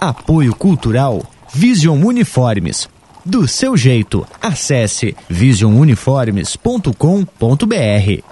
Apoio 0.00 0.54
Cultural 0.54 1.20
Vision 1.52 2.00
Uniformes. 2.00 2.88
Do 3.24 3.48
seu 3.48 3.76
jeito, 3.76 4.24
acesse 4.40 5.16
visionuniformes.com.br. 5.28 8.22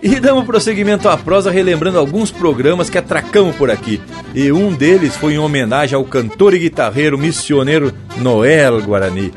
E 0.00 0.20
damos 0.20 0.44
prosseguimento 0.44 1.08
à 1.08 1.16
prosa 1.16 1.50
relembrando 1.50 1.98
alguns 1.98 2.30
programas 2.30 2.88
que 2.88 2.96
atracamos 2.96 3.56
por 3.56 3.72
aqui. 3.72 4.00
E 4.32 4.52
um 4.52 4.72
deles 4.72 5.16
foi 5.16 5.34
em 5.34 5.40
homenagem 5.40 5.96
ao 5.96 6.04
cantor 6.04 6.54
e 6.54 6.60
guitarreiro 6.60 7.18
missioneiro 7.18 7.92
Noel 8.18 8.80
Guarani. 8.82 9.32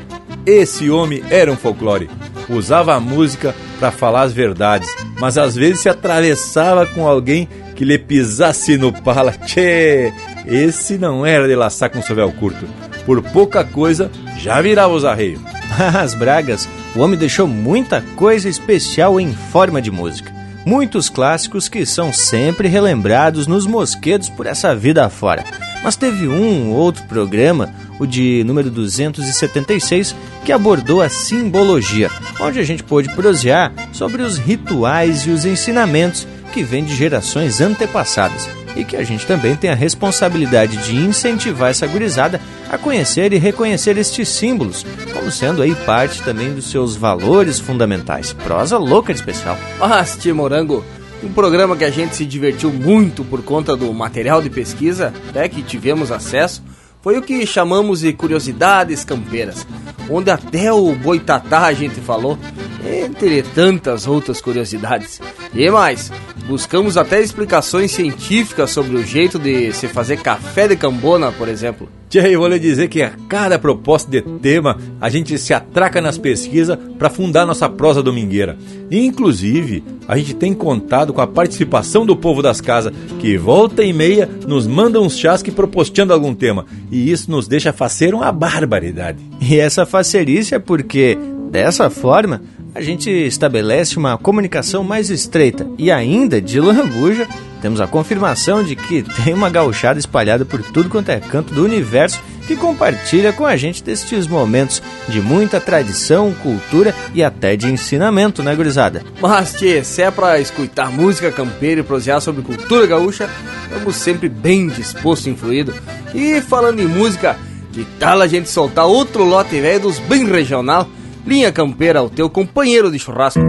Esse 0.46 0.90
homem 0.90 1.24
era 1.28 1.50
um 1.50 1.56
folclore. 1.56 2.08
Usava 2.48 2.94
a 2.94 3.00
música 3.00 3.52
para 3.78 3.90
falar 3.90 4.22
as 4.22 4.32
verdades, 4.32 4.88
mas 5.18 5.36
às 5.36 5.54
vezes 5.54 5.80
se 5.80 5.88
atravessava 5.88 6.86
com 6.86 7.06
alguém 7.06 7.48
que 7.74 7.84
lhe 7.84 7.98
pisasse 7.98 8.76
no 8.76 8.92
pala. 8.92 9.32
Tchê, 9.44 10.12
esse 10.46 10.96
não 10.96 11.24
era 11.24 11.46
de 11.46 11.54
laçar 11.54 11.90
com 11.90 12.02
sovel 12.02 12.32
curto. 12.32 12.66
Por 13.04 13.22
pouca 13.22 13.64
coisa, 13.64 14.10
já 14.38 14.60
virava 14.60 14.94
os 14.94 15.04
arreios. 15.04 15.40
As 15.94 16.14
bragas, 16.14 16.68
o 16.94 17.00
homem 17.00 17.18
deixou 17.18 17.46
muita 17.46 18.02
coisa 18.16 18.48
especial 18.48 19.20
em 19.20 19.32
forma 19.32 19.82
de 19.82 19.90
música. 19.90 20.32
Muitos 20.64 21.10
clássicos 21.10 21.68
que 21.68 21.84
são 21.84 22.10
sempre 22.10 22.68
relembrados 22.68 23.46
nos 23.46 23.66
mosquedos 23.66 24.30
por 24.30 24.46
essa 24.46 24.74
vida 24.74 25.04
afora. 25.04 25.44
Mas 25.82 25.96
teve 25.96 26.26
um 26.26 26.70
outro 26.70 27.04
programa, 27.04 27.74
o 27.98 28.06
de 28.06 28.42
número 28.44 28.70
276, 28.70 30.14
que 30.44 30.52
abordou 30.52 31.00
a 31.00 31.08
simbologia, 31.08 32.10
onde 32.40 32.58
a 32.58 32.64
gente 32.64 32.82
pôde 32.82 33.08
prosear 33.14 33.72
sobre 33.92 34.22
os 34.22 34.38
rituais 34.38 35.26
e 35.26 35.30
os 35.30 35.44
ensinamentos 35.44 36.26
que 36.52 36.62
vêm 36.62 36.84
de 36.84 36.94
gerações 36.94 37.60
antepassadas 37.60 38.48
e 38.76 38.84
que 38.84 38.96
a 38.96 39.04
gente 39.04 39.26
também 39.26 39.56
tem 39.56 39.70
a 39.70 39.74
responsabilidade 39.74 40.76
de 40.78 40.96
incentivar 40.96 41.70
essa 41.70 41.86
gurizada 41.86 42.40
a 42.70 42.76
conhecer 42.76 43.32
e 43.32 43.38
reconhecer 43.38 43.96
estes 43.96 44.28
símbolos, 44.28 44.84
como 45.12 45.30
sendo 45.30 45.62
aí 45.62 45.74
parte 45.74 46.22
também 46.22 46.52
dos 46.52 46.70
seus 46.70 46.96
valores 46.96 47.58
fundamentais. 47.60 48.32
Prosa 48.32 48.78
louca 48.78 49.12
de 49.12 49.20
especial. 49.20 49.56
Mas, 49.78 50.16
tio 50.16 50.34
Morango, 50.34 50.84
um 51.22 51.32
programa 51.32 51.76
que 51.76 51.84
a 51.84 51.90
gente 51.90 52.16
se 52.16 52.26
divertiu 52.26 52.72
muito 52.72 53.24
por 53.24 53.42
conta 53.42 53.76
do 53.76 53.92
material 53.92 54.42
de 54.42 54.50
pesquisa, 54.50 55.12
até 55.28 55.48
que 55.48 55.62
tivemos 55.62 56.10
acesso, 56.10 56.62
foi 57.04 57.18
o 57.18 57.22
que 57.22 57.44
chamamos 57.44 58.00
de 58.00 58.14
curiosidades 58.14 59.04
campeiras, 59.04 59.66
onde 60.08 60.30
até 60.30 60.72
o 60.72 60.94
boitatá 60.94 61.66
a 61.66 61.72
gente 61.74 62.00
falou, 62.00 62.38
entre 62.86 63.42
tantas 63.42 64.06
outras 64.06 64.40
curiosidades. 64.40 65.20
E 65.54 65.70
mais, 65.70 66.10
buscamos 66.46 66.96
até 66.96 67.20
explicações 67.20 67.90
científicas 67.90 68.70
sobre 68.70 68.96
o 68.96 69.04
jeito 69.04 69.38
de 69.38 69.72
se 69.72 69.88
fazer 69.88 70.18
café 70.18 70.68
de 70.68 70.76
cambona, 70.76 71.32
por 71.32 71.48
exemplo. 71.48 71.88
Tchê, 72.08 72.28
eu 72.28 72.38
vou 72.38 72.48
lhe 72.48 72.58
dizer 72.60 72.88
que 72.88 73.02
a 73.02 73.10
cada 73.28 73.58
proposta 73.58 74.08
de 74.10 74.22
tema 74.22 74.78
a 75.00 75.08
gente 75.08 75.36
se 75.36 75.52
atraca 75.52 76.00
nas 76.00 76.16
pesquisas 76.16 76.78
para 76.98 77.10
fundar 77.10 77.44
nossa 77.44 77.68
prosa 77.68 78.02
domingueira. 78.02 78.56
Inclusive, 78.90 79.82
a 80.06 80.16
gente 80.16 80.34
tem 80.34 80.54
contado 80.54 81.12
com 81.12 81.20
a 81.20 81.26
participação 81.26 82.06
do 82.06 82.14
povo 82.14 82.40
das 82.40 82.60
casas, 82.60 82.92
que 83.18 83.36
volta 83.36 83.82
e 83.82 83.92
meia 83.92 84.30
nos 84.46 84.66
manda 84.66 85.00
uns 85.00 85.18
chasque 85.18 85.50
proposteando 85.50 86.12
algum 86.12 86.34
tema. 86.34 86.66
E 86.90 87.10
isso 87.10 87.30
nos 87.30 87.48
deixa 87.48 87.72
fazer 87.72 88.14
uma 88.14 88.30
barbaridade. 88.30 89.18
E 89.40 89.58
essa 89.58 89.84
facerice 89.84 90.54
é 90.54 90.58
porque, 90.58 91.18
dessa 91.50 91.90
forma, 91.90 92.42
a 92.74 92.80
gente 92.80 93.08
estabelece 93.08 93.96
uma 93.96 94.18
comunicação 94.18 94.82
mais 94.82 95.08
estreita 95.08 95.66
e 95.78 95.92
ainda 95.92 96.40
de 96.40 96.58
lambuja 96.58 97.28
temos 97.62 97.80
a 97.80 97.86
confirmação 97.86 98.64
de 98.64 98.74
que 98.74 99.02
tem 99.24 99.32
uma 99.32 99.48
gauchada 99.48 99.98
espalhada 99.98 100.44
por 100.44 100.60
tudo 100.60 100.90
quanto 100.90 101.08
é 101.10 101.20
canto 101.20 101.54
do 101.54 101.64
universo 101.64 102.20
que 102.46 102.56
compartilha 102.56 103.32
com 103.32 103.46
a 103.46 103.56
gente 103.56 103.82
destes 103.82 104.26
momentos 104.26 104.82
de 105.08 105.20
muita 105.20 105.60
tradição, 105.60 106.34
cultura 106.42 106.94
e 107.14 107.22
até 107.22 107.56
de 107.56 107.70
ensinamento, 107.70 108.42
né, 108.42 108.54
gurizada? 108.54 109.02
Mas, 109.18 109.54
tchê, 109.54 109.82
se 109.82 110.02
é 110.02 110.10
pra 110.10 110.38
escutar 110.38 110.90
música 110.90 111.32
campeira 111.32 111.80
e 111.80 111.84
prosear 111.84 112.20
sobre 112.20 112.42
cultura 112.42 112.86
gaúcha, 112.86 113.30
estamos 113.62 113.96
sempre 113.96 114.28
bem 114.28 114.68
disposto 114.68 115.26
e 115.26 115.30
influído. 115.30 115.72
E 116.14 116.42
falando 116.42 116.80
em 116.80 116.86
música, 116.86 117.38
que 117.72 117.86
tal 117.98 118.20
a 118.20 118.26
gente 118.26 118.50
soltar 118.50 118.84
outro 118.84 119.24
lote 119.24 119.58
velho 119.58 119.80
dos 119.80 119.98
bem 120.00 120.26
regional? 120.26 120.86
Linha 121.26 121.50
Campeira, 121.50 122.02
o 122.02 122.10
teu 122.10 122.28
companheiro 122.28 122.92
de 122.92 122.98
churrasco. 122.98 123.40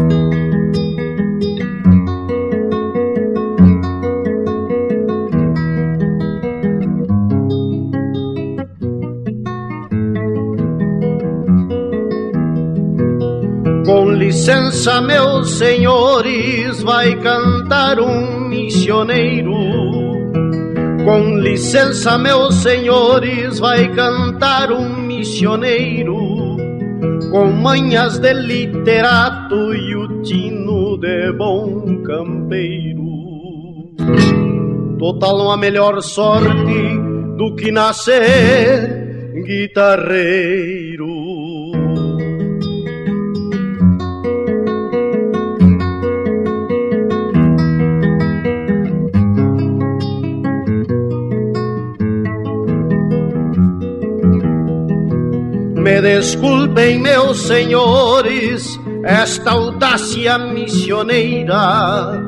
Com 13.86 14.12
licença, 14.12 15.02
meus 15.02 15.52
senhores, 15.52 16.82
vai 16.82 17.14
cantar 17.20 18.00
um 18.00 18.48
missioneiro. 18.48 19.54
Com 21.04 21.38
licença, 21.40 22.18
meus 22.18 22.56
senhores, 22.56 23.60
vai 23.60 23.94
cantar 23.94 24.72
um 24.72 25.02
missioneiro. 25.02 26.25
Com 27.36 27.52
manhas 27.52 28.18
de 28.18 28.34
literato 28.34 29.76
e 29.76 29.94
o 29.94 30.22
tino 30.22 30.98
de 30.98 31.34
bom 31.34 32.02
campeiro. 32.02 33.04
Total 34.98 35.42
uma 35.42 35.58
melhor 35.58 36.02
sorte 36.02 36.98
do 37.38 37.54
que 37.58 37.74
nascer 37.74 39.44
guitarreiro. 39.46 41.15
Me 55.86 56.02
desculpem, 56.02 57.00
meus 57.00 57.42
senhores, 57.42 58.80
esta 59.04 59.52
audácia 59.52 60.40
missioneira. 60.40 62.24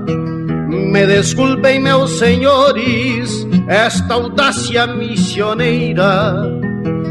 Me 0.70 1.08
desculpem, 1.08 1.80
meus 1.80 2.20
senhores, 2.20 3.48
esta 3.68 4.14
audácia 4.14 4.86
missioneira. 4.86 6.36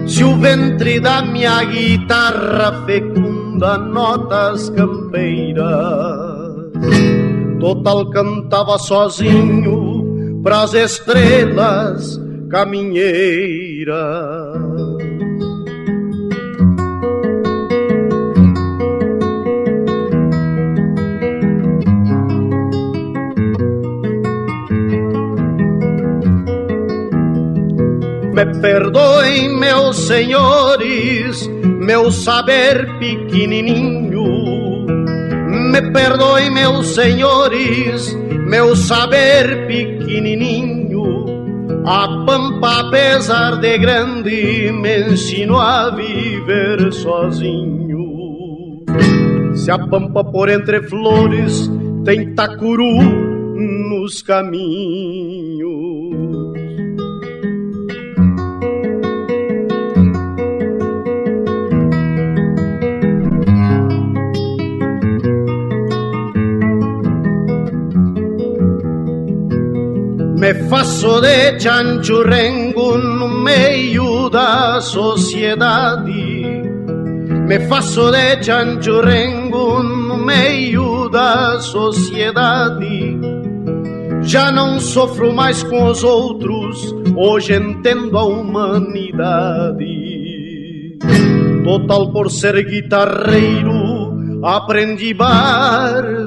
Se 0.06 0.22
o 0.22 0.36
ventre 0.36 1.00
da 1.00 1.20
minha 1.20 1.64
guitarra 1.64 2.84
fecunda 2.86 3.76
notas 3.76 4.70
campeiras, 4.70 5.66
total 7.58 8.08
cantava 8.10 8.78
sozinho 8.78 10.40
pras 10.44 10.74
estrelas 10.74 12.20
caminheiras. 12.48 14.85
Me 28.36 28.44
perdoem, 28.60 29.48
meus 29.58 29.96
senhores, 29.96 31.48
meu 31.80 32.12
saber 32.12 32.86
pequenininho. 32.98 34.26
Me 35.72 35.80
perdoem, 35.90 36.50
meus 36.50 36.88
senhores, 36.88 38.14
meu 38.46 38.76
saber 38.76 39.66
pequenininho. 39.66 41.24
A 41.86 42.26
pampa, 42.26 42.80
apesar 42.80 43.58
de 43.58 43.78
grande, 43.78 44.70
me 44.70 45.12
ensinou 45.12 45.58
a 45.58 45.88
viver 45.88 46.92
sozinho. 46.92 48.04
Se 49.54 49.70
a 49.70 49.78
pampa 49.78 50.22
por 50.22 50.50
entre 50.50 50.82
flores 50.82 51.70
tem 52.04 52.34
tacuru, 52.34 53.00
nos 53.54 54.20
caminhos. 54.20 55.55
Me 70.46 70.54
faço 70.68 71.20
de 71.22 71.58
chanchurrengo 71.58 72.96
no 72.96 73.28
meio 73.42 74.30
da 74.30 74.80
sociedade. 74.80 76.62
Me 77.48 77.58
faço 77.66 78.12
de 78.12 78.44
chanchurrengo 78.44 79.82
no 79.82 80.16
meio 80.16 81.08
da 81.08 81.58
sociedade. 81.58 83.18
Já 84.22 84.52
não 84.52 84.78
sofro 84.78 85.32
mais 85.34 85.64
com 85.64 85.86
os 85.86 86.04
outros, 86.04 86.94
hoje 87.16 87.56
entendo 87.56 88.16
a 88.16 88.24
humanidade. 88.24 89.84
Total 91.64 92.12
por 92.12 92.30
ser 92.30 92.64
guitarreiro, 92.64 94.44
aprendi 94.44 95.12
barbaridade. 95.12 96.26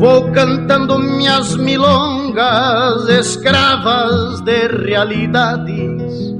Vou 0.00 0.32
cantando 0.32 0.98
minhas 0.98 1.54
milongas, 1.56 3.06
escravas 3.06 4.40
de 4.40 4.66
realidades. 4.66 6.34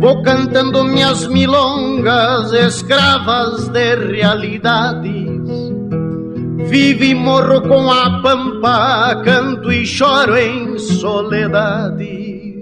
Vou 0.00 0.20
cantando 0.24 0.82
minhas 0.82 1.28
milongas, 1.28 2.52
escravas 2.52 3.68
de 3.68 3.94
realidades. 3.94 5.40
Vivo 6.68 7.04
e 7.04 7.14
morro 7.14 7.62
com 7.62 7.88
a 7.88 8.20
pampa, 8.20 9.22
canto 9.24 9.70
e 9.70 9.86
choro 9.86 10.36
em 10.36 10.76
soledade. 10.76 12.60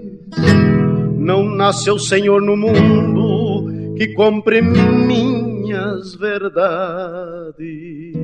Não 1.17 1.43
nasceu 1.43 1.97
Senhor 1.97 2.39
no 2.39 2.55
mundo 2.55 3.95
que 3.97 4.13
compre 4.13 4.61
minhas 4.61 6.13
verdades. 6.13 8.22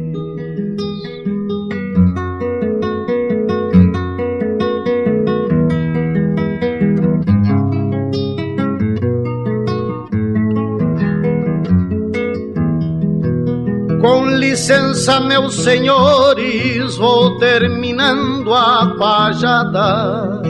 Com 14.02 14.26
licença, 14.28 15.20
meus 15.20 15.62
senhores, 15.62 16.95
vou 16.95 17.38
terminando 17.38 18.54
a 18.54 18.95
pajada. 18.97 20.41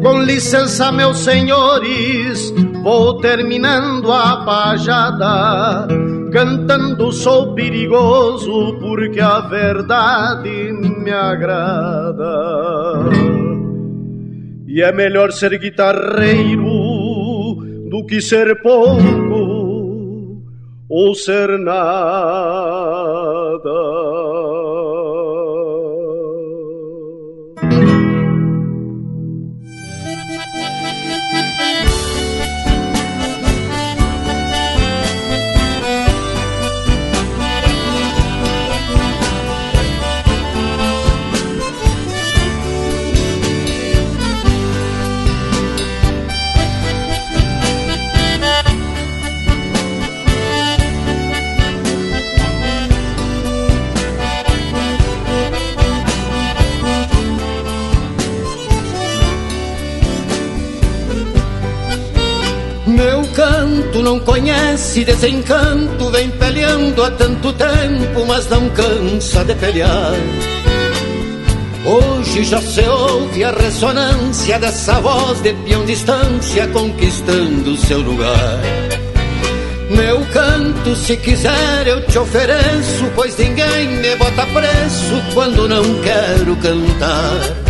Com 0.00 0.22
licença, 0.22 0.92
meus 0.92 1.18
senhores, 1.18 2.54
vou 2.82 3.20
terminando 3.20 4.12
a 4.12 4.44
pajada. 4.44 5.88
Cantando 6.32 7.10
sou 7.10 7.54
perigoso 7.54 8.78
porque 8.78 9.20
a 9.20 9.40
verdade 9.40 10.72
me 10.72 11.10
agrada. 11.10 12.30
E 14.68 14.80
é 14.80 14.92
melhor 14.92 15.32
ser 15.32 15.58
guitarreiro 15.58 16.62
do 17.90 18.06
que 18.06 18.20
ser 18.20 18.62
pouco 18.62 19.19
ou 20.90 21.14
ser 21.14 21.56
nada. 21.60 21.80
Não 64.10 64.18
conhece 64.18 65.04
desencanto, 65.04 66.10
vem 66.10 66.28
peleando 66.30 67.04
há 67.04 67.12
tanto 67.12 67.52
tempo, 67.52 68.26
mas 68.26 68.48
não 68.48 68.68
cansa 68.70 69.44
de 69.44 69.54
pelear. 69.54 70.14
Hoje 71.86 72.42
já 72.42 72.60
se 72.60 72.80
ouve 72.80 73.44
a 73.44 73.52
ressonância 73.52 74.58
dessa 74.58 75.00
voz 75.00 75.40
de 75.42 75.52
peão 75.52 75.84
distância 75.84 76.66
conquistando 76.68 77.76
seu 77.76 78.00
lugar. 78.00 78.58
Meu 79.90 80.26
canto, 80.32 80.96
se 80.96 81.16
quiser, 81.16 81.86
eu 81.86 82.04
te 82.06 82.18
ofereço, 82.18 83.04
pois 83.14 83.38
ninguém 83.38 83.86
me 83.86 84.16
bota 84.16 84.44
preço 84.46 85.22
quando 85.34 85.68
não 85.68 85.84
quero 86.02 86.56
cantar. 86.56 87.69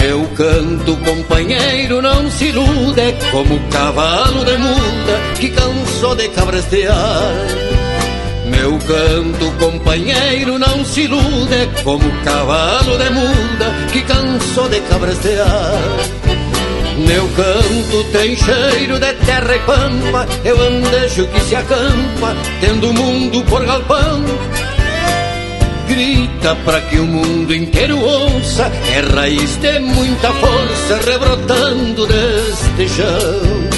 Meu 0.00 0.26
canto, 0.28 0.96
companheiro, 1.04 2.00
não 2.00 2.30
se 2.30 2.46
ilude 2.46 3.14
como 3.30 3.60
cavalo 3.68 4.44
de 4.46 4.56
muda 4.56 5.20
que 5.38 5.50
cansou 5.50 6.14
de 6.16 6.26
cabrestear. 6.28 7.32
Meu 8.46 8.78
canto, 8.78 9.52
companheiro, 9.58 10.58
não 10.58 10.82
se 10.86 11.02
ilude 11.02 11.68
como 11.84 12.10
cavalo 12.24 12.96
de 12.96 13.10
muda 13.10 13.74
que 13.92 14.00
cansou 14.02 14.70
de 14.70 14.80
cabrestear. 14.80 15.78
Meu 17.06 17.28
canto 17.36 18.04
tem 18.12 18.36
cheiro 18.36 18.98
de 18.98 19.12
terra 19.26 19.54
e 19.54 19.58
pampa, 19.60 20.26
eu 20.44 20.60
andejo 20.60 21.26
que 21.28 21.40
se 21.40 21.56
acampa, 21.56 22.34
tendo 22.60 22.88
o 22.88 22.94
mundo 22.94 23.44
por 23.44 23.64
galpão 23.66 24.24
para 26.64 26.80
que 26.80 26.98
o 26.98 27.06
mundo 27.06 27.54
inteiro 27.54 27.98
ouça, 27.98 28.72
é 28.92 29.00
raiz 29.00 29.56
de 29.56 29.78
muita 29.78 30.32
força 30.32 30.96
rebrotando 31.04 32.06
deste 32.06 32.88
chão. 32.88 33.69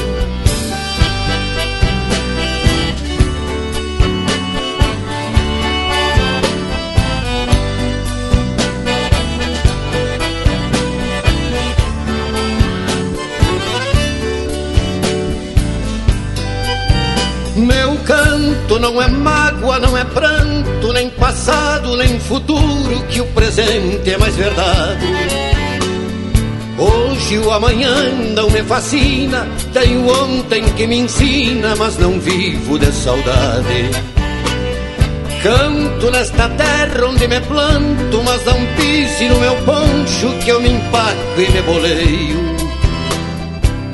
Canto 18.62 18.78
não 18.78 19.00
é 19.00 19.08
mágoa, 19.08 19.78
não 19.78 19.96
é 19.96 20.04
pranto, 20.04 20.92
nem 20.92 21.10
passado, 21.10 21.96
nem 21.96 22.18
futuro, 22.20 23.02
que 23.08 23.20
o 23.20 23.26
presente 23.26 24.10
é 24.10 24.18
mais 24.18 24.34
verdade. 24.36 25.06
Hoje 26.78 27.38
o 27.38 27.50
amanhã 27.50 28.10
não 28.34 28.50
me 28.50 28.62
fascina, 28.62 29.46
tenho 29.72 30.08
ontem 30.08 30.64
que 30.76 30.86
me 30.86 30.98
ensina, 30.98 31.74
mas 31.76 31.98
não 31.98 32.18
vivo 32.20 32.78
de 32.78 32.92
saudade. 32.92 33.90
Canto 35.42 36.10
nesta 36.10 36.48
terra 36.50 37.06
onde 37.08 37.26
me 37.26 37.40
planto, 37.40 38.22
mas 38.24 38.44
não 38.44 38.58
pise 38.76 39.28
no 39.28 39.38
meu 39.40 39.54
poncho 39.64 40.38
que 40.44 40.50
eu 40.50 40.60
me 40.60 40.70
empaco 40.70 41.40
e 41.40 41.50
me 41.50 41.62
boleio. 41.62 42.41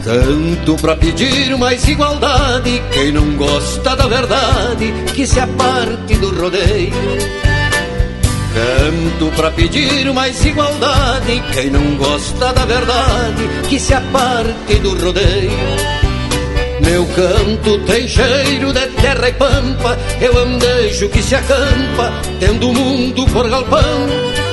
Canto 0.08 0.74
pra 0.76 0.96
pedir 0.96 1.54
mais 1.58 1.86
igualdade, 1.86 2.82
quem 2.92 3.12
não 3.12 3.36
gosta 3.36 3.94
da 3.94 4.06
verdade, 4.06 4.90
que 5.14 5.26
se 5.26 5.38
aparte 5.38 6.14
do 6.14 6.34
rodeio. 6.34 6.94
Canto 8.54 9.30
pra 9.36 9.50
pedir 9.50 10.10
mais 10.14 10.42
igualdade, 10.42 11.42
quem 11.52 11.68
não 11.68 11.94
gosta 11.96 12.54
da 12.54 12.64
verdade, 12.64 13.46
que 13.68 13.78
se 13.78 13.92
aparte 13.92 14.76
do 14.76 14.98
rodeio. 14.98 15.52
Meu 16.80 17.04
canto 17.08 17.78
tem 17.80 18.08
cheiro 18.08 18.72
de 18.72 18.86
terra 19.02 19.28
e 19.28 19.32
pampa, 19.34 19.98
eu 20.22 20.38
andejo 20.38 21.10
que 21.10 21.22
se 21.22 21.34
acampa, 21.34 22.14
tendo 22.40 22.70
o 22.70 22.72
mundo 22.72 23.26
por 23.26 23.46
galpão. 23.50 24.47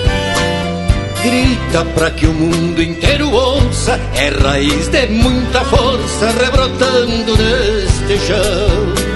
Grita 1.26 1.84
pra 1.95 2.11
que 2.11 2.27
o 2.27 2.34
mundo 2.34 2.81
inteiro 2.81 3.31
ouça, 3.31 3.99
é 4.15 4.30
raiz 4.30 4.88
de 4.89 5.07
muita 5.07 5.65
força 5.65 6.30
rebrotando 6.39 7.35
neste 7.35 8.18
chão. 8.27 9.15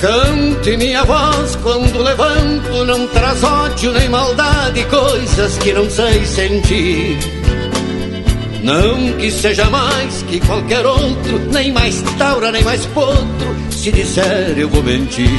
Cante 0.00 0.76
minha 0.76 1.02
voz 1.04 1.56
quando 1.62 2.02
levanto, 2.02 2.84
não 2.84 3.06
traz 3.08 3.42
ódio 3.42 3.92
nem 3.92 4.08
maldade, 4.08 4.84
coisas 4.84 5.56
que 5.58 5.72
não 5.72 5.88
sei 5.88 6.24
sentir. 6.26 7.18
Não 8.62 9.12
que 9.12 9.30
seja 9.30 9.64
mais 9.70 10.22
que 10.22 10.38
qualquer 10.40 10.84
outro, 10.84 11.38
nem 11.50 11.72
mais 11.72 12.02
taura, 12.18 12.52
nem 12.52 12.62
mais 12.62 12.84
potro, 12.86 13.56
se 13.70 13.90
disser 13.90 14.54
eu 14.58 14.68
vou 14.68 14.82
mentir. 14.82 15.30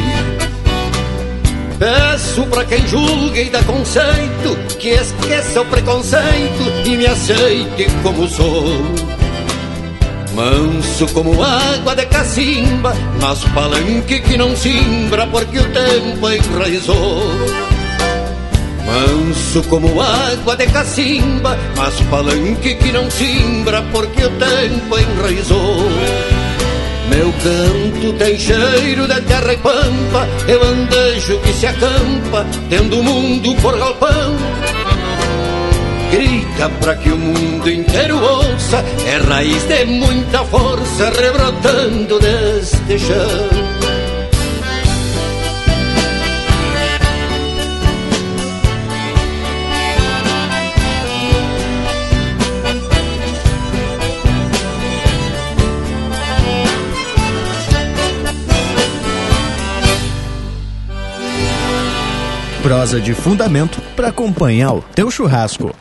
Peço 1.77 2.41
pra 2.47 2.65
quem 2.65 2.87
julga 2.87 3.39
e 3.39 3.49
dá 3.49 3.61
conceito, 3.61 4.57
que 4.79 4.89
esqueça 4.89 5.61
o 5.61 5.65
preconceito 5.65 6.63
e 6.85 6.97
me 6.97 7.05
aceite 7.05 7.87
como 8.01 8.27
sou. 8.27 8.73
Manso 10.37 11.07
como 11.15 11.41
água 11.41 11.95
de 11.95 12.05
cacimba, 12.05 12.93
mas 13.19 13.43
palanque 13.55 14.19
que 14.19 14.37
não 14.37 14.55
simbra 14.55 15.25
porque 15.25 15.57
o 15.57 15.63
tempo 15.63 16.29
enraizou. 16.29 17.23
Manso 18.85 19.63
como 19.63 19.99
água 19.99 20.55
de 20.55 20.67
cacimba, 20.67 21.57
mas 21.75 21.99
palanque 22.01 22.75
que 22.75 22.91
não 22.91 23.09
simbra 23.09 23.81
porque 23.91 24.25
o 24.25 24.29
tempo 24.29 24.99
enraizou. 24.99 25.89
Meu 27.09 27.33
canto 27.41 28.13
tem 28.19 28.37
cheiro 28.37 29.07
de 29.07 29.21
terra 29.21 29.53
e 29.53 29.57
pampa, 29.57 30.27
eu 30.47 30.63
andejo 30.63 31.39
que 31.39 31.51
se 31.51 31.65
acampa, 31.65 32.45
tendo 32.69 32.99
o 32.99 33.03
mundo 33.03 33.55
por 33.55 33.75
galpão 33.75 34.37
grita 36.11 36.69
pra 36.81 36.95
que 36.95 37.09
o 37.09 37.17
mundo 37.17 37.69
inteiro 37.69 38.17
ouça, 38.17 38.83
é 39.05 39.17
raiz 39.17 39.63
de 39.63 39.85
muita 39.85 40.43
força 40.45 41.09
rebrotando 41.09 42.19
deste 42.19 42.99
chão. 42.99 43.76
Prosa 62.67 62.99
de 62.99 63.13
fundamento 63.13 63.81
para 63.95 64.09
acompanhar 64.09 64.73
o 64.73 64.81
teu 64.81 65.09
churrasco. 65.09 65.73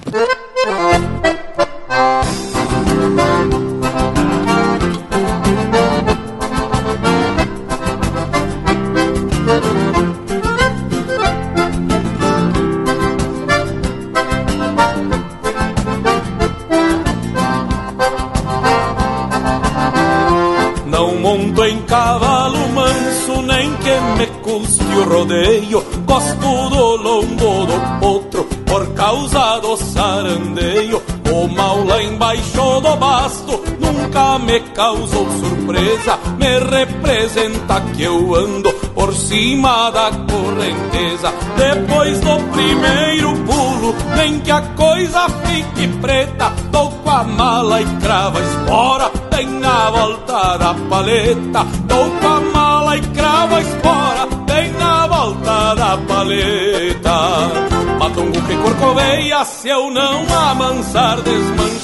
Causou 34.77 35.27
surpresa. 35.31 36.19
Me 36.39 36.59
representa 36.59 37.81
que 37.97 38.03
eu 38.03 38.35
ando 38.35 38.73
por 38.95 39.13
cima 39.15 39.91
da 39.91 40.11
correnteza. 40.11 41.33
Depois 41.57 42.21
do 42.21 42.37
primeiro 42.53 43.35
pulo, 43.45 43.95
nem 44.17 44.39
que 44.41 44.51
a 44.51 44.61
coisa 44.61 45.27
fique 45.45 45.89
preta. 46.01 46.53
Dou 46.71 46.91
com 46.91 47.11
a 47.11 47.25
mala 47.25 47.81
e 47.81 47.87
crava 47.97 48.39
espora, 48.41 49.11
bem 49.31 49.47
na 49.47 49.91
volta 49.91 50.59
da 50.59 50.75
paleta. 50.89 51.65
Dou 51.87 52.11
com 52.11 52.29
a 52.29 52.41
mala 52.41 52.97
e 52.97 53.01
crava 53.01 53.61
espora, 53.61 54.27
bem 54.47 54.73
na 54.73 55.07
volta 55.07 55.75
da 55.75 55.99
paleta. 56.07 57.17
Matungo 57.99 58.43
que 58.43 58.57
corcoveia, 58.57 59.45
se 59.45 59.69
eu 59.69 59.91
não 59.91 60.25
amansar 60.51 61.21
desmancho, 61.23 61.76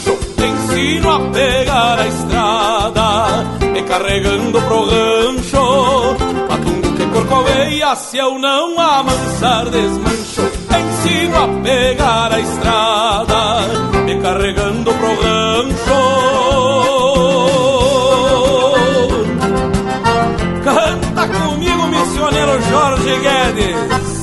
se 7.97 8.17
eu 8.17 8.39
não 8.39 8.79
amansar 8.81 9.69
desmancho, 9.69 10.43
ensino 10.81 11.37
a 11.37 11.49
pegar 11.63 12.33
a 12.33 12.41
estrada, 12.41 13.61
me 14.05 14.21
carregando 14.21 14.93
pro 14.95 15.21
rancho. 15.21 16.33
Canta 20.65 21.29
comigo, 21.29 21.87
missioneiro 21.89 22.63
Jorge 22.71 23.17
Guedes. 23.19 24.23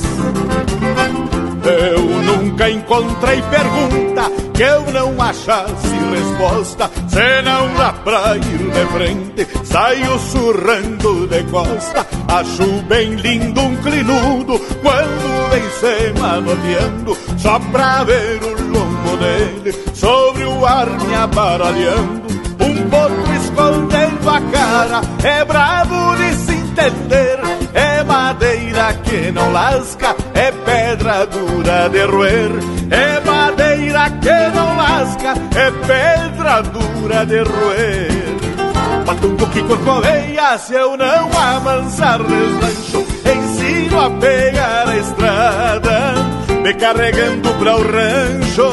Eu 1.62 2.00
nunca 2.00 2.70
encontrei 2.70 3.42
pergunta 3.42 4.30
que 4.54 4.62
eu 4.62 4.90
não 4.92 5.22
achasse 5.22 6.00
resposta. 6.10 6.90
Se 7.08 7.42
não 7.42 7.74
dá 7.74 7.92
pra 7.92 8.36
ir 8.36 8.42
de 8.42 8.86
frente, 8.92 9.46
saio 9.70 10.18
surrando 10.18 11.26
de 11.28 11.42
costa. 11.44 12.06
Acho 12.28 12.82
bem 12.88 13.14
lindo 13.14 13.60
um 13.60 13.76
clinudo 13.76 14.58
quando 14.82 15.50
vem 15.50 15.70
se 15.80 16.20
manoteando, 16.20 17.16
só 17.38 17.58
pra 17.58 18.04
ver 18.04 18.40
o 18.42 18.62
lombo 18.72 19.16
dele 19.16 19.72
sobre 19.94 20.44
o 20.44 20.66
ar 20.66 20.88
me 20.88 21.14
abaralhando. 21.14 22.30
Um 22.60 22.90
potro 22.90 23.34
escondendo 23.42 24.28
a 24.28 24.40
cara, 24.52 25.00
é 25.24 25.44
bravo 25.44 26.16
de 26.16 26.34
se 26.34 26.52
entender. 26.52 27.38
É 27.72 28.04
madeira 28.04 28.92
que 29.04 29.30
não 29.32 29.52
lasca, 29.52 30.14
é 30.34 30.50
pedra 30.52 31.26
dura 31.26 31.88
de 31.88 32.04
roer. 32.04 32.50
É 32.90 33.20
madeira 33.20 34.10
que 34.10 34.56
não 34.56 34.76
lasca, 34.76 35.34
é 35.56 35.70
pedra 35.86 36.62
dura 36.62 37.24
de 37.24 37.38
roer. 37.38 38.09
Matungo 39.20 39.46
que 39.50 39.62
corcoveia, 39.64 40.56
se 40.56 40.72
eu 40.72 40.96
não 40.96 41.30
amansar 41.38 42.22
deslancho, 42.22 43.06
ensino 43.26 44.00
a 44.00 44.10
pegar 44.12 44.88
a 44.88 44.96
estrada, 44.96 46.14
me 46.62 46.72
carregando 46.72 47.52
pra 47.58 47.76
o 47.76 47.82
rancho. 47.82 48.72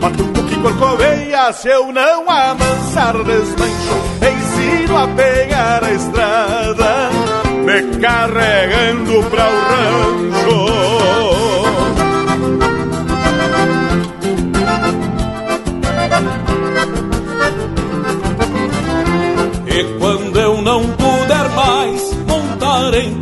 Matungo 0.00 0.42
que 0.44 0.56
corcoveia, 0.56 1.52
se 1.52 1.68
eu 1.68 1.92
não 1.92 2.22
amansar 2.30 3.12
deslancho, 3.24 3.94
ensino 4.22 4.96
a 4.96 5.06
pegar 5.08 5.84
a 5.84 5.92
estrada, 5.92 7.10
me 7.66 7.98
carregando 8.00 9.22
pra 9.28 9.50
o 9.50 9.60
rancho. 9.68 11.33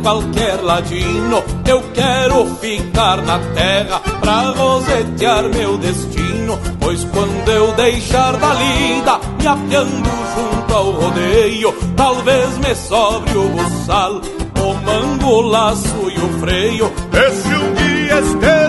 Qualquer 0.03 0.61
ladino, 0.61 1.41
eu 1.65 1.81
quero 1.93 2.45
ficar 2.57 3.21
na 3.21 3.39
terra 3.55 3.99
pra 4.19 4.51
rosetear 4.51 5.43
meu 5.49 5.77
destino. 5.77 6.59
Pois 6.79 7.03
quando 7.05 7.49
eu 7.49 7.71
deixar 7.73 8.35
da 8.37 8.53
lida, 8.53 9.19
me 9.39 9.47
apiando 9.47 10.09
junto 10.35 10.73
ao 10.73 10.91
rodeio, 10.91 11.73
talvez 11.95 12.57
me 12.57 12.75
sobre 12.75 13.37
o 13.37 13.49
buçal, 13.49 14.21
o 14.61 14.73
mango, 14.85 15.25
o 15.25 15.41
laço 15.41 16.11
e 16.13 16.19
o 16.19 16.39
freio. 16.39 16.93
E 17.13 17.31
se 17.31 17.47
um 17.47 17.73
dia 17.73 18.19
este 18.19 18.62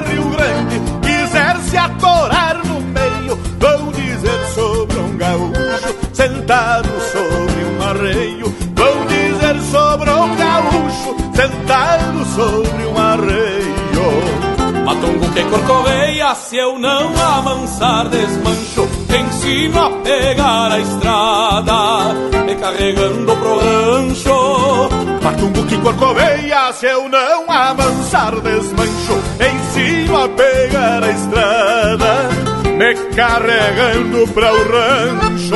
Mas 16.35 16.43
se 16.49 16.57
eu 16.57 16.77
não 16.81 17.13
amansar 17.17 18.09
desmancho, 18.09 18.89
ensino 19.09 19.81
a 19.81 19.91
pegar 20.03 20.73
a 20.73 20.81
estrada, 20.81 22.13
me 22.45 22.57
carregando 22.57 23.37
pro 23.37 23.61
rancho. 23.61 24.89
Matumbo 25.23 25.65
que 25.65 25.79
corcoveia, 25.79 26.73
se 26.73 26.87
eu 26.87 27.09
não 27.09 27.49
amansar 27.49 28.35
desmancho, 28.41 29.23
ensino 29.39 30.25
a 30.25 30.29
pegar 30.29 31.05
a 31.05 31.11
estrada, 31.11 32.29
me 32.65 32.95
carregando 33.15 34.27
para 34.33 34.53
o 34.55 34.57
rancho. 34.73 35.55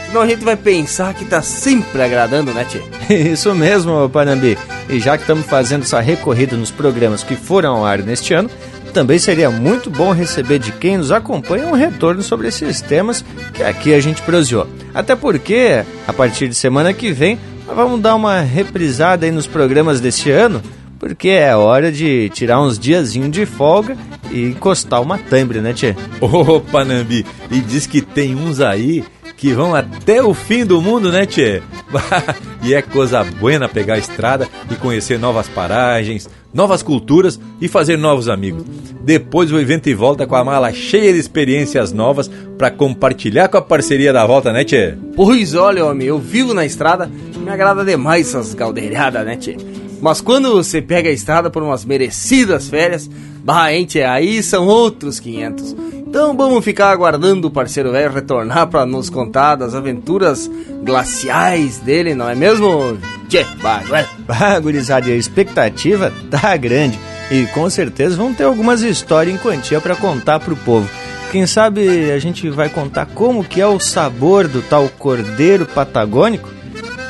Senão 0.06 0.20
a 0.20 0.26
gente 0.26 0.44
vai 0.44 0.56
pensar 0.56 1.14
que 1.14 1.24
tá 1.24 1.40
sempre 1.40 2.02
agradando, 2.02 2.52
né, 2.52 2.64
tchê? 2.64 2.82
Isso 3.12 3.54
mesmo, 3.54 4.08
Panambi. 4.10 4.58
E 4.88 5.00
já 5.00 5.16
que 5.16 5.22
estamos 5.22 5.46
fazendo 5.46 5.82
essa 5.82 6.00
recorrida 6.00 6.56
nos 6.56 6.70
programas 6.70 7.22
que 7.22 7.34
foram 7.34 7.76
ao 7.76 7.86
ar 7.86 8.00
neste 8.00 8.34
ano, 8.34 8.50
também 8.94 9.18
seria 9.18 9.50
muito 9.50 9.90
bom 9.90 10.12
receber 10.12 10.60
de 10.60 10.70
quem 10.70 10.96
nos 10.96 11.10
acompanha 11.10 11.66
um 11.66 11.72
retorno 11.72 12.22
sobre 12.22 12.46
esses 12.46 12.80
temas 12.80 13.24
que 13.52 13.62
aqui 13.62 13.92
a 13.92 13.98
gente 13.98 14.22
proseou. 14.22 14.68
Até 14.94 15.16
porque, 15.16 15.84
a 16.06 16.12
partir 16.12 16.48
de 16.48 16.54
semana 16.54 16.94
que 16.94 17.12
vem, 17.12 17.36
nós 17.66 17.74
vamos 17.74 18.00
dar 18.00 18.14
uma 18.14 18.40
reprisada 18.40 19.26
aí 19.26 19.32
nos 19.32 19.48
programas 19.48 20.00
deste 20.00 20.30
ano, 20.30 20.62
porque 21.04 21.28
é 21.28 21.54
hora 21.54 21.92
de 21.92 22.30
tirar 22.30 22.62
uns 22.62 22.78
diazinhos 22.78 23.30
de 23.30 23.44
folga 23.44 23.94
e 24.30 24.46
encostar 24.46 25.02
uma 25.02 25.18
tambre, 25.18 25.60
né, 25.60 25.74
Tchê? 25.74 25.94
Ô, 26.18 26.58
Panambi, 26.60 27.26
e 27.50 27.60
diz 27.60 27.86
que 27.86 28.00
tem 28.00 28.34
uns 28.34 28.58
aí 28.58 29.04
que 29.36 29.52
vão 29.52 29.74
até 29.74 30.22
o 30.22 30.32
fim 30.32 30.64
do 30.64 30.80
mundo, 30.80 31.12
né, 31.12 31.26
Tchê? 31.26 31.60
e 32.64 32.72
é 32.72 32.80
coisa 32.80 33.22
buena 33.22 33.68
pegar 33.68 33.96
a 33.96 33.98
estrada 33.98 34.48
e 34.70 34.76
conhecer 34.76 35.18
novas 35.18 35.46
paragens, 35.46 36.26
novas 36.54 36.82
culturas 36.82 37.38
e 37.60 37.68
fazer 37.68 37.98
novos 37.98 38.30
amigos. 38.30 38.64
Depois 39.02 39.52
o 39.52 39.60
evento 39.60 39.90
e 39.90 39.94
volta 39.94 40.26
com 40.26 40.36
a 40.36 40.42
mala 40.42 40.72
cheia 40.72 41.12
de 41.12 41.18
experiências 41.18 41.92
novas 41.92 42.30
para 42.56 42.70
compartilhar 42.70 43.48
com 43.48 43.58
a 43.58 43.62
parceria 43.62 44.10
da 44.10 44.24
volta, 44.24 44.54
né, 44.54 44.64
Tchê? 44.64 44.94
Pois 45.14 45.54
olha, 45.54 45.84
homem, 45.84 46.08
eu 46.08 46.18
vivo 46.18 46.54
na 46.54 46.64
estrada 46.64 47.10
e 47.36 47.38
me 47.38 47.50
agrada 47.50 47.84
demais 47.84 48.28
essas 48.28 48.54
galdeiradas, 48.54 49.26
né, 49.26 49.36
Tchê? 49.36 49.73
Mas 50.04 50.20
quando 50.20 50.52
você 50.52 50.82
pega 50.82 51.08
a 51.08 51.12
estrada 51.12 51.48
por 51.48 51.62
umas 51.62 51.82
merecidas 51.82 52.68
férias, 52.68 53.08
bah, 53.42 53.68
tchê, 53.88 54.02
aí 54.02 54.42
são 54.42 54.66
outros 54.66 55.18
500. 55.18 55.74
Então 56.06 56.36
vamos 56.36 56.62
ficar 56.62 56.90
aguardando 56.90 57.48
o 57.48 57.50
parceiro 57.50 57.90
velho 57.90 58.12
retornar 58.12 58.66
para 58.66 58.84
nos 58.84 59.08
contar 59.08 59.56
das 59.56 59.74
aventuras 59.74 60.50
glaciais 60.82 61.78
dele, 61.78 62.14
não 62.14 62.28
é 62.28 62.34
mesmo? 62.34 62.98
Tchê, 63.30 63.46
bah, 63.62 63.82
ué. 63.88 64.06
Bah, 64.28 64.60
gurizada, 64.60 65.08
a 65.10 65.16
expectativa 65.16 66.12
tá 66.30 66.54
grande. 66.54 66.98
E 67.30 67.46
com 67.46 67.70
certeza 67.70 68.14
vão 68.14 68.34
ter 68.34 68.44
algumas 68.44 68.82
histórias 68.82 69.34
em 69.34 69.38
quantia 69.38 69.80
para 69.80 69.96
contar 69.96 70.38
pro 70.38 70.54
povo. 70.54 70.86
Quem 71.32 71.46
sabe 71.46 72.12
a 72.12 72.18
gente 72.18 72.50
vai 72.50 72.68
contar 72.68 73.06
como 73.06 73.42
que 73.42 73.58
é 73.58 73.66
o 73.66 73.80
sabor 73.80 74.46
do 74.48 74.60
tal 74.60 74.86
cordeiro 74.98 75.64
patagônico? 75.64 76.53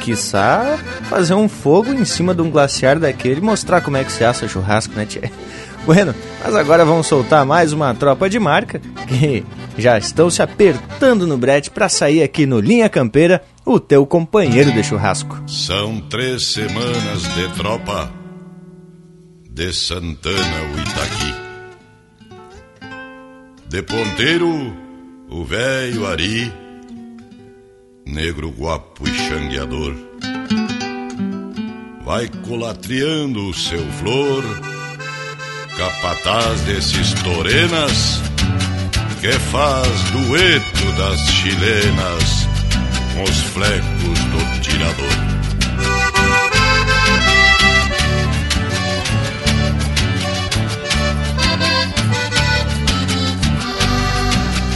Quiçá 0.05 0.79
fazer 1.09 1.33
um 1.33 1.49
fogo 1.49 1.91
em 1.91 2.05
cima 2.05 2.35
de 2.35 2.43
um 2.43 2.51
glaciar 2.51 2.99
daquele 2.99 3.41
e 3.41 3.43
mostrar 3.43 3.81
como 3.81 3.97
é 3.97 4.05
que 4.05 4.13
se 4.13 4.23
assa 4.23 4.47
churrasco, 4.47 4.95
né, 4.95 5.07
tia? 5.07 5.33
Bueno, 5.87 6.15
mas 6.43 6.55
agora 6.55 6.83
vamos 6.83 7.07
soltar 7.07 7.45
mais 7.45 7.75
uma 7.75 7.95
tropa 7.95 8.29
de 8.29 8.39
marca 8.39 8.81
que 9.07 9.45
já 9.77 9.99
estão 9.99 10.31
se 10.31 10.41
apertando 10.41 11.27
no 11.27 11.37
brete 11.37 11.71
para 11.71 11.91
sair 11.91 12.23
aqui 12.23 12.47
no 12.47 12.59
Linha 12.59 12.89
Campeira, 12.89 13.43
o 13.67 13.79
teu 13.79 14.07
companheiro 14.07 14.73
de 14.73 14.83
churrasco. 14.83 15.43
São 15.47 16.01
três 16.01 16.55
semanas 16.55 17.23
de 17.35 17.49
tropa 17.55 18.11
de 19.51 19.75
Santana 19.75 20.63
o 20.75 20.81
Itaqui. 20.81 21.35
De 23.69 23.83
ponteiro, 23.83 24.75
o 25.29 25.45
velho 25.45 26.07
Ari, 26.07 26.51
negro 28.07 28.51
guapo 28.51 29.09
e 29.09 29.13
xangueador. 29.13 29.95
Vai 32.05 32.29
colatriando 32.47 33.49
o 33.49 33.55
seu 33.55 33.85
flor 33.93 34.45
capataz 35.77 36.61
desses 36.63 37.13
torenas, 37.23 38.21
que 39.21 39.33
faz 39.33 40.03
dueto 40.11 40.93
das 40.97 41.21
chilenas 41.31 42.49
com 43.15 43.23
os 43.25 43.41
flecos 43.53 44.19
do 44.31 44.61
tirador. 44.61 45.44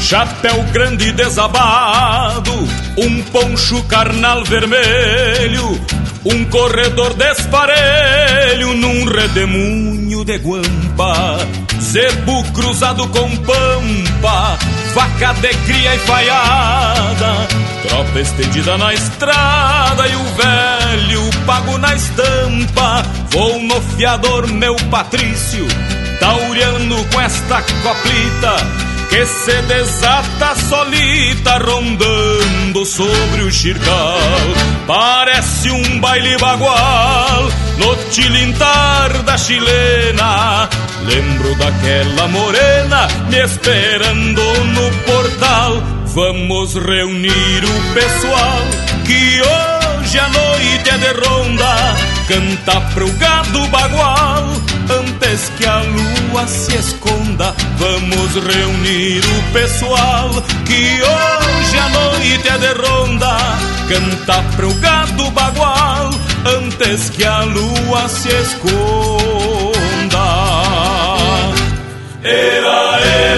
Chapéu 0.09 0.63
grande 0.73 1.13
desabado, 1.13 2.51
um 2.97 3.23
poncho 3.25 3.83
carnal 3.83 4.43
vermelho, 4.43 5.79
um 6.25 6.47
corredor 6.47 7.13
desparelho 7.13 8.73
num 8.73 9.05
redemoinho 9.05 10.25
de 10.25 10.39
guampa, 10.39 11.47
zebu 11.79 12.43
cruzado 12.55 13.07
com 13.09 13.37
pampa, 13.37 14.59
vaca 14.95 15.35
de 15.43 15.55
cria 15.67 15.95
e 15.95 15.99
falhada, 15.99 17.47
tropa 17.87 18.19
estendida 18.19 18.79
na 18.79 18.95
estrada 18.95 20.09
e 20.09 20.17
o 20.17 20.25
velho 20.25 21.45
pago 21.45 21.77
na 21.77 21.95
estampa. 21.95 23.03
Vou 23.29 23.61
no 23.61 23.79
fiador, 23.83 24.47
meu 24.47 24.75
Patrício, 24.91 25.69
tauriano 26.19 27.05
com 27.13 27.21
esta 27.21 27.61
coplita 27.61 28.89
que 29.09 29.25
se 29.27 29.63
desata 29.63 30.55
solita 30.55 31.59
rondando 31.59 32.85
sobre 32.85 33.43
o 33.43 33.51
xircal. 33.51 34.19
Parece 34.87 35.71
um 35.71 36.01
baile 36.01 36.37
bagual 36.39 37.49
no 37.79 37.97
tilintar 38.11 39.23
da 39.23 39.37
chilena. 39.37 40.69
Lembro 41.05 41.55
daquela 41.57 42.29
morena 42.29 43.09
me 43.31 43.39
esperando 43.39 44.43
no 44.65 44.91
portal. 45.05 45.83
Vamos 46.15 46.75
reunir 46.75 47.65
o 47.65 47.95
pessoal 47.95 48.63
que 49.07 49.41
hoje 49.41 50.19
a 50.19 50.29
noite 50.29 50.91
é 50.91 50.99
de 50.99 51.13
ronda. 51.13 51.97
Canta 52.29 52.81
pro 52.93 53.11
gado 53.13 53.67
bagual 53.69 54.45
antes 54.91 55.51
que 55.57 55.67
a 55.67 55.83
lua 55.83 56.47
se 56.47 56.77
esconda. 56.77 57.55
Vamos 57.79 58.35
reunir 58.35 59.23
o 59.25 59.53
pessoal 59.53 60.31
que 60.67 61.01
hoje 61.03 61.79
a 61.79 61.89
noite 61.89 62.49
é 62.49 62.59
de 62.59 62.73
ronda. 62.75 63.37
Canta 63.89 64.43
pro 64.57 64.73
gado 64.75 65.31
bagual 65.31 66.11
antes 66.45 67.11
que 67.11 67.25
a 67.25 67.43
lua 67.43 68.09
se 68.09 68.29
esconda. 68.29 69.69
Era, 72.23 73.01
era 73.01 73.38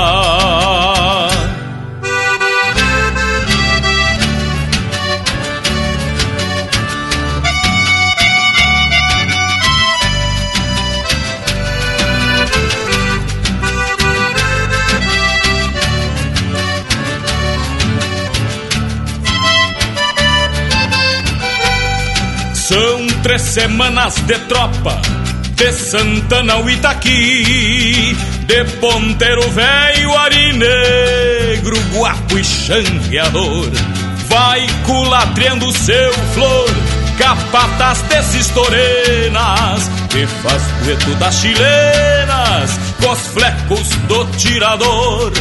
Semanas 23.51 24.15
de 24.21 24.39
tropa 24.47 25.01
de 25.55 25.73
Santana 25.73 26.53
ao 26.53 26.69
Itaqui, 26.69 28.15
de 28.47 28.63
ponteiro 28.79 29.41
velho, 29.49 30.17
ari 30.17 30.53
negro, 30.53 31.77
guapo 31.93 32.39
e 32.39 32.43
xangueador. 32.45 33.69
Vai 34.29 34.65
culatreando 34.85 35.69
seu 35.73 36.13
flor, 36.33 36.69
capatas 37.19 38.01
desses 38.03 38.47
torenas, 38.51 39.91
que 40.09 40.25
faz 40.25 40.63
dueto 40.85 41.13
das 41.15 41.35
chilenas, 41.35 42.79
com 43.01 43.11
os 43.11 43.19
flecos 43.27 43.89
do 44.07 44.25
tirador. 44.37 45.33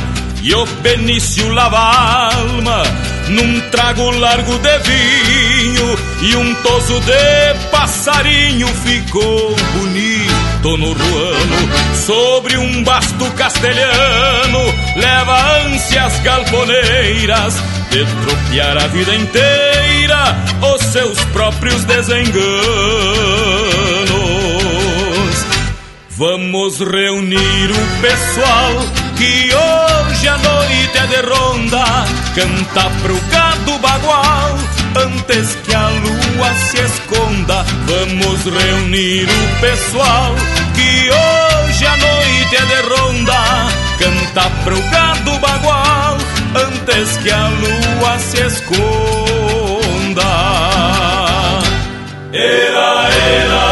E 0.42 0.52
o 0.52 0.66
Benício 0.82 1.48
lava 1.52 1.78
a 1.78 2.34
alma 2.34 2.82
num 3.30 3.60
trago 3.70 4.10
largo 4.10 4.58
de 4.58 4.78
vinho 4.78 5.98
e 6.22 6.36
um 6.36 6.54
toso 6.56 7.00
de 7.00 7.70
passarinho 7.70 8.66
ficou 8.66 9.56
bonito 9.74 10.76
no 10.76 10.92
ruano. 10.92 11.96
Sobre 12.06 12.56
um 12.56 12.82
basto 12.82 13.24
castelhano 13.32 14.74
leva 14.96 15.58
ânsias 15.66 16.18
galponeiras 16.20 17.54
de 17.90 18.04
tropear 18.04 18.76
a 18.76 18.86
vida 18.88 19.14
inteira 19.14 20.36
os 20.74 20.82
seus 20.86 21.18
próprios 21.26 21.84
desenganos. 21.84 22.40
Vamos 26.10 26.80
reunir 26.80 27.70
o 27.70 28.00
pessoal 28.02 28.72
que 29.16 29.54
hoje 29.54 29.89
a 30.28 30.36
noite 30.38 30.98
é 30.98 31.06
de 31.06 31.20
ronda, 31.28 31.84
canta 32.34 32.90
pro 33.02 33.18
gado 33.30 33.78
bagual, 33.78 34.58
antes 34.96 35.54
que 35.64 35.74
a 35.74 35.88
lua 35.88 36.54
se 36.54 36.78
esconda. 36.78 37.64
Vamos 37.86 38.44
reunir 38.44 39.28
o 39.28 39.60
pessoal, 39.60 40.34
que 40.74 41.10
hoje 41.10 41.86
a 41.86 41.96
noite 41.96 42.56
é 42.56 42.66
de 42.66 42.80
ronda, 42.88 43.68
canta 43.98 44.50
pro 44.64 44.80
gado 44.90 45.38
bagual, 45.38 46.18
antes 46.54 47.16
que 47.18 47.30
a 47.30 47.48
lua 47.48 48.18
se 48.18 48.40
esconda. 48.46 48.90
Era, 52.32 53.08
era, 53.10 53.69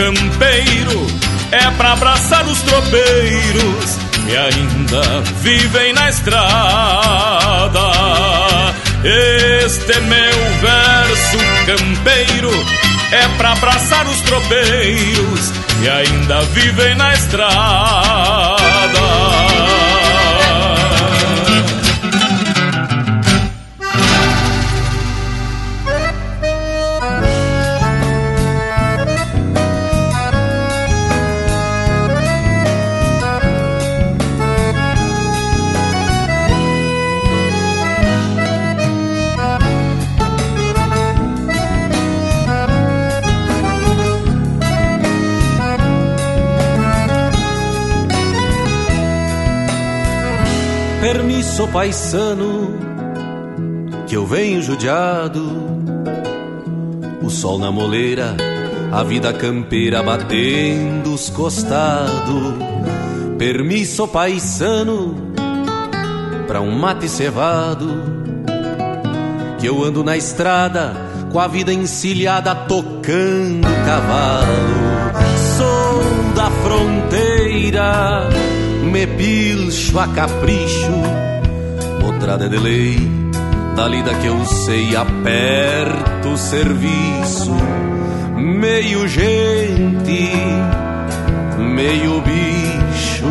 campeiro 0.00 1.06
é 1.52 1.70
pra 1.72 1.92
abraçar 1.92 2.46
os 2.46 2.62
tropeiros 2.62 3.98
que 4.24 4.34
ainda 4.34 5.20
vivem 5.42 5.92
na 5.92 6.08
estrada. 6.08 7.80
Este 9.04 10.00
meu 10.00 10.38
verso 10.62 11.38
campeiro 11.66 12.50
é 13.12 13.28
pra 13.36 13.52
abraçar 13.52 14.06
os 14.06 14.20
tropeiros 14.22 15.52
que 15.82 15.88
ainda 15.88 16.42
vivem 16.44 16.94
na 16.94 17.12
estrada. 17.12 18.49
Permisso 51.60 51.74
paisano, 51.74 52.78
que 54.06 54.16
eu 54.16 54.24
venho 54.24 54.62
judiado. 54.62 55.44
O 57.22 57.28
sol 57.28 57.58
na 57.58 57.70
moleira, 57.70 58.34
a 58.90 59.02
vida 59.02 59.30
campeira 59.34 60.02
batendo 60.02 61.12
os 61.12 61.28
costados. 61.28 62.54
Permisso 63.36 64.08
paisano, 64.08 65.14
pra 66.46 66.62
um 66.62 66.78
mate 66.78 67.10
cevado. 67.10 68.04
Que 69.58 69.66
eu 69.66 69.84
ando 69.84 70.02
na 70.02 70.16
estrada, 70.16 70.96
com 71.30 71.38
a 71.38 71.46
vida 71.46 71.74
encilhada, 71.74 72.54
tocando 72.54 73.68
cavalo. 73.84 74.80
Sou 75.58 76.34
da 76.34 76.50
fronteira 76.50 78.30
me 78.90 79.06
pilcho 79.06 79.98
a 79.98 80.08
capricho, 80.08 80.90
modrada 82.20 82.50
de 82.50 82.58
lei, 82.58 82.98
da 83.74 84.14
que 84.20 84.26
eu 84.26 84.44
sei, 84.44 84.94
aperto 84.94 86.28
o 86.28 86.36
serviço, 86.36 87.56
meio 88.36 89.08
gente, 89.08 90.30
meio 91.56 92.20
bicho, 92.20 93.24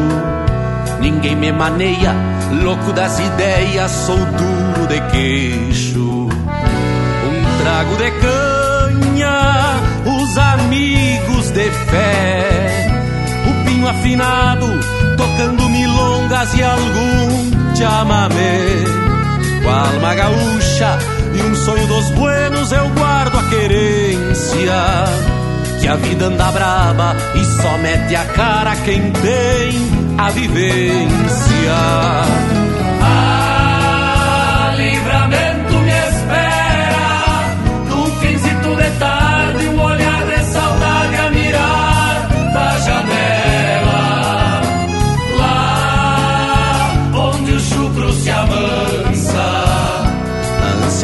ninguém 1.00 1.36
me 1.36 1.52
maneia, 1.52 2.16
louco 2.64 2.92
das 2.92 3.20
ideias, 3.20 3.92
sou 3.92 4.18
duro 4.18 4.88
de 4.88 5.00
queixo, 5.12 6.28
um 6.28 7.62
trago 7.62 7.96
de 7.96 8.12
canha, 8.22 9.76
os 10.04 10.36
amigos 10.36 11.52
de 11.52 11.70
fé, 11.70 12.88
o 13.48 13.66
pinho 13.66 13.88
afinado 13.88 14.99
tocando 15.20 15.70
milongas 15.70 16.54
e 16.54 16.64
algum 16.64 17.76
chamamé. 17.76 18.60
Com 19.62 19.70
a 19.70 19.90
alma 19.90 20.16
gaúcha 20.16 20.98
e 21.36 21.42
um 21.42 21.56
sonho 21.56 21.86
dos 21.88 22.10
buenos 22.12 22.72
eu 22.72 22.88
guardo 22.92 23.38
a 23.38 23.44
querência. 23.50 24.74
Que 25.82 25.88
a 25.88 25.96
vida 25.98 26.26
anda 26.26 26.52
braba 26.52 27.16
e 27.36 27.62
só 27.62 27.78
mete 27.80 28.16
a 28.16 28.26
cara 28.26 28.76
quem 28.78 29.12
tem 29.12 30.18
a 30.18 30.30
vivência. 30.30 32.69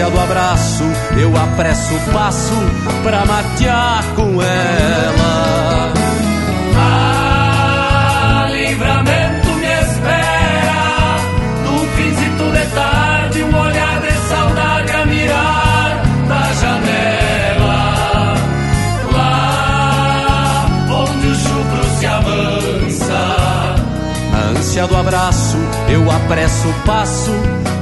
Ânsia 0.06 0.10
do 0.10 0.20
abraço, 0.20 0.84
eu 1.18 1.36
apresso 1.36 1.96
o 1.96 2.00
passo 2.12 2.54
pra 3.04 3.26
matear 3.26 4.04
com 4.16 4.42
ela. 4.42 5.94
Ah, 6.78 8.48
livramento 8.52 9.50
me 9.56 9.66
espera, 9.66 11.18
num 11.64 11.88
finzito 11.96 12.52
de 12.52 12.66
tarde, 12.76 13.44
um 13.44 13.60
olhar 13.60 14.02
de 14.02 14.12
saudade 14.30 14.92
a 14.92 15.06
mirar 15.06 16.04
da 16.28 16.54
janela. 16.54 18.36
Lá 19.12 20.66
onde 20.90 21.28
o 21.28 21.36
chucro 21.36 21.84
se 21.98 22.06
avança 22.06 23.36
ânsia 24.52 24.88
do 24.88 24.98
abraço, 24.98 25.58
eu 25.90 26.10
apresso 26.12 26.68
o 26.68 26.74
passo 26.86 27.32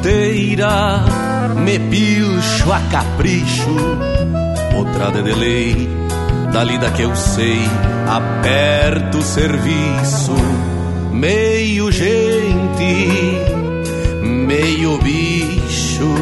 fronteira 0.00 1.04
me 1.56 1.78
pilcho 1.78 2.72
a 2.72 2.80
capricho, 2.90 3.98
outra 4.74 5.10
de 5.10 5.32
lei, 5.34 5.88
da 6.52 6.64
lida 6.64 6.90
que 6.90 7.02
eu 7.02 7.14
sei, 7.14 7.68
aperto 8.08 9.18
o 9.18 9.22
serviço, 9.22 10.34
meio 11.12 11.92
gente, 11.92 13.08
meio 14.22 14.98
bicho, 14.98 16.14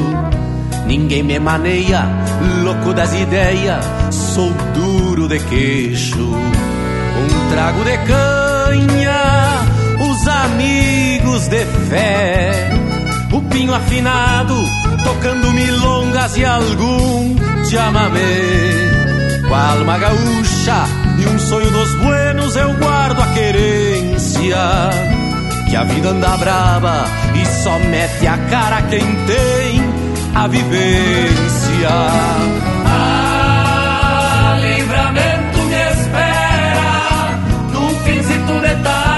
ninguém 0.86 1.22
me 1.22 1.38
maneia, 1.38 2.02
louco 2.64 2.92
das 2.92 3.12
ideias, 3.14 3.84
sou 4.10 4.52
duro 4.74 5.28
de 5.28 5.38
queixo, 5.38 6.18
um 6.18 7.50
trago 7.50 7.84
de 7.84 7.96
canha, 7.98 9.20
os 10.10 10.26
amigos 10.26 11.46
de 11.46 11.64
fé 11.88 12.87
o 13.32 13.42
pinho 13.42 13.74
afinado, 13.74 14.54
tocando 15.04 15.52
milongas 15.52 16.36
e 16.36 16.44
algum 16.44 17.36
chamamé. 17.70 18.98
Com 19.46 19.54
a 19.54 19.70
alma 19.72 19.98
gaúcha 19.98 20.84
e 21.18 21.26
um 21.26 21.38
sonho 21.38 21.70
dos 21.70 21.94
buenos, 21.94 22.56
eu 22.56 22.74
guardo 22.74 23.20
a 23.20 23.26
querência. 23.28 24.56
Que 25.68 25.76
a 25.76 25.84
vida 25.84 26.10
anda 26.10 26.36
brava 26.36 27.04
e 27.34 27.46
só 27.46 27.78
mete 27.78 28.26
a 28.26 28.38
cara 28.38 28.82
quem 28.82 29.00
tem 29.26 29.82
a 30.34 30.46
vivência. 30.46 31.88
Ah, 32.86 34.56
livramento 34.60 35.58
me 35.58 35.90
espera, 35.92 37.38
num 37.72 37.90
fincito 38.00 38.60
de 38.60 38.74
tarde, 38.82 39.17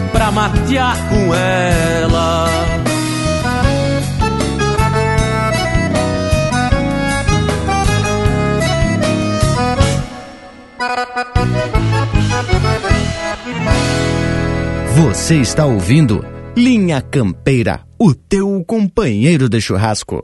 pra 0.11 0.31
matear 0.31 0.97
com 1.09 1.33
ela. 1.33 2.47
Você 14.95 15.35
está 15.37 15.65
ouvindo 15.65 16.23
Linha 16.55 17.01
Campeira, 17.01 17.81
o 17.97 18.13
teu 18.13 18.63
companheiro 18.65 19.47
de 19.47 19.61
churrasco. 19.61 20.23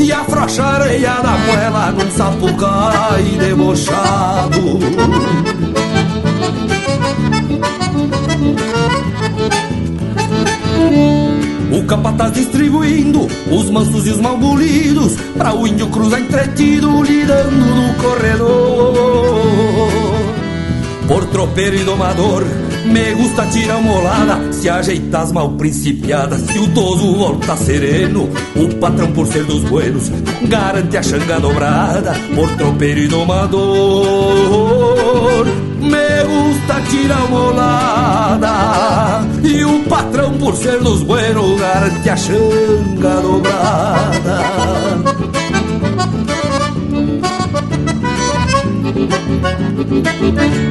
e 0.00 0.12
afrouxa 0.12 0.62
a 0.62 0.74
areia 0.74 1.14
da 1.20 1.38
moela 1.38 1.92
num 1.92 2.10
sapucai 2.10 3.22
debochado. 3.38 4.78
O 11.72 11.84
capataz 11.86 12.32
distribuindo 12.32 13.26
os 13.50 13.70
mansos 13.70 14.06
e 14.06 14.10
os 14.10 14.20
malbolidos 14.20 15.16
Pra 15.36 15.54
o 15.54 15.66
índio 15.66 15.88
cruzar 15.88 16.20
entretido 16.20 17.02
lidando 17.02 17.50
no 17.50 17.94
corredor. 17.94 19.06
Por 21.06 21.26
tropeiro 21.26 21.76
e 21.76 21.84
domador 21.84 22.44
me 22.86 23.14
gusta 23.14 23.46
tirar 23.46 23.80
molada, 23.80 24.52
se 24.52 24.68
ajeitar 24.68 25.22
as 25.22 25.32
mal 25.32 25.50
principiadas, 25.52 26.40
se 26.40 26.58
o 26.58 26.68
toso 26.68 27.14
volta 27.14 27.56
sereno, 27.56 28.28
o 28.54 28.68
patrão 28.76 29.12
por 29.12 29.26
ser 29.26 29.44
dos 29.44 29.62
buenos, 29.64 30.10
garante 30.42 30.96
a 30.96 31.02
xanga 31.02 31.40
dobrada, 31.40 32.14
por 32.34 32.50
tropeiro 32.56 33.00
e 33.00 33.08
domador. 33.08 34.26
Me 35.80 36.24
gusta 36.24 36.80
tirar 36.90 37.28
molada, 37.28 39.26
e 39.42 39.64
o 39.64 39.80
patrão 39.84 40.34
por 40.38 40.54
ser 40.56 40.80
dos 40.80 41.02
buenos, 41.02 41.60
garante 41.60 42.08
a 42.08 42.16
xanga 42.16 43.20
dobrada. 43.20 44.40
Um 50.18 50.65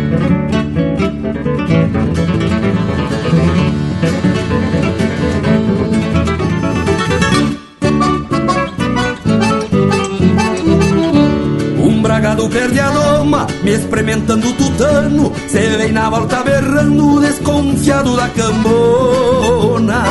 doma, 13.95 13.95
me 13.95 13.95
experimentando 13.95 14.47
o 14.47 14.53
tutano 14.53 15.31
Se 15.47 15.59
vem 15.59 15.91
na 15.91 16.09
volta 16.09 16.43
berrando, 16.43 17.21
desconfiado 17.21 18.15
da 18.15 18.27
cambona. 18.29 20.03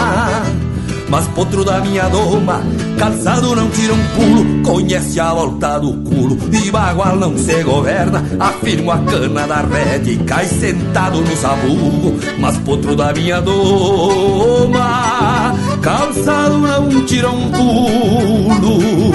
Mas 1.08 1.26
potro 1.28 1.64
da 1.64 1.80
minha 1.80 2.08
doma, 2.08 2.62
calçado 2.98 3.54
não 3.54 3.68
tira 3.70 3.92
um 3.92 4.04
pulo 4.16 4.62
Conhece 4.62 5.20
a 5.20 5.34
volta 5.34 5.78
do 5.78 5.92
culo, 5.92 6.38
e 6.50 6.70
bagual 6.70 7.16
não 7.16 7.36
se 7.36 7.62
governa 7.62 8.24
Afirmo 8.40 8.90
a 8.90 8.98
cana 8.98 9.46
da 9.46 9.60
rede 9.60 10.12
e 10.12 10.16
cai 10.24 10.46
sentado 10.46 11.20
no 11.20 11.36
sabugo. 11.36 12.18
Mas 12.38 12.56
potro 12.58 12.96
da 12.96 13.12
minha 13.12 13.40
doma, 13.40 15.54
calçado 15.82 16.58
não 16.58 17.04
tira 17.04 17.30
um 17.30 17.50
pulo 17.50 19.12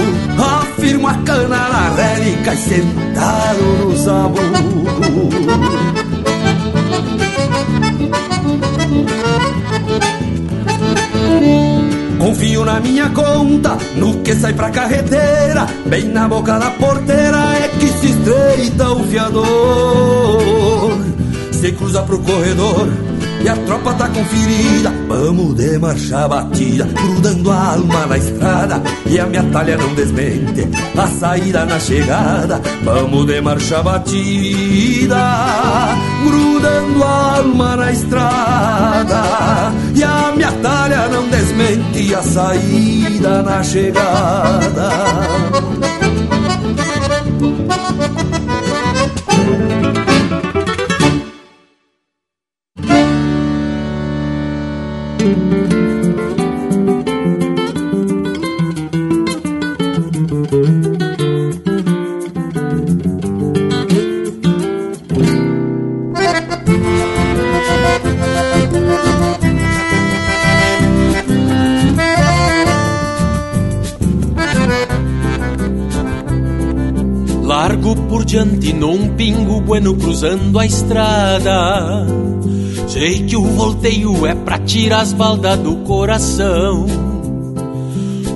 Afirmo 1.10 1.11
a 1.11 1.14
cana 1.23 1.69
da 1.69 1.90
rede 1.95 2.49
e 2.49 2.56
sentado 2.56 3.64
no 3.84 3.98
sabugo 3.98 4.40
Confio 12.19 12.65
na 12.65 12.80
minha 12.80 13.10
conta, 13.10 13.77
no 13.95 14.22
que 14.22 14.36
sai 14.36 14.53
pra 14.53 14.69
carreteira, 14.69 15.65
bem 15.86 16.10
na 16.10 16.27
boca 16.27 16.60
da 16.60 16.69
porteira 16.72 17.56
é 17.56 17.69
que 17.80 17.88
se 17.88 18.07
estreita 18.07 18.91
o 18.91 19.03
fiador. 19.06 20.99
Se 21.52 21.72
cruza 21.72 22.03
pro 22.03 22.19
corredor, 22.19 22.90
e 23.41 23.48
a 23.48 23.56
tropa 23.56 23.94
tá 23.94 24.07
conferida. 24.10 24.91
Vamos 25.07 25.56
de 25.56 25.78
marcha 25.78 26.28
batida, 26.28 26.86
grudando 26.86 27.52
a 27.52 27.74
alma 27.74 28.06
na 28.06 28.18
estrada. 28.18 28.82
E 29.06 29.20
a 29.20 29.26
minha 29.26 29.44
talha 29.44 29.78
não 29.78 29.94
desmente 29.95 30.68
a 30.98 31.07
saída 31.07 31.66
na 31.66 31.80
chegada. 31.80 32.61
Vamos 32.84 33.26
de 33.26 33.41
marcha 33.41 33.82
batida, 33.82 35.18
grudando 36.24 37.03
a 37.03 37.38
alma 37.38 37.76
na 37.76 37.91
estrada. 37.91 39.22
E 39.95 40.03
a 40.03 40.32
minha 40.36 40.52
talha 40.61 41.07
não 41.07 41.28
desmente 41.30 42.14
a 42.14 42.22
saída 42.22 43.44
na 43.44 43.64
chegada. 43.64 44.90
Bueno 79.80 79.95
cruzando 79.95 80.60
a 80.60 80.65
estrada. 80.65 82.06
Sei 82.88 83.23
que 83.23 83.38
o 83.38 83.43
volteio 83.43 84.26
é 84.26 84.35
pra 84.35 84.60
tirar 84.60 85.01
as 85.01 85.14
baldas 85.14 85.57
do 85.60 85.77
coração. 85.77 86.85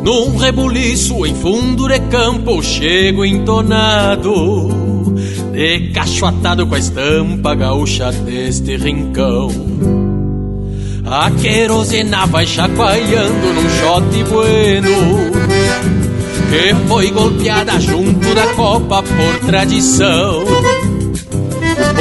Num 0.03 0.38
rebuliço 0.38 1.26
em 1.26 1.36
fundo 1.36 1.88
de 1.88 1.99
campo 1.99 2.61
chego 2.64 3.26
entonado, 3.26 4.70
de 5.52 5.91
cachoatado 5.94 6.65
com 6.65 6.76
a 6.76 6.80
estampa 6.80 7.56
gaúcha 7.56 8.11
deste 8.11 8.78
rincão. 8.78 9.49
A 11.06 11.30
querosena 11.30 12.26
vai 12.26 12.48
chacoalhando 12.48 13.53
num 13.53 13.70
shot 13.70 14.24
bueno 14.30 15.34
que 16.53 16.76
foi 16.88 17.10
golpeada 17.10 17.80
junto 17.80 18.36
da 18.36 18.45
copa 18.53 19.02
por 19.02 19.48
tradição. 19.48 20.44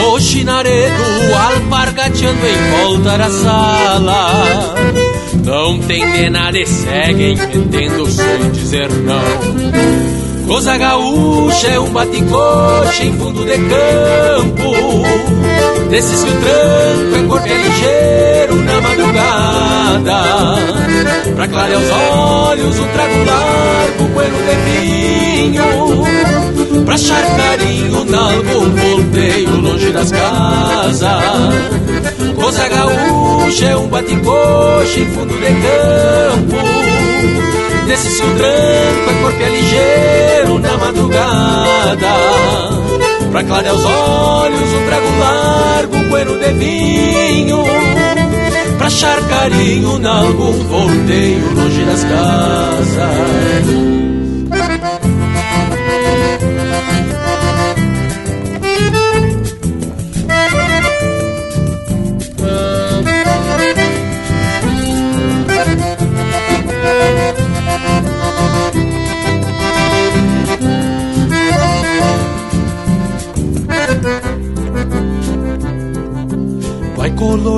O 0.00 0.20
chinaredo 0.20 1.02
alpargateando 1.34 2.46
em 2.46 2.70
volta 2.82 3.18
da 3.18 3.30
sala. 3.30 4.74
Não 5.44 5.78
tem 5.80 6.10
de 6.12 6.30
nada 6.30 6.58
e 6.58 6.66
seguem 6.66 7.36
metendo 7.36 8.06
sem 8.06 8.50
dizer 8.52 8.88
não. 8.90 10.46
Coisa 10.46 10.76
gaúcha 10.76 11.68
é 11.68 11.80
um 11.80 11.90
baticoche 11.90 13.06
em 13.06 13.12
fundo 13.18 13.44
de 13.44 13.58
campo. 13.58 14.72
Desses 15.90 16.24
que 16.24 16.30
o 16.30 16.40
tranco 16.40 17.16
é 17.16 17.28
corpo 17.28 17.48
ligeiro 17.48 18.56
na 18.64 18.80
madrugada. 18.80 20.22
Pra 21.36 21.48
clarear 21.48 21.80
os 21.80 21.90
olhos 21.90 22.78
um 22.78 22.88
trago 22.88 23.24
largo, 23.24 24.04
bueno 24.12 24.36
de 24.46 24.54
vinho 24.70 26.61
Pra 26.84 26.94
achar 26.94 27.24
carinho 27.36 28.04
nalgum 28.04 28.70
volteio 28.70 29.60
longe 29.60 29.90
das 29.90 30.10
casas. 30.10 31.22
Coisa 32.34 32.68
gaúcha 32.68 33.66
é 33.66 33.76
um 33.76 33.88
baticoche 33.88 35.00
em 35.00 35.06
fundo 35.06 35.34
de 35.34 35.46
campo. 35.46 36.56
Desses 37.86 38.20
que 38.20 38.26
o 38.26 38.34
tranco 38.36 39.10
é 39.10 39.14
corpo 39.22 39.42
é 39.42 39.48
ligeiro 39.48 40.58
na 40.58 40.76
madrugada. 40.76 42.12
Pra 43.30 43.44
clarear 43.44 43.74
os 43.74 43.84
olhos 43.84 44.72
um 44.72 44.86
trago 44.86 45.18
largo, 45.18 45.96
bueno 46.08 46.38
de 46.38 46.52
vinho. 46.52 47.64
Pra 48.76 48.88
achar 48.88 49.20
carinho 49.28 49.98
nalgum 49.98 50.52
volteio 50.68 51.54
longe 51.54 51.84
das 51.84 52.04
casas 52.04 54.11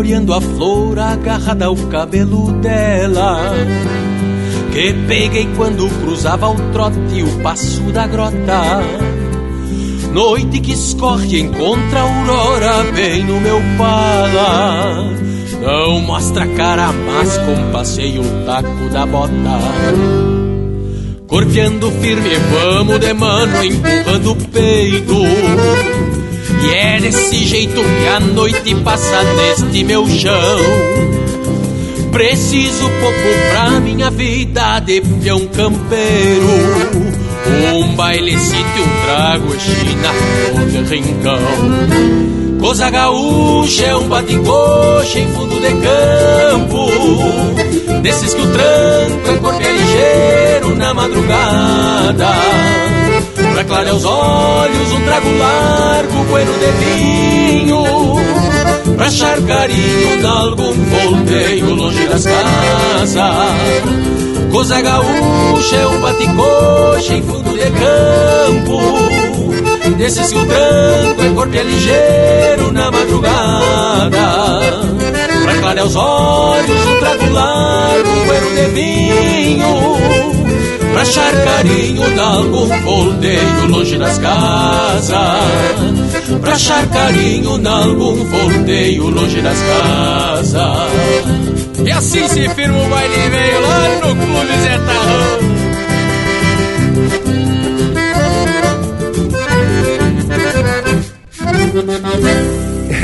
coloreando 0.05 0.35
a 0.35 0.41
flor 0.41 0.99
agarrada 0.99 1.65
ao 1.65 1.77
cabelo 1.89 2.53
dela 2.61 3.55
Que 4.71 4.93
peguei 5.09 5.49
quando 5.57 5.89
cruzava 6.01 6.49
o 6.49 6.57
trote 6.73 7.23
o 7.23 7.43
passo 7.43 7.81
da 7.93 8.07
grota. 8.07 8.83
Noite 10.13 10.61
que 10.61 10.73
escorre 10.73 11.41
encontra 11.41 12.01
a 12.01 12.03
aurora 12.03 12.85
bem 12.93 13.25
no 13.25 13.41
meu 13.41 13.61
pala 13.79 15.05
Não 15.63 16.01
mostra 16.01 16.47
cara, 16.49 16.93
mas 16.93 17.39
compasseio 17.39 18.21
o 18.21 18.45
taco 18.45 18.91
da 18.91 19.07
bota. 19.07 19.33
Corteando 21.27 21.91
firme, 21.91 22.31
vamos 22.53 23.01
de 23.01 23.13
mano, 23.15 23.65
empurrando 23.65 24.33
o 24.33 24.37
peito 24.37 25.94
e 26.65 26.75
é 26.75 27.01
desse 27.01 27.45
jeito 27.45 27.81
que 27.83 28.09
a 28.09 28.21
noite 28.21 28.75
passa 28.77 29.23
neste 29.23 29.85
meu 29.85 30.07
chão. 30.09 30.59
Preciso 32.11 32.89
pouco 33.01 33.51
pra 33.51 33.81
minha 33.81 34.11
vida 34.11 34.81
de 34.81 35.01
peão 35.01 35.47
campeiro. 35.49 37.05
Um 37.75 37.95
bailecito, 37.95 38.81
um 38.81 39.07
trago 39.07 39.55
china 39.61 40.11
de 40.87 40.97
rincão. 40.97 41.39
Coisa 42.61 42.89
gaúcha 42.89 43.85
é 43.85 43.97
um 43.97 44.09
baticoche 44.09 45.19
em 45.21 45.29
fundo 45.33 45.61
de 45.61 45.69
campo. 45.69 46.87
Desses 48.01 48.33
que 48.33 48.41
o 48.41 48.47
tranco 48.53 49.31
é 49.31 49.37
corpo 49.39 49.61
ligeiro 49.61 50.75
na 50.77 50.95
madrugada. 50.95 52.31
Pra 53.55 53.63
clarear 53.63 53.95
os 53.95 54.05
olhos, 54.05 54.93
um 54.93 55.01
trago 55.05 55.39
largo, 55.39 56.25
bueno 56.29 56.53
de 56.59 56.67
vinho 56.85 57.85
Pra 58.97 59.07
achar 59.07 59.41
carinho 59.43 60.21
nalgum 60.21 60.73
volteio 60.73 61.73
longe 61.73 62.05
das 62.09 62.25
casas. 62.25 63.23
Coisa 64.51 64.81
gaúcha 64.81 65.77
é 65.77 65.87
um 65.87 66.01
baticoche 66.01 67.15
em 67.15 67.23
fundo 67.23 67.51
de 67.53 67.71
campo 67.71 69.05
Desses 69.99 70.33
que 70.33 70.39
o 70.39 70.47
tranco 70.47 71.23
é 71.23 71.31
corpo 71.33 71.57
é 71.57 71.63
ligeiro 71.63 72.73
na 72.73 72.91
madrugada. 72.91 74.61
Pra 75.45 75.59
clarear 75.61 75.87
os 75.87 75.95
olhos, 75.95 76.87
um 76.87 76.99
trago 76.99 77.33
largo, 77.33 78.25
bueno 78.27 78.51
de 78.51 78.67
vinho 78.73 80.44
Pra 80.95 81.03
achar 81.03 81.33
carinho 81.45 82.09
nalgum 82.15 82.69
volteio 82.85 83.67
longe 83.67 83.99
das 83.99 84.17
casas. 84.17 85.19
Pra 86.41 86.53
achar 86.53 86.87
carinho 86.87 87.59
nalgum 87.59 88.25
volteio 88.25 89.09
longe 89.11 89.43
das 89.43 89.59
casas. 89.59 90.63
E 91.85 91.91
assim 91.91 92.29
se 92.29 92.49
firma 92.51 92.79
o 92.81 92.89
baile 92.89 93.29
veio 93.29 93.61
lá 93.61 93.89
no 94.05 94.15
Clube 94.15 94.57
Zé 94.63 94.79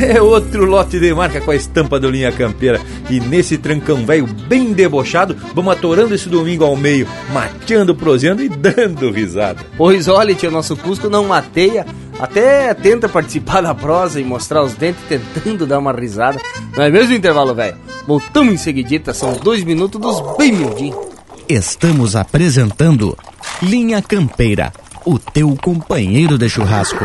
É 0.03 0.21
outro 0.21 0.65
lote 0.65 0.99
de 0.99 1.13
marca 1.13 1.43
com 1.43 1.51
a 1.51 1.57
estampa 1.57 2.01
do 2.01 2.09
Linha 2.09 2.33
Campeira. 2.33 2.81
E 3.11 3.21
nesse 3.21 3.59
trancão 3.59 4.07
velho 4.07 4.27
bem 4.27 4.73
debochado, 4.73 5.37
vamos 5.55 5.75
atorando 5.75 6.15
esse 6.15 6.27
domingo 6.27 6.65
ao 6.65 6.75
meio, 6.75 7.07
mateando, 7.33 7.95
proseando 7.95 8.43
e 8.43 8.49
dando 8.49 9.11
risada. 9.11 9.65
Pois 9.77 10.09
olha, 10.09 10.35
tio, 10.35 10.51
nosso 10.51 10.75
Cusco 10.75 11.11
não 11.11 11.25
mateia, 11.27 11.85
até 12.19 12.73
tenta 12.73 13.11
participar 13.11 13.61
da 13.61 13.75
prosa 13.75 14.19
e 14.19 14.25
mostrar 14.25 14.63
os 14.63 14.73
dentes 14.73 15.03
tentando 15.09 15.67
dar 15.67 15.79
uma 15.79 15.93
risada. 15.93 16.41
Não 16.75 16.85
é 16.85 16.91
mesmo 16.91 17.15
intervalo, 17.15 17.55
velho? 17.55 17.77
Voltamos 18.07 18.55
em 18.55 18.57
seguidita, 18.57 19.13
são 19.13 19.35
dois 19.35 19.63
minutos 19.63 20.01
dos 20.01 20.37
bem 20.39 20.53
miudinhos. 20.53 20.99
Estamos 21.47 22.17
apresentando 22.17 23.17
Linha 23.63 24.01
Campeira, 24.01 24.73
o 25.05 25.19
teu 25.19 25.55
companheiro 25.61 26.39
de 26.39 26.49
churrasco. 26.49 27.05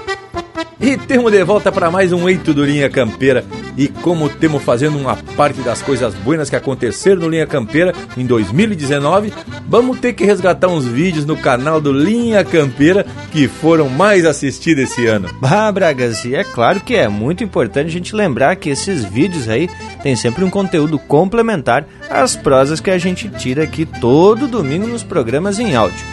E 0.79 0.97
temos 0.97 1.31
de 1.31 1.43
volta 1.43 1.71
para 1.71 1.91
mais 1.91 2.11
um 2.11 2.27
Eito 2.27 2.53
do 2.53 2.65
Linha 2.65 2.89
Campeira. 2.89 3.45
E 3.77 3.87
como 3.87 4.27
temos 4.27 4.63
fazendo 4.63 4.97
uma 4.97 5.15
parte 5.37 5.61
das 5.61 5.81
coisas 5.81 6.13
buenas 6.15 6.49
que 6.49 6.55
aconteceram 6.55 7.21
no 7.21 7.29
Linha 7.29 7.45
Campeira 7.45 7.93
em 8.17 8.25
2019, 8.25 9.31
vamos 9.67 9.99
ter 9.99 10.13
que 10.13 10.25
resgatar 10.25 10.67
uns 10.67 10.85
vídeos 10.85 11.23
no 11.23 11.37
canal 11.37 11.79
do 11.79 11.93
Linha 11.93 12.43
Campeira 12.43 13.05
que 13.31 13.47
foram 13.47 13.89
mais 13.89 14.25
assistidos 14.25 14.85
esse 14.85 15.05
ano. 15.05 15.29
Ah, 15.43 15.71
Bragas, 15.71 16.25
e 16.25 16.33
é 16.33 16.43
claro 16.43 16.79
que 16.79 16.95
é 16.95 17.07
muito 17.07 17.43
importante 17.43 17.87
a 17.87 17.91
gente 17.91 18.15
lembrar 18.15 18.55
que 18.55 18.69
esses 18.69 19.05
vídeos 19.05 19.47
aí 19.47 19.69
tem 20.01 20.15
sempre 20.15 20.43
um 20.43 20.49
conteúdo 20.49 20.97
complementar 20.97 21.85
às 22.09 22.35
prosas 22.35 22.79
que 22.79 22.89
a 22.89 22.97
gente 22.97 23.29
tira 23.29 23.63
aqui 23.63 23.85
todo 23.85 24.47
domingo 24.47 24.87
nos 24.87 25.03
programas 25.03 25.59
em 25.59 25.75
áudio. 25.75 26.05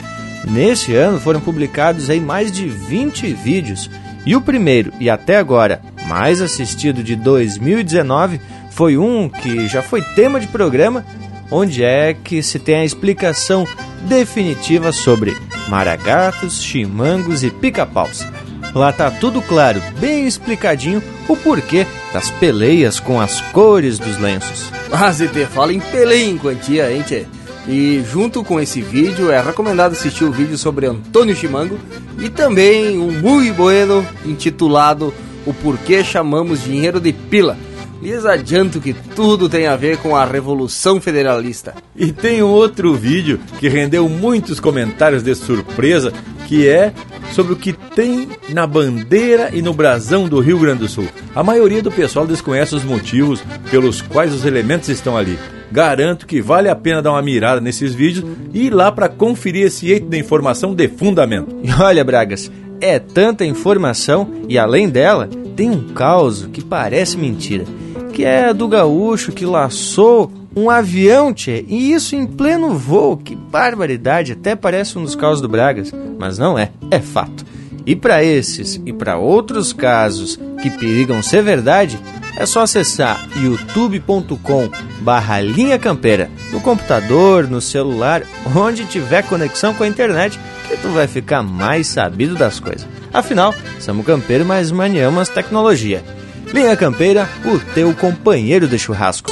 Neste 0.45 0.95
ano 0.95 1.19
foram 1.19 1.41
publicados 1.41 2.11
aí 2.11 2.21
mais 2.21 2.53
de 2.53 2.69
20 2.69 3.33
vídeos 3.33 3.91
e 4.25 4.37
o 4.37 4.41
primeiro, 4.41 4.93
e 5.01 5.09
até 5.09 5.37
agora 5.37 5.81
mais 6.07 6.41
assistido 6.41 7.03
de 7.03 7.15
2019, 7.17 8.41
foi 8.71 8.97
um 8.97 9.29
que 9.29 9.67
já 9.67 9.83
foi 9.83 10.03
tema 10.03 10.41
de 10.41 10.47
programa, 10.47 11.05
onde 11.51 11.83
é 11.83 12.15
que 12.15 12.43
se 12.43 12.59
tem 12.59 12.77
a 12.77 12.85
explicação 12.85 13.67
definitiva 14.03 14.93
sobre 14.93 15.37
maragatos, 15.69 16.63
chimangos 16.63 17.43
e 17.43 17.51
pica-paus. 17.51 18.27
Lá 18.75 18.93
tá 18.93 19.11
tudo 19.11 19.41
claro, 19.41 19.83
bem 19.99 20.27
explicadinho, 20.27 21.03
o 21.27 21.37
porquê 21.37 21.87
das 22.13 22.31
peleias 22.31 23.01
com 23.01 23.21
as 23.21 23.41
cores 23.41 23.99
dos 23.99 24.19
lenços. 24.19 24.71
Ah, 24.93 25.11
ZT, 25.11 25.47
fala 25.47 25.73
em 25.73 25.81
peleia 25.81 26.25
em 26.25 26.39
quantia, 26.39 26.93
hein, 26.93 27.03
tchê? 27.03 27.27
E 27.69 28.03
junto 28.11 28.43
com 28.43 28.59
esse 28.59 28.81
vídeo 28.81 29.31
é 29.31 29.43
recomendado 29.43 29.93
assistir 29.93 30.25
o 30.25 30.33
vídeo 30.33 30.57
sobre 30.57 30.87
Antônio 30.87 31.37
Chimango 31.37 31.79
e 32.19 32.31
também 32.31 32.99
um 32.99 33.13
muito 33.13 33.53
bueno 33.53 34.07
intitulado 34.25 35.13
O 35.45 35.53
Porquê 35.53 36.03
Chamamos 36.03 36.65
Dinheiro 36.65 36.99
de 36.99 37.13
Pila. 37.13 37.59
Lhes 38.01 38.25
adianto 38.25 38.81
que 38.81 38.95
tudo 38.95 39.51
tem 39.51 39.67
a 39.67 39.77
ver 39.77 39.99
com 39.99 40.17
a 40.17 40.25
Revolução 40.25 40.99
Federalista. 40.99 41.75
E 41.95 42.11
tem 42.11 42.43
outro 42.43 42.95
vídeo 42.95 43.39
que 43.59 43.69
rendeu 43.69 44.09
muitos 44.09 44.59
comentários 44.61 45.23
de 45.23 45.35
surpresa, 45.35 46.11
que 46.47 46.67
é 46.67 46.95
sobre 47.33 47.53
o 47.53 47.57
que 47.57 47.73
tem 47.73 48.29
na 48.49 48.67
bandeira 48.67 49.51
e 49.53 49.61
no 49.61 49.75
brasão 49.75 50.27
do 50.27 50.41
Rio 50.41 50.59
Grande 50.59 50.81
do 50.81 50.89
Sul. 50.89 51.09
A 51.35 51.43
maioria 51.43 51.83
do 51.83 51.91
pessoal 51.91 52.27
desconhece 52.27 52.75
os 52.75 52.85
motivos 52.85 53.43
pelos 53.71 54.01
quais 54.01 54.33
os 54.33 54.47
elementos 54.47 54.89
estão 54.89 55.17
ali. 55.17 55.39
Garanto 55.71 56.27
que 56.27 56.41
vale 56.41 56.69
a 56.69 56.77
pena 56.77 57.03
dar 57.03 57.13
uma 57.13 57.23
mirada 57.23 57.61
nesses 57.61 57.95
vídeos 57.95 58.25
e 58.55 58.67
ir 58.67 58.71
lá 58.71 58.91
para 58.91 59.09
conferir 59.09 59.67
esse 59.67 59.91
eito 59.91 60.09
de 60.09 60.19
informação 60.19 60.75
de 60.75 60.89
fundamento. 60.89 61.55
E 61.63 61.71
olha, 61.73 62.05
Bragas, 62.05 62.51
é 62.81 62.99
tanta 62.99 63.45
informação 63.45 64.29
e 64.49 64.59
além 64.59 64.89
dela, 64.89 65.29
tem 65.57 65.71
um 65.71 65.89
caos 65.89 66.49
que 66.53 66.63
parece 66.63 67.19
mentira, 67.19 67.65
que 68.13 68.25
é 68.25 68.55
do 68.55 68.69
gaúcho 68.69 69.33
que 69.33 69.45
laçou 69.45 70.33
um 70.57 70.71
avião, 70.71 71.33
tchê, 71.33 71.65
e 71.69 71.93
isso 71.93 72.17
em 72.17 72.27
pleno 72.27 72.75
voo. 72.75 73.17
Que 73.17 73.37
barbaridade, 73.37 74.33
até 74.33 74.57
parece 74.57 74.99
um 74.99 75.03
dos 75.03 75.15
casos 75.15 75.41
do 75.41 75.49
Bragas, 75.49 75.93
mas 76.19 76.39
não 76.39 76.59
é, 76.59 76.71
é 76.91 76.99
fato. 76.99 77.45
E 77.87 77.97
para 77.97 78.23
esses 78.23 78.81
e 78.85 78.93
para 78.93 79.19
outros 79.19 79.73
casos 79.73 80.39
que 80.61 80.71
perigam 80.71 81.23
ser 81.23 81.43
verdade, 81.43 81.99
é 82.39 82.47
só 82.47 82.63
acessar 82.63 83.29
youtube.com 83.37 84.71
barra 85.01 85.41
linha 85.41 85.79
campeira 85.79 86.31
no 86.53 86.61
computador, 86.61 87.49
no 87.49 87.61
celular, 87.61 88.23
onde 88.55 88.87
tiver 88.87 89.23
conexão 89.25 89.75
com 89.75 89.83
a 89.83 89.89
internet, 89.89 90.39
que 90.69 90.77
tu 90.77 90.89
vai 90.91 91.09
ficar 91.09 91.43
mais 91.43 91.89
sabido 91.89 92.37
das 92.37 92.61
coisas. 92.61 92.87
Afinal, 93.13 93.55
somos 93.81 94.07
campeiro, 94.07 94.45
mas 94.45 94.71
maniamos 94.71 95.29
tecnologia. 95.29 96.05
Linha 96.53 96.77
Campeira, 96.77 97.29
o 97.45 97.59
teu 97.75 97.93
companheiro 97.95 98.67
de 98.67 98.79
churrasco. 98.79 99.31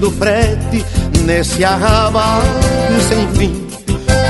Fazendo 0.00 0.10
frete 0.12 0.84
nesse 1.24 1.62
arrabalho 1.62 2.46
sem 3.08 3.28
fim, 3.34 3.66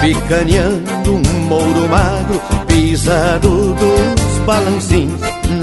picaneando 0.00 1.14
um 1.14 1.40
mouro 1.46 1.88
magro, 1.88 2.40
pisado 2.66 3.74
dos 3.74 4.38
balancins. 4.44 5.12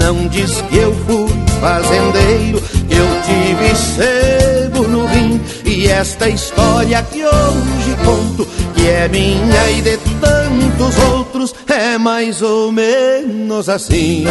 Não 0.00 0.26
diz 0.28 0.62
que 0.62 0.78
eu 0.78 0.94
fui 1.06 1.28
fazendeiro, 1.60 2.60
que 2.88 2.94
eu 2.94 3.06
tive 3.22 3.74
sebo 3.76 4.88
no 4.88 5.06
rim. 5.06 5.40
E 5.64 5.86
esta 5.88 6.28
história 6.28 7.02
que 7.02 7.24
hoje 7.24 7.96
conto, 8.04 8.48
que 8.74 8.88
é 8.88 9.08
minha 9.08 9.70
e 9.72 9.82
de 9.82 9.98
tantos 10.20 10.98
outros, 11.12 11.54
é 11.68 11.98
mais 11.98 12.40
ou 12.40 12.72
menos 12.72 13.68
assim. 13.68 14.24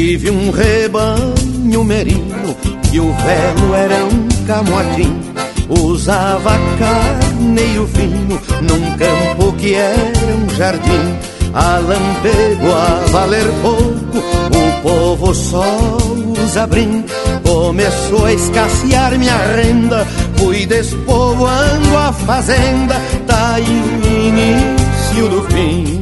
Tive 0.00 0.30
um 0.30 0.50
rebanho 0.50 1.84
merino 1.84 2.56
e 2.90 2.98
o 2.98 3.12
velho 3.12 3.74
era 3.74 4.02
um 4.06 4.28
camotim. 4.46 5.20
Usava 5.68 6.58
carneiro 6.78 7.86
fino 7.86 8.40
num 8.62 8.96
campo 8.96 9.52
que 9.58 9.74
era 9.74 10.36
um 10.36 10.48
jardim. 10.56 11.18
A 11.52 11.76
lampego 11.80 12.72
a 12.72 13.10
valer 13.10 13.44
pouco, 13.60 14.18
o 14.56 14.82
povo 14.82 15.34
só 15.34 15.98
usa 16.44 16.66
brim. 16.66 17.04
Começou 17.46 18.24
a 18.24 18.32
escassear 18.32 19.18
minha 19.18 19.36
renda, 19.54 20.06
fui 20.36 20.64
despovoando 20.64 21.98
a 21.98 22.10
fazenda, 22.10 22.94
tá 23.26 23.56
aí 23.56 23.66
o 23.66 24.06
início 24.08 25.28
do 25.28 25.42
fim. 25.50 26.00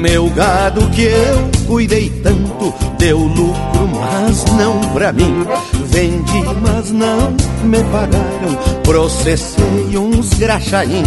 Meu 0.00 0.30
gado 0.30 0.88
que 0.92 1.02
eu 1.02 1.50
cuidei 1.66 2.08
tanto 2.22 2.74
deu 2.98 3.18
lucro, 3.18 3.86
mas 3.92 4.44
não 4.56 4.80
pra 4.94 5.12
mim. 5.12 5.44
Vendi, 5.88 6.42
mas 6.62 6.90
não 6.90 7.36
me 7.64 7.84
pagaram. 7.84 8.56
Processei 8.82 9.98
uns 9.98 10.32
graxaim. 10.34 11.02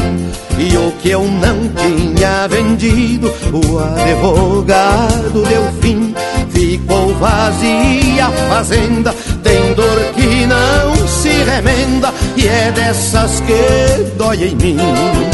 E 0.60 0.78
o 0.78 0.91
que 1.02 1.10
eu 1.10 1.24
não 1.24 1.57
tinha 1.76 2.48
vendido, 2.48 3.34
o 3.52 3.80
advogado 3.80 5.44
deu 5.44 5.64
fim. 5.82 6.14
Ficou 6.49 7.15
vazia 7.15 8.28
a 8.28 8.32
fazenda, 8.49 9.11
tem 9.41 9.74
dor 9.74 9.99
que 10.14 10.45
não 10.45 11.07
se 11.07 11.30
remenda. 11.30 12.14
E 12.38 12.48
é 12.48 12.72
dessas 12.72 13.40
que 13.41 14.18
dói 14.18 14.49
em 14.49 14.56
mim. 14.56 15.33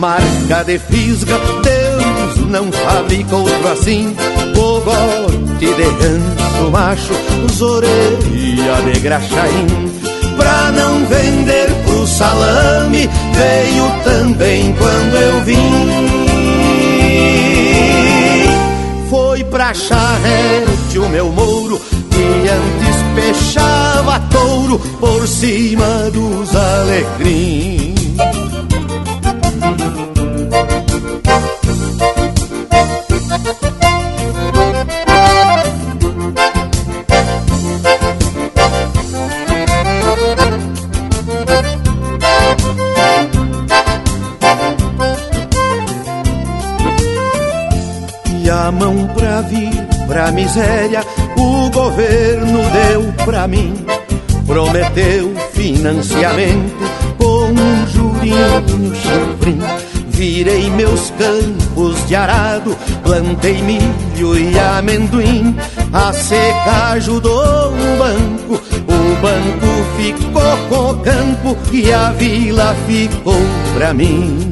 Marca 0.00 0.64
de 0.64 0.78
fisga, 0.78 1.38
Deus 1.62 2.38
não 2.48 2.72
fabrica 2.72 3.36
outro 3.36 3.68
assim. 3.68 4.16
Cogote 4.54 5.36
de 5.58 5.66
ganso 5.66 6.70
macho, 6.72 7.12
zoreia 7.52 8.80
de 8.90 8.98
graxaim. 9.00 9.92
Pra 10.38 10.72
não 10.72 11.04
vender 11.04 11.70
pro 11.84 12.06
salame, 12.06 13.10
veio 13.34 13.90
também 14.02 14.72
quando 14.72 15.16
eu 15.16 15.44
vim. 15.44 16.08
Foi 19.10 19.44
pra 19.44 19.74
charrete 19.74 20.98
o 20.98 21.06
meu 21.10 21.30
mouro, 21.30 21.78
que 22.10 22.48
antes 22.48 22.96
peixava 23.14 24.18
touro 24.30 24.78
por 24.98 25.28
cima 25.28 26.10
dos 26.10 26.56
alecrins. 26.56 28.00
Miséria, 50.32 51.04
o 51.36 51.70
governo 51.70 52.60
deu 52.70 53.12
pra 53.24 53.46
mim. 53.46 53.74
Prometeu 54.46 55.32
financiamento 55.52 56.90
com 57.16 57.52
um 57.52 57.86
jurinho 57.86 58.94
chifrim. 58.94 59.60
Virei 60.08 60.68
meus 60.70 61.10
campos 61.12 62.06
de 62.06 62.14
arado, 62.14 62.76
plantei 63.02 63.62
milho 63.62 64.38
e 64.38 64.58
amendoim. 64.58 65.56
A 65.92 66.12
seca 66.12 66.90
ajudou 66.90 67.72
o 67.72 67.96
banco, 67.98 68.62
o 68.86 69.16
banco 69.22 69.70
ficou 69.96 70.56
com 70.68 70.90
o 70.90 70.98
campo 70.98 71.56
e 71.72 71.92
a 71.92 72.10
vila 72.10 72.76
ficou 72.86 73.40
pra 73.74 73.94
mim. 73.94 74.49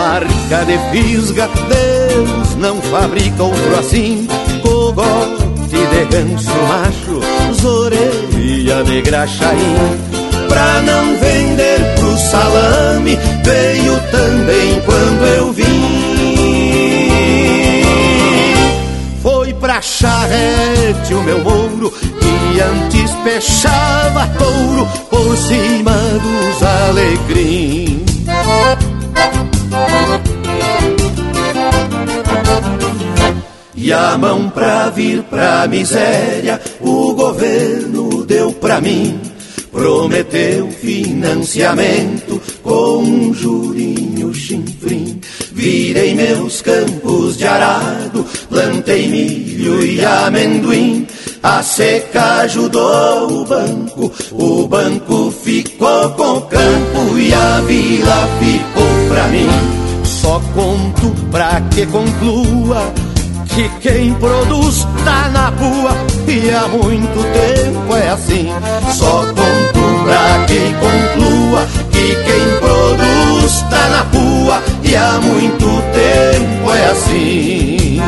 Marca 0.00 0.64
de 0.64 0.78
fisga, 0.90 1.48
Deus 1.68 2.56
não 2.56 2.80
fabrica 2.80 3.42
outro 3.42 3.78
assim. 3.78 4.26
Cogote 4.62 5.44
de 5.68 6.04
ganso 6.06 6.50
macho, 6.68 7.20
zoreia 7.60 8.82
de 8.82 9.02
graxaim. 9.02 9.76
Pra 10.48 10.80
não 10.80 11.18
vender 11.18 11.94
pro 11.96 12.16
salame, 12.16 13.18
veio 13.44 14.00
também 14.10 14.80
quando 14.86 15.26
eu 15.36 15.52
vim. 15.52 15.66
Foi 19.22 19.52
pra 19.52 19.82
charrete 19.82 21.12
o 21.12 21.22
meu 21.22 21.44
mouro, 21.44 21.90
que 21.90 22.60
antes 22.60 23.10
pechava 23.22 24.26
touro 24.38 24.88
por 25.10 25.36
cima 25.36 25.92
dos 25.92 26.62
alecrim. 26.62 28.02
E 33.90 33.92
a 33.92 34.16
mão 34.16 34.48
pra 34.48 34.88
vir 34.88 35.20
pra 35.24 35.66
miséria, 35.66 36.60
o 36.80 37.12
governo 37.12 38.24
deu 38.24 38.52
pra 38.52 38.80
mim. 38.80 39.18
Prometeu 39.72 40.70
financiamento 40.70 42.40
com 42.62 42.98
um 42.98 43.34
jurinho 43.34 44.32
chinfrim. 44.32 45.20
Virei 45.50 46.14
meus 46.14 46.62
campos 46.62 47.36
de 47.36 47.44
arado, 47.48 48.24
plantei 48.48 49.08
milho 49.08 49.84
e 49.84 50.04
amendoim. 50.04 51.04
A 51.42 51.60
seca 51.60 52.42
ajudou 52.42 53.40
o 53.40 53.44
banco, 53.44 54.12
o 54.30 54.68
banco 54.68 55.32
ficou 55.32 56.10
com 56.10 56.36
o 56.36 56.42
campo 56.42 57.18
e 57.18 57.34
a 57.34 57.60
vila 57.62 58.28
ficou 58.38 59.08
pra 59.08 59.26
mim. 59.26 59.48
Só 60.04 60.40
conto 60.54 61.12
pra 61.32 61.60
que 61.62 61.84
conclua 61.86 63.09
que 63.54 63.68
quem 63.80 64.14
produz 64.14 64.86
tá 65.04 65.28
na 65.28 65.48
rua 65.48 65.90
e 66.26 66.50
há 66.50 66.68
muito 66.68 67.22
tempo 67.32 67.96
é 67.96 68.10
assim. 68.10 68.48
Só 68.92 69.24
conto 69.26 70.04
pra 70.04 70.46
quem 70.46 70.74
conclua 70.74 71.66
que 71.90 72.14
quem 72.14 72.58
produz 72.60 73.62
tá 73.70 73.88
na 73.88 74.18
rua 74.18 74.62
e 74.82 74.96
há 74.96 75.20
muito 75.20 75.66
tempo 75.92 76.72
é 76.72 76.90
assim. 76.90 78.00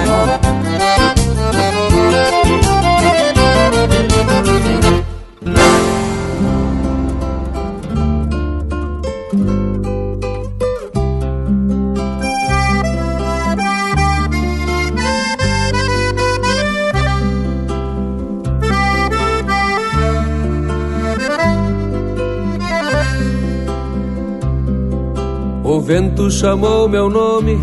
Vento 25.83 26.31
chamou 26.31 26.89
meu 26.89 27.11
nome, 27.11 27.59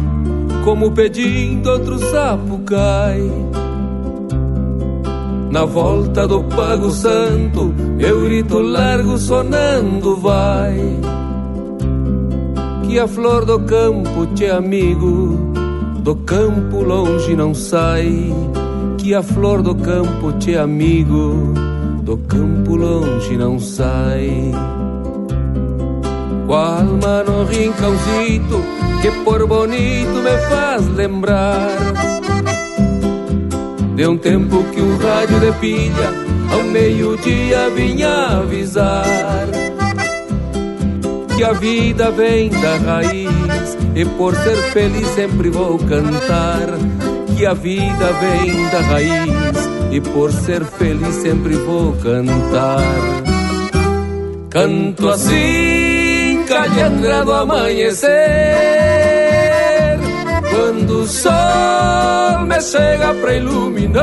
como 0.65 0.91
pedindo 0.91 1.69
outro 1.69 1.97
sapo 1.97 2.59
cai. 2.59 3.21
Na 5.49 5.65
volta 5.65 6.27
do 6.27 6.43
Pago 6.43 6.91
Santo, 6.91 7.73
eu 7.97 8.21
grito 8.21 8.59
largo 8.59 9.17
sonando 9.17 10.15
vai. 10.17 10.77
Que 12.85 12.99
a 12.99 13.07
flor 13.07 13.45
do 13.45 13.59
campo 13.61 14.27
te 14.35 14.45
amigo, 14.45 15.53
do 16.03 16.15
campo 16.17 16.83
longe 16.83 17.35
não 17.35 17.53
sai. 17.53 18.33
Que 18.97 19.15
a 19.15 19.23
flor 19.23 19.61
do 19.61 19.73
campo 19.75 20.33
te 20.33 20.55
amigo, 20.55 21.53
do 22.03 22.17
campo 22.17 22.75
longe 22.75 23.37
não 23.37 23.57
sai. 23.59 24.51
Alma 26.55 27.23
no 27.23 27.43
rincãozito 27.43 28.63
que 29.01 29.11
por 29.23 29.45
bonito 29.45 30.21
me 30.23 30.37
faz 30.49 30.87
lembrar 30.87 31.77
De 33.95 34.07
um 34.07 34.17
tempo 34.17 34.63
que 34.73 34.81
um 34.81 34.97
rádio 34.97 35.39
de 35.39 35.51
pilha 35.59 36.13
ao 36.51 36.63
meio-dia 36.63 37.69
vinha 37.69 38.39
avisar 38.39 39.47
Que 41.37 41.43
a 41.43 41.53
vida 41.53 42.09
vem 42.11 42.49
da 42.49 42.77
raiz 42.77 43.77
e 43.95 44.05
por 44.05 44.35
ser 44.35 44.57
feliz 44.71 45.07
sempre 45.09 45.49
vou 45.49 45.77
cantar 45.77 46.67
Que 47.37 47.45
a 47.45 47.53
vida 47.53 48.11
vem 48.19 48.69
da 48.69 48.81
raiz 48.81 49.69
e 49.91 50.01
por 50.01 50.31
ser 50.31 50.63
feliz 50.63 51.15
sempre 51.15 51.55
vou 51.55 51.93
cantar. 51.93 52.83
Canto 54.49 55.09
assim 55.09 55.88
calhandra 56.49 57.23
do 57.23 57.31
amanhecer. 57.31 58.09
Quando 60.49 61.01
o 61.03 61.07
sol 61.07 62.45
me 62.47 62.59
chega 62.61 63.13
pra 63.13 63.33
iluminar 63.35 63.99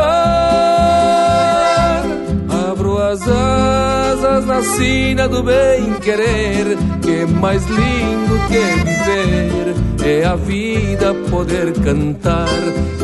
Abro 2.70 2.98
as 2.98 3.20
asas 3.22 4.46
na 4.46 4.62
sina 4.62 5.28
do 5.28 5.42
bem-querer 5.42 6.78
Que 7.02 7.22
é 7.22 7.26
mais 7.26 7.64
lindo 7.66 8.38
que 8.48 8.60
viver 8.84 9.74
É 10.04 10.24
a 10.24 10.36
vida 10.36 11.14
poder 11.30 11.72
cantar 11.80 12.48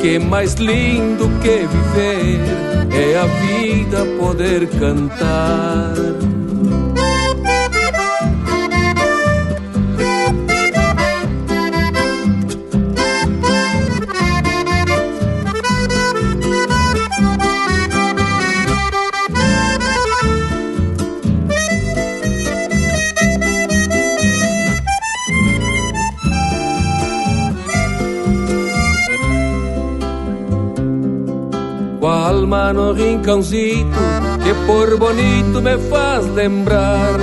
Que 0.00 0.16
é 0.16 0.18
mais 0.18 0.54
lindo 0.54 1.28
que 1.40 1.66
viver 1.66 2.40
É 2.90 3.18
a 3.18 3.26
vida 3.26 4.04
poder 4.18 4.66
cantar 4.78 6.31
alma 32.52 32.72
no 32.72 32.92
rincãozito 32.92 33.98
que 34.44 34.52
por 34.66 34.98
bonito 34.98 35.62
me 35.62 35.78
faz 35.88 36.26
lembrar 36.34 37.18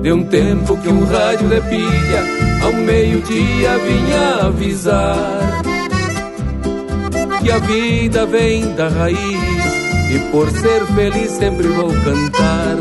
de 0.00 0.12
um 0.12 0.24
tempo 0.24 0.76
que 0.76 0.88
um 0.88 1.04
rádio 1.04 1.48
de 1.48 1.60
pilha 1.62 2.22
ao 2.62 2.72
meio-dia 2.72 3.78
vinha 3.78 4.46
avisar 4.46 5.62
que 7.42 7.50
a 7.50 7.58
vida 7.58 8.24
vem 8.26 8.72
da 8.74 8.88
raiz 8.88 9.18
e 10.10 10.18
por 10.30 10.48
ser 10.50 10.86
feliz 10.94 11.30
sempre 11.32 11.66
vou 11.66 11.88
cantar 11.88 12.76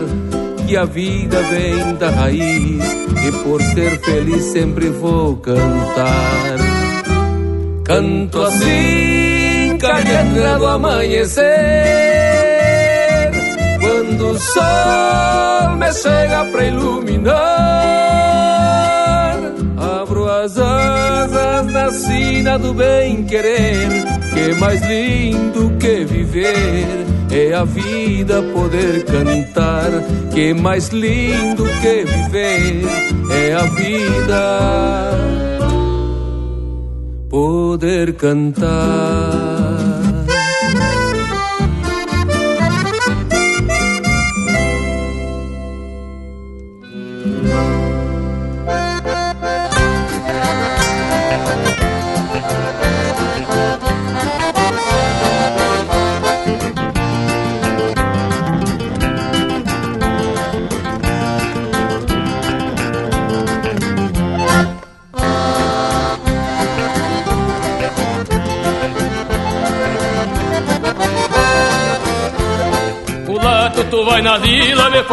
que 0.67 0.77
a 0.77 0.85
vida 0.85 1.41
vem 1.43 1.95
da 1.95 2.09
raiz 2.11 2.83
e 3.25 3.31
por 3.43 3.61
ser 3.61 3.99
feliz 4.01 4.43
sempre 4.43 4.89
vou 4.89 5.37
cantar. 5.37 6.57
Canto 7.85 8.41
assim 8.41 9.16
calhandra 9.77 10.57
do 10.57 10.65
amanhecer 10.65 11.45
Quando 13.79 14.31
o 14.31 14.39
sol 14.39 15.75
me 15.77 15.93
chega 15.93 16.45
pra 16.51 16.65
iluminar 16.65 17.35
Abro 19.77 20.29
as 20.29 20.57
asas 20.57 21.67
na 21.67 21.91
sina 21.91 22.57
do 22.57 22.73
bem-querer 22.73 24.17
que 24.37 24.53
mais 24.59 24.81
lindo 24.81 25.71
que 25.79 26.05
viver 26.05 27.07
é 27.31 27.53
a 27.53 27.63
vida 27.63 28.41
poder 28.53 29.03
cantar. 29.05 29.89
Que 30.33 30.53
mais 30.53 30.89
lindo 30.89 31.63
que 31.81 32.05
viver 32.05 32.85
é 33.31 33.53
a 33.53 33.63
vida 33.63 35.11
poder 37.29 38.13
cantar. 38.13 39.26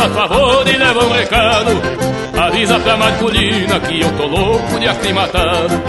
Faz 0.04 0.12
favor 0.12 0.68
e 0.68 0.76
leva 0.76 1.04
um 1.04 1.12
recado. 1.12 1.70
Avisa 2.36 2.78
pra 2.80 2.96
Marcolina 2.96 3.80
que 3.80 4.00
eu 4.00 4.10
tô 4.16 4.26
louco 4.26 4.78
de 4.78 4.88
aclimatado. 4.88 5.82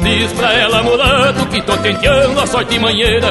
Diz 0.00 0.32
pra 0.32 0.52
ela, 0.54 0.82
mulato, 0.82 1.46
que 1.46 1.60
tô 1.62 1.76
tenteando 1.76 2.40
a 2.40 2.46
sorte 2.46 2.78
manheira. 2.78 3.28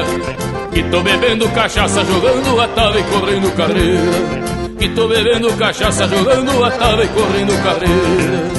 Que 0.72 0.82
tô 0.84 1.00
bebendo 1.00 1.48
cachaça, 1.50 2.04
jogando 2.04 2.60
a 2.60 2.68
tava 2.68 3.00
e 3.00 3.02
correndo 3.04 3.56
carreira. 3.56 4.78
Que 4.78 4.88
tô 4.90 5.08
bebendo 5.08 5.52
cachaça, 5.54 6.06
jogando 6.06 6.64
a 6.64 6.70
tava 6.70 7.04
e 7.04 7.08
correndo 7.08 7.62
carreira. 7.62 8.57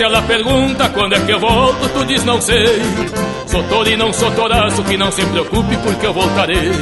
Se 0.00 0.04
ela 0.04 0.22
pergunta 0.22 0.88
quando 0.88 1.14
é 1.14 1.20
que 1.20 1.30
eu 1.30 1.38
volto, 1.38 1.86
tu 1.90 2.06
diz 2.06 2.24
não 2.24 2.40
sei. 2.40 2.80
Sou 3.46 3.62
tolo 3.64 3.86
e 3.86 3.98
não 3.98 4.10
sou 4.10 4.30
toraço, 4.30 4.82
que 4.82 4.96
não 4.96 5.12
se 5.12 5.22
preocupe 5.26 5.76
porque 5.76 6.06
eu 6.06 6.14
voltarei. 6.14 6.72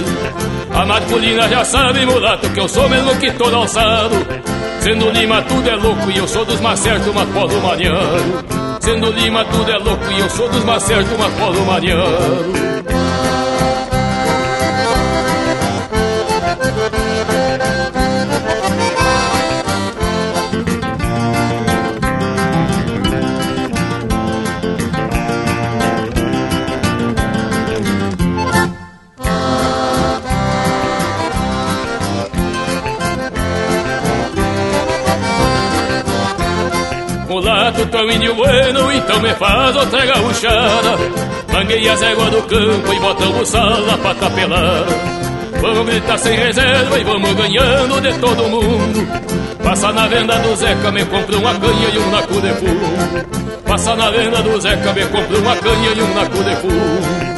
A 0.73 0.87
masculina 0.87 1.49
já 1.49 1.65
sabe, 1.65 2.07
mulato, 2.07 2.49
que 2.51 2.61
eu 2.61 2.69
sou 2.69 2.89
mesmo 2.89 3.17
que 3.17 3.33
todo 3.33 3.57
alçado. 3.57 4.15
Sendo 4.79 5.11
Lima 5.11 5.43
tudo 5.43 5.69
é 5.69 5.75
louco 5.75 6.09
e 6.13 6.19
eu 6.19 6.29
sou 6.29 6.45
dos 6.45 6.61
mais 6.61 6.79
certos, 6.79 7.13
mas 7.13 7.29
polo 7.31 7.61
mariano. 7.61 8.45
Sendo 8.79 9.11
Lima 9.11 9.45
tudo 9.47 9.69
é 9.69 9.79
louco 9.79 10.13
e 10.13 10.21
eu 10.21 10.31
sou 10.31 10.49
dos 10.49 10.63
mais 10.63 10.83
certos, 10.85 11.19
mas 11.19 11.35
polo 11.35 11.67
mariano. 11.67 13.08
Mulato, 37.79 37.87
tão 37.87 38.11
índio 38.11 38.35
bueno, 38.35 38.93
então 38.93 39.21
me 39.21 39.35
faz 39.35 39.77
outra 39.77 40.07
gaúchada. 40.07 40.99
Manguei 41.53 41.89
as 41.89 42.03
éguas 42.03 42.31
do 42.31 42.43
campo 42.43 42.93
e 42.93 42.99
botamos 42.99 43.49
sala 43.49 43.99
pra 43.99 44.15
tapelar. 44.15 44.85
Vamos 45.61 45.87
gritar 45.87 46.19
sem 46.19 46.37
reserva 46.37 46.99
e 46.99 47.05
vamos 47.05 47.35
ganhando 47.35 48.01
de 48.01 48.13
todo 48.19 48.49
mundo. 48.49 49.09
Passa 49.63 49.93
na 49.93 50.07
venda 50.07 50.39
do 50.39 50.57
Zeca, 50.57 50.91
me 50.91 51.05
compra 51.05 51.37
uma 51.37 51.55
canha 51.55 51.89
e 51.93 51.99
um 51.99 52.11
naco 52.11 52.41
de 52.41 52.55
fumo. 52.55 53.63
Passa 53.67 53.97
na 53.97 54.11
venda 54.11 54.43
do 54.43 54.61
Zeca, 54.61 54.93
me 54.93 55.05
compra 55.07 55.39
uma 55.39 55.57
canha 55.57 55.93
e 55.95 56.03
um 56.03 56.15
naco 56.15 56.45
de 56.45 56.57
fumo. 56.57 57.38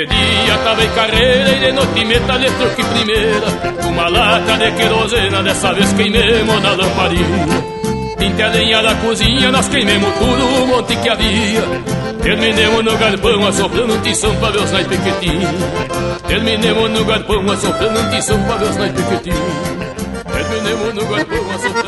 De 0.00 0.06
dia 0.06 0.56
tava 0.64 0.82
em 0.82 0.90
carreira 0.92 1.50
e 1.50 1.58
de 1.58 1.72
noite 1.72 2.04
meta 2.06 2.38
truque 2.56 2.82
primeira. 2.84 3.46
Uma 3.86 4.08
lata 4.08 4.56
de 4.56 4.72
querosena, 4.72 5.42
dessa 5.42 5.74
vez 5.74 5.92
queimemos 5.92 6.62
na 6.62 6.70
lamparina. 6.70 7.62
Pinte 8.16 8.42
a 8.42 8.48
lenha 8.48 8.82
da 8.82 8.94
cozinha, 8.94 9.50
nós 9.52 9.68
queimemos 9.68 10.10
tudo 10.14 10.62
o 10.62 10.66
monte 10.68 10.96
que 10.96 11.06
havia. 11.06 11.62
Terminemos 12.22 12.82
no 12.82 12.96
galpão 12.96 13.46
assoprando 13.46 13.92
um 13.92 14.00
tição 14.00 14.34
pra 14.36 14.50
ver 14.50 14.62
os 14.62 14.72
naipes 14.72 14.98
que 15.00 16.26
Terminemos 16.26 16.90
no 16.92 17.04
galpão 17.04 17.50
assoprando 17.50 18.00
um 18.00 18.08
tição 18.08 18.42
pra 18.44 18.56
ver 18.56 18.70
os 18.70 18.76
naipes 18.76 19.04
que 19.04 19.30
Terminemos 20.32 20.94
no 20.94 21.04
galpão 21.04 21.50
assoprando 21.54 21.79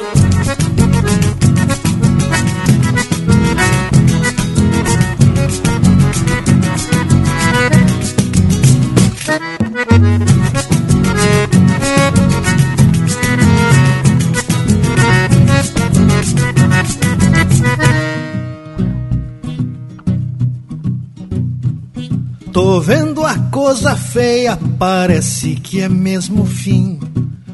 coisa 23.73 23.97
feia, 23.97 24.59
parece 24.79 25.55
que 25.55 25.81
é 25.81 25.89
mesmo 25.89 26.45
fim. 26.45 27.01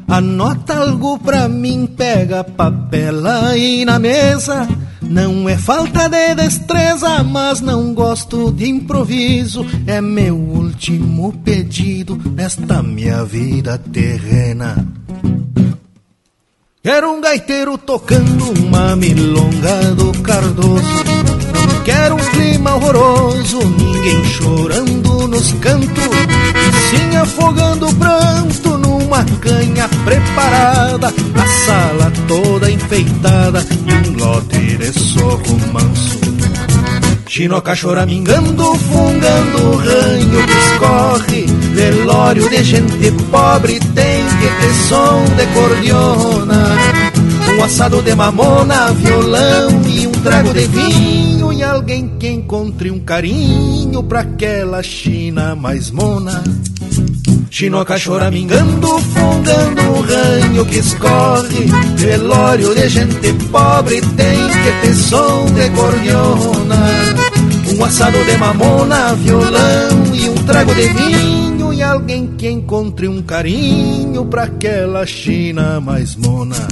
Anota 0.05 0.75
algo 0.75 1.17
pra 1.17 1.47
mim, 1.47 1.87
pega 1.87 2.43
papel 2.43 3.25
aí 3.25 3.85
na 3.85 3.97
mesa. 3.99 4.67
Não 5.01 5.47
é 5.47 5.57
falta 5.57 6.09
de 6.09 6.35
destreza, 6.35 7.23
mas 7.23 7.61
não 7.61 7.93
gosto 7.93 8.51
de 8.51 8.67
improviso. 8.67 9.65
É 9.87 10.01
meu 10.01 10.35
último 10.35 11.31
pedido 11.41 12.19
nesta 12.35 12.83
minha 12.83 13.23
vida 13.23 13.77
terrena. 13.77 14.85
Quero 16.83 17.13
um 17.13 17.21
gaiteiro 17.21 17.77
tocando 17.77 18.51
uma 18.59 18.93
milonga 18.97 19.95
do 19.95 20.11
Cardoso. 20.21 21.48
Quero 21.89 22.13
um 22.13 22.17
clima 22.19 22.75
horroroso, 22.75 23.57
ninguém 23.65 24.23
chorando 24.25 25.27
nos 25.27 25.51
cantos, 25.53 26.03
sim 26.91 27.15
afogando 27.17 27.87
o 27.87 27.95
pranto 27.95 28.77
numa 28.77 29.25
canha 29.41 29.89
preparada, 30.05 31.07
a 31.07 31.65
sala 31.65 32.13
toda 32.27 32.69
enfeitada 32.69 33.65
um 33.87 34.23
lote 34.23 34.77
de 34.77 34.99
soco 34.99 35.59
manso. 35.73 36.19
Chinoca 37.25 37.75
choramingando, 37.75 38.75
fungando 38.75 39.71
o 39.71 39.77
ranho 39.77 40.45
que 40.45 40.57
escorre, 40.59 41.45
velório 41.73 42.47
de 42.49 42.63
gente 42.65 43.11
pobre 43.31 43.79
tem 43.79 44.25
que 44.25 44.47
ter 44.61 44.73
som 44.87 45.23
de 45.35 45.45
cordiona. 45.55 46.77
Um 47.57 47.63
assado 47.63 47.99
de 48.03 48.13
mamona, 48.13 48.93
violão 48.93 49.81
e 49.87 50.08
trago 50.21 50.53
de 50.53 50.67
vinho 50.67 51.53
e 51.53 51.63
alguém 51.63 52.17
que 52.19 52.27
encontre 52.27 52.91
um 52.91 52.99
carinho 52.99 54.03
pra 54.03 54.21
aquela 54.21 54.83
China 54.83 55.55
mais 55.55 55.91
mona. 55.91 56.43
Chinoca 57.49 57.97
choramingando, 57.97 58.99
fungando 58.99 59.81
o 59.81 60.01
ranho 60.01 60.65
que 60.65 60.77
escorre, 60.79 61.65
velório 61.95 62.75
de 62.75 62.87
gente 62.87 63.33
pobre 63.51 64.01
tem 64.01 64.47
que 64.47 64.87
ter 64.87 64.93
som 64.93 65.45
de 65.53 65.69
cordiona. 65.71 66.75
Um 67.75 67.83
assado 67.83 68.23
de 68.25 68.37
mamona, 68.37 69.15
violão 69.15 70.13
e 70.13 70.29
um 70.29 70.35
trago 70.45 70.73
de 70.75 70.87
vinho 70.89 71.73
e 71.73 71.81
alguém 71.81 72.27
que 72.37 72.49
encontre 72.49 73.07
um 73.07 73.21
carinho 73.21 74.25
pra 74.25 74.43
aquela 74.43 75.05
China 75.05 75.79
mais 75.79 76.15
mona. 76.15 76.67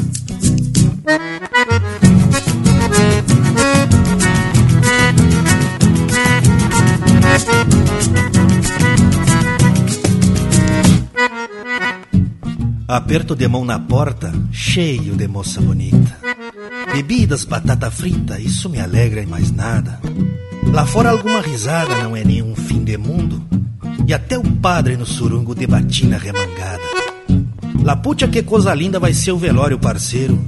Aperto 12.87 13.35
de 13.35 13.45
mão 13.49 13.65
na 13.65 13.77
porta, 13.77 14.33
cheio 14.49 15.13
de 15.13 15.27
moça 15.27 15.59
bonita. 15.59 16.17
Bebidas, 16.93 17.43
batata 17.43 17.91
frita, 17.91 18.39
isso 18.39 18.69
me 18.69 18.79
alegra 18.79 19.21
e 19.21 19.25
mais 19.25 19.51
nada. 19.51 19.99
Lá 20.71 20.85
fora 20.85 21.11
alguma 21.11 21.41
risada 21.41 22.01
não 22.01 22.15
é 22.15 22.23
nenhum 22.23 22.55
fim 22.55 22.85
de 22.85 22.97
mundo. 22.97 23.43
E 24.07 24.13
até 24.13 24.37
o 24.37 24.43
padre 24.43 24.95
no 24.95 25.05
surungo 25.05 25.53
de 25.53 25.67
batina 25.67 26.17
remangada. 26.17 26.81
Lapucha 27.83 28.25
que 28.25 28.41
coisa 28.41 28.73
linda 28.73 29.01
vai 29.01 29.13
ser 29.13 29.33
o 29.33 29.37
velório 29.37 29.77
parceiro. 29.77 30.39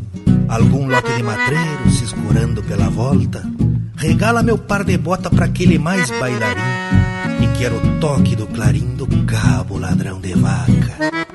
Algum 0.47 0.87
lote 0.87 1.13
de 1.13 1.21
matreiro 1.21 1.91
se 1.91 2.05
escurando 2.05 2.63
pela 2.63 2.89
volta. 2.89 3.43
Regala 3.97 4.41
meu 4.41 4.57
par 4.57 4.85
de 4.85 4.97
bota 4.97 5.29
pra 5.29 5.43
aquele 5.43 5.77
mais 5.77 6.09
bailarim. 6.09 6.61
E 7.43 7.57
quero 7.57 7.75
o 7.75 7.99
toque 7.99 8.33
do 8.33 8.47
clarim 8.47 8.95
do 8.95 9.05
cabo 9.25 9.77
ladrão 9.77 10.21
de 10.21 10.33
vaca. 10.35 11.28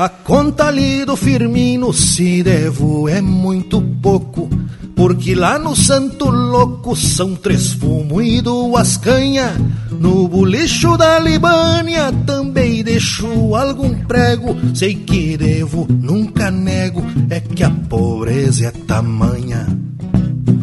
A 0.00 0.08
conta 0.08 0.68
ali 0.68 1.04
do 1.04 1.14
Firmino, 1.14 1.92
se 1.92 2.42
devo, 2.42 3.06
é 3.06 3.20
muito 3.20 3.82
pouco. 4.00 4.48
Porque 4.96 5.34
lá 5.34 5.58
no 5.58 5.76
Santo 5.76 6.30
Louco 6.30 6.96
são 6.96 7.34
três 7.34 7.74
fumo 7.74 8.22
e 8.22 8.40
duas 8.40 8.96
canha. 8.96 9.54
No 9.90 10.26
bolicho 10.26 10.96
da 10.96 11.18
Libânia 11.18 12.10
também 12.24 12.82
deixo 12.82 13.54
algum 13.54 13.94
prego. 14.06 14.56
Sei 14.74 14.94
que 14.94 15.36
devo, 15.36 15.86
nunca 15.90 16.50
nego, 16.50 17.02
é 17.28 17.38
que 17.38 17.62
a 17.62 17.68
pobreza 17.68 18.68
é 18.68 18.70
tamanha. 18.70 19.66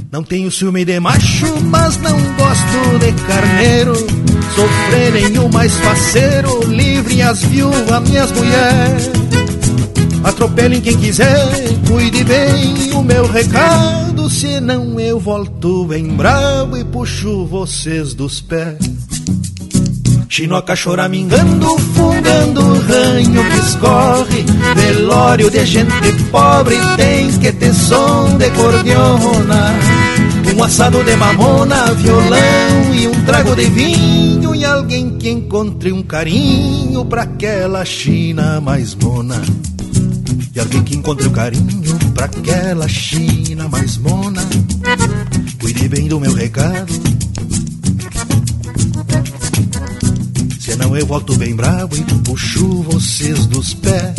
Não 0.09 0.23
tenho 0.23 0.49
ciúme 0.49 0.85
de 0.85 0.99
macho, 1.01 1.45
mas 1.63 1.97
não 1.97 2.17
gosto 2.35 2.99
de 2.99 3.11
carneiro. 3.23 3.93
Sofrerem 4.55 5.37
o 5.39 5.49
mais 5.51 5.73
faceiro, 5.75 6.63
livre 6.63 7.21
as 7.21 7.43
viúvas, 7.43 8.09
minhas 8.09 8.31
mulheres. 8.31 9.09
Atropelem 10.23 10.79
quem 10.79 10.97
quiser, 10.97 11.49
cuide 11.87 12.23
bem 12.23 12.93
o 12.93 13.03
meu 13.03 13.27
recado, 13.27 14.29
senão 14.29 14.97
eu 14.97 15.19
volto 15.19 15.85
bem 15.85 16.07
bravo 16.15 16.77
e 16.77 16.85
puxo 16.85 17.45
vocês 17.45 18.13
dos 18.13 18.39
pés. 18.39 18.77
Chinoca 20.29 20.75
choramingando, 20.75 21.77
fungando 21.95 22.61
o 22.61 22.79
ranho 22.81 23.43
que 23.49 23.59
escorre 23.59 24.45
Velório 24.75 25.49
de 25.49 25.65
gente 25.65 26.11
pobre 26.31 26.75
tem 26.97 27.31
que 27.39 27.51
ter 27.53 27.73
som 27.73 28.37
de 28.37 28.49
cordiona 28.51 29.96
Um 30.57 30.63
assado 30.63 31.03
de 31.03 31.15
mamona, 31.15 31.93
violão 31.93 32.95
e 32.95 33.07
um 33.07 33.25
trago 33.25 33.55
de 33.55 33.65
vinho 33.65 34.55
E 34.55 34.65
alguém 34.65 35.15
que 35.15 35.29
encontre 35.29 35.91
um 35.91 36.01
carinho 36.01 37.05
pra 37.05 37.21
aquela 37.21 37.85
China 37.85 38.59
mais 38.59 38.95
mona 38.95 39.39
E 40.55 40.59
alguém 40.59 40.83
que 40.83 40.95
encontre 40.95 41.27
um 41.27 41.31
carinho 41.31 41.99
pra 42.15 42.25
aquela 42.25 42.87
China 42.87 43.69
mais 43.69 43.97
mona 43.97 44.41
Cuide 45.61 45.87
bem 45.87 46.07
do 46.07 46.19
meu 46.19 46.33
recado 46.33 46.91
Senão 50.59 50.97
eu 50.97 51.05
volto 51.05 51.35
bem 51.35 51.55
bravo 51.55 51.95
e 51.95 52.01
puxo 52.23 52.83
vocês 52.83 53.45
dos 53.45 53.73
pés. 53.73 54.15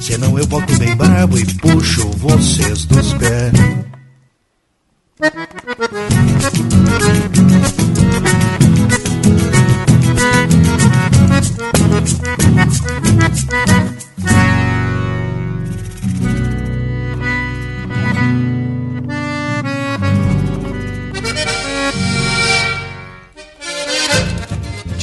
Senão 0.00 0.38
eu 0.38 0.46
volto 0.46 0.78
bem 0.78 0.94
bravo 0.94 1.38
e 1.38 1.44
puxo 1.44 2.08
vocês 2.18 2.84
dos 2.84 3.12
pés. 3.14 3.91
Thank 5.22 6.12
you. 14.02 14.11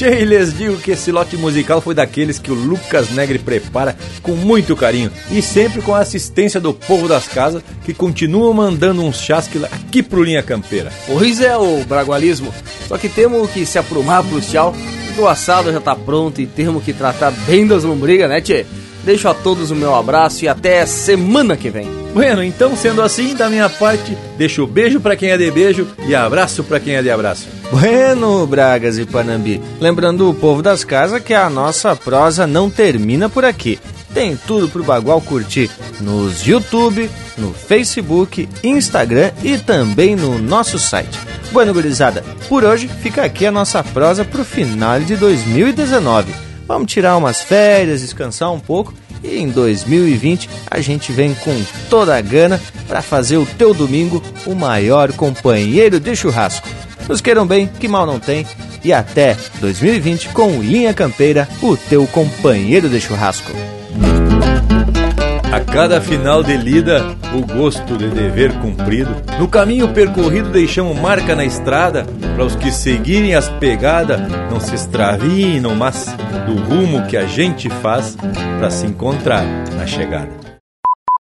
Tchê, 0.00 0.24
lhes 0.24 0.56
digo 0.56 0.78
que 0.78 0.92
esse 0.92 1.12
lote 1.12 1.36
musical 1.36 1.78
foi 1.82 1.94
daqueles 1.94 2.38
que 2.38 2.50
o 2.50 2.54
Lucas 2.54 3.10
Negre 3.10 3.38
prepara 3.38 3.94
com 4.22 4.32
muito 4.32 4.74
carinho 4.74 5.12
e 5.30 5.42
sempre 5.42 5.82
com 5.82 5.94
a 5.94 5.98
assistência 5.98 6.58
do 6.58 6.72
povo 6.72 7.06
das 7.06 7.28
casas 7.28 7.62
que 7.84 7.92
continuam 7.92 8.54
mandando 8.54 9.04
uns 9.04 9.20
chasques 9.20 9.62
aqui 9.62 10.02
pro 10.02 10.22
Linha 10.22 10.42
Campeira. 10.42 10.90
Pois 11.06 11.42
é, 11.42 11.54
o 11.54 11.84
bragualismo. 11.84 12.50
Só 12.88 12.96
que 12.96 13.10
temos 13.10 13.50
que 13.50 13.66
se 13.66 13.78
aprumar 13.78 14.24
pro 14.24 14.40
tchau, 14.40 14.74
porque 15.04 15.20
o 15.20 15.28
assado 15.28 15.70
já 15.70 15.82
tá 15.82 15.94
pronto 15.94 16.40
e 16.40 16.46
temos 16.46 16.82
que 16.82 16.94
tratar 16.94 17.30
bem 17.46 17.66
das 17.66 17.84
lombrigas, 17.84 18.30
né, 18.30 18.40
tchê? 18.40 18.64
Deixo 19.04 19.28
a 19.28 19.34
todos 19.34 19.70
o 19.70 19.76
meu 19.76 19.94
abraço 19.94 20.44
e 20.44 20.48
até 20.48 20.84
semana 20.86 21.56
que 21.56 21.70
vem. 21.70 21.88
Bueno, 22.12 22.42
então 22.42 22.76
sendo 22.76 23.02
assim, 23.02 23.34
da 23.34 23.48
minha 23.48 23.68
parte, 23.68 24.16
deixo 24.36 24.66
beijo 24.66 25.00
para 25.00 25.16
quem 25.16 25.30
é 25.30 25.38
de 25.38 25.50
beijo 25.50 25.86
e 26.06 26.14
abraço 26.14 26.64
para 26.64 26.80
quem 26.80 26.96
é 26.96 27.02
de 27.02 27.10
abraço. 27.10 27.48
Bueno, 27.70 28.46
Bragas 28.46 28.98
e 28.98 29.06
Panambi. 29.06 29.60
Lembrando 29.80 30.28
o 30.28 30.34
povo 30.34 30.60
das 30.60 30.82
casas 30.82 31.22
que 31.22 31.32
a 31.32 31.48
nossa 31.48 31.94
prosa 31.94 32.46
não 32.46 32.68
termina 32.68 33.28
por 33.28 33.44
aqui. 33.44 33.78
Tem 34.12 34.36
tudo 34.36 34.68
pro 34.68 34.82
Bagual 34.82 35.20
curtir 35.20 35.70
nos 36.00 36.44
YouTube, 36.44 37.08
no 37.38 37.54
Facebook, 37.54 38.48
Instagram 38.64 39.30
e 39.42 39.56
também 39.56 40.16
no 40.16 40.36
nosso 40.38 40.80
site. 40.80 41.16
Bueno, 41.52 41.72
gurizada, 41.72 42.24
por 42.48 42.64
hoje 42.64 42.88
fica 42.88 43.22
aqui 43.22 43.46
a 43.46 43.52
nossa 43.52 43.84
prosa 43.84 44.24
pro 44.24 44.44
final 44.44 44.98
de 45.00 45.16
2019. 45.16 46.49
Vamos 46.70 46.92
tirar 46.92 47.16
umas 47.16 47.42
férias, 47.42 48.00
descansar 48.00 48.52
um 48.52 48.60
pouco 48.60 48.94
e 49.24 49.38
em 49.38 49.48
2020 49.48 50.48
a 50.70 50.80
gente 50.80 51.10
vem 51.10 51.34
com 51.34 51.60
toda 51.90 52.16
a 52.16 52.20
gana 52.20 52.60
para 52.86 53.02
fazer 53.02 53.38
o 53.38 53.44
teu 53.44 53.74
domingo 53.74 54.22
o 54.46 54.54
maior 54.54 55.12
companheiro 55.12 55.98
de 55.98 56.14
churrasco. 56.14 56.68
Nos 57.08 57.20
queiram 57.20 57.44
bem, 57.44 57.66
que 57.66 57.88
mal 57.88 58.06
não 58.06 58.20
tem. 58.20 58.46
E 58.84 58.92
até 58.92 59.36
2020 59.60 60.28
com 60.28 60.62
Linha 60.62 60.94
Campeira, 60.94 61.48
o 61.60 61.76
teu 61.76 62.06
companheiro 62.06 62.88
de 62.88 63.00
churrasco. 63.00 63.50
A 65.52 65.58
cada 65.58 66.00
final 66.00 66.44
de 66.44 66.56
lida, 66.56 67.04
o 67.34 67.44
gosto 67.44 67.96
de 67.96 68.08
dever 68.08 68.52
cumprido. 68.60 69.10
No 69.36 69.48
caminho 69.48 69.88
percorrido, 69.88 70.48
deixamos 70.48 70.96
marca 71.00 71.34
na 71.34 71.44
estrada 71.44 72.06
para 72.36 72.44
os 72.44 72.54
que 72.54 72.70
seguirem 72.70 73.34
as 73.34 73.48
pegadas, 73.48 74.20
não 74.48 74.60
se 74.60 74.76
extraviem, 74.76 75.60
mas 75.76 76.06
do 76.46 76.54
rumo 76.54 77.04
que 77.08 77.16
a 77.16 77.26
gente 77.26 77.68
faz 77.68 78.16
para 78.58 78.70
se 78.70 78.86
encontrar 78.86 79.44
na 79.76 79.86
chegada. 79.86 80.49